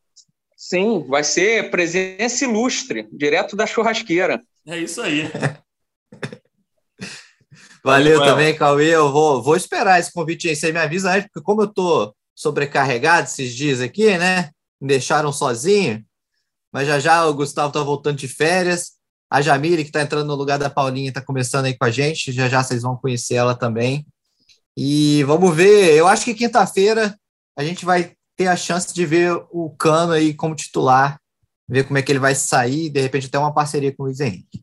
Sim, 0.58 1.06
vai 1.08 1.24
ser 1.24 1.70
presença 1.70 2.44
ilustre, 2.44 3.08
direto 3.12 3.56
da 3.56 3.68
churrasqueira. 3.68 4.42
É 4.68 4.78
isso 4.80 5.02
aí. 5.04 5.30
Valeu 7.90 8.20
também, 8.20 8.56
Cauê. 8.56 8.96
Eu 8.96 9.12
vou, 9.12 9.42
vou 9.42 9.56
esperar 9.56 10.00
esse 10.00 10.12
convite 10.12 10.48
aí. 10.48 10.56
Você 10.56 10.72
me 10.72 10.80
avisa 10.80 11.12
antes, 11.12 11.30
porque 11.32 11.44
como 11.44 11.64
eu 11.64 11.68
tô 11.68 12.14
sobrecarregado 12.36 13.28
esses 13.28 13.54
dias 13.54 13.82
aqui, 13.82 14.18
né? 14.18 14.50
Me 14.82 14.88
deixaram 14.88 15.32
sozinho. 15.32 16.04
Mas 16.72 16.88
já 16.88 17.00
já 17.00 17.26
o 17.26 17.34
Gustavo 17.34 17.74
tá 17.74 17.82
voltando 17.82 18.18
de 18.18 18.28
férias. 18.28 18.92
A 19.32 19.42
Jamile, 19.42 19.86
que 19.86 19.92
tá 19.92 20.02
entrando 20.02 20.28
no 20.28 20.36
lugar 20.36 20.58
da 20.58 20.70
Paulinha, 20.70 21.14
tá 21.14 21.22
começando 21.22 21.66
aí 21.66 21.78
com 21.78 21.86
a 21.86 21.92
gente. 21.92 22.32
Já 22.32 22.48
já 22.48 22.64
vocês 22.64 22.82
vão 22.82 22.96
conhecer 22.96 23.36
ela 23.36 23.56
também. 23.56 24.06
E 24.76 25.24
vamos 25.24 25.56
ver. 25.56 25.94
Eu 25.96 26.08
acho 26.08 26.26
que 26.26 26.34
quinta-feira 26.34 27.16
a 27.58 27.64
gente 27.64 27.84
vai 27.84 28.14
ter 28.38 28.48
a 28.48 28.56
chance 28.56 28.94
de 28.94 29.06
ver 29.06 29.34
o 29.52 29.70
Cano 29.78 30.14
aí 30.14 30.34
como 30.34 30.56
titular, 30.56 31.20
ver 31.68 31.84
como 31.84 31.98
é 31.98 32.02
que 32.02 32.10
ele 32.10 32.20
vai 32.20 32.34
sair, 32.34 32.90
de 32.90 33.02
repente 33.02 33.28
até 33.28 33.38
uma 33.38 33.54
parceria 33.54 33.94
com 33.94 34.04
o 34.04 34.06
Luiz 34.06 34.22
Henrique. 34.22 34.62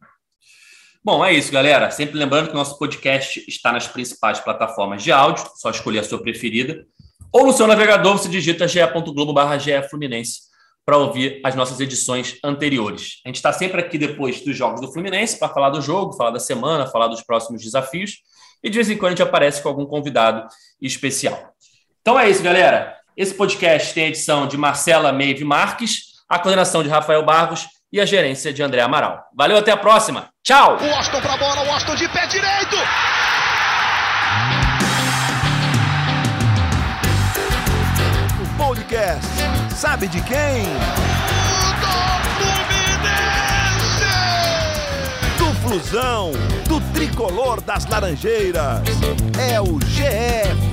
Bom, 1.07 1.25
é 1.25 1.33
isso, 1.33 1.53
galera. 1.53 1.89
Sempre 1.93 2.19
lembrando 2.19 2.49
que 2.49 2.53
o 2.53 2.57
nosso 2.57 2.77
podcast 2.81 3.45
está 3.47 3.71
nas 3.71 3.87
principais 3.87 4.41
plataformas 4.41 5.05
de 5.05 5.13
áudio, 5.13 5.49
só 5.55 5.71
escolher 5.71 6.01
a 6.01 6.03
sua 6.03 6.21
preferida. 6.21 6.85
Ou 7.33 7.47
no 7.47 7.53
seu 7.53 7.65
navegador 7.69 8.19
você 8.19 8.29
digita 8.29 8.67
ge.globo 8.67 9.33
barra 9.33 9.57
Fluminense 9.89 10.41
para 10.85 10.97
ouvir 10.97 11.41
as 11.45 11.55
nossas 11.55 11.79
edições 11.79 12.41
anteriores. 12.43 13.21
A 13.25 13.29
gente 13.29 13.37
está 13.37 13.53
sempre 13.53 13.81
aqui 13.81 13.97
depois 13.99 14.41
dos 14.41 14.57
jogos 14.57 14.81
do 14.81 14.93
Fluminense 14.93 15.39
para 15.39 15.49
falar 15.49 15.71
do 15.71 15.81
jogo, 15.81 16.17
falar 16.17 16.33
da 16.33 16.41
semana, 16.41 16.89
falar 16.89 17.07
dos 17.07 17.23
próximos 17.23 17.63
desafios 17.63 18.17
e 18.61 18.69
de 18.69 18.75
vez 18.75 18.91
em 18.91 18.97
quando 18.97 19.13
a 19.13 19.15
gente 19.15 19.23
aparece 19.23 19.63
com 19.63 19.69
algum 19.69 19.87
convidado 19.87 20.45
especial. 20.83 21.55
Então 22.01 22.19
é 22.19 22.29
isso, 22.29 22.43
galera. 22.43 22.97
Esse 23.17 23.33
podcast 23.33 23.95
tem 23.95 24.07
a 24.07 24.09
edição 24.09 24.49
de 24.49 24.57
Marcela 24.57 25.13
Meive 25.13 25.45
Marques, 25.45 26.17
a 26.29 26.37
coordenação 26.37 26.83
de 26.83 26.89
Rafael 26.89 27.25
Barros 27.25 27.76
e 27.93 28.01
a 28.01 28.07
gerência 28.07 28.53
de 28.53 28.63
André 28.63 28.81
Amaral. 28.83 29.25
Valeu, 29.37 29.57
até 29.57 29.73
a 29.73 29.77
próxima. 29.77 30.29
Tchau! 30.45 30.77
O 30.81 30.87
Washington 30.89 31.21
pra 31.21 31.37
bola, 31.37 31.63
o 31.63 31.69
Washington 31.69 31.95
de 31.97 32.09
pé 32.09 32.27
direito! 32.27 32.77
O 38.43 38.57
podcast 38.59 39.27
sabe 39.75 40.09
de 40.09 40.21
quem? 40.23 40.65
Do 45.39 45.55
Flusão, 45.61 46.33
do 46.69 46.81
tricolor 46.93 47.61
das 47.61 47.87
Laranjeiras. 47.87 48.83
É 49.51 49.61
o 49.61 49.79
GE 49.87 50.05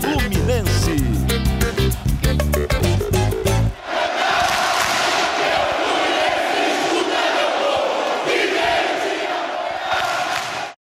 Fluminense. 0.01 1.12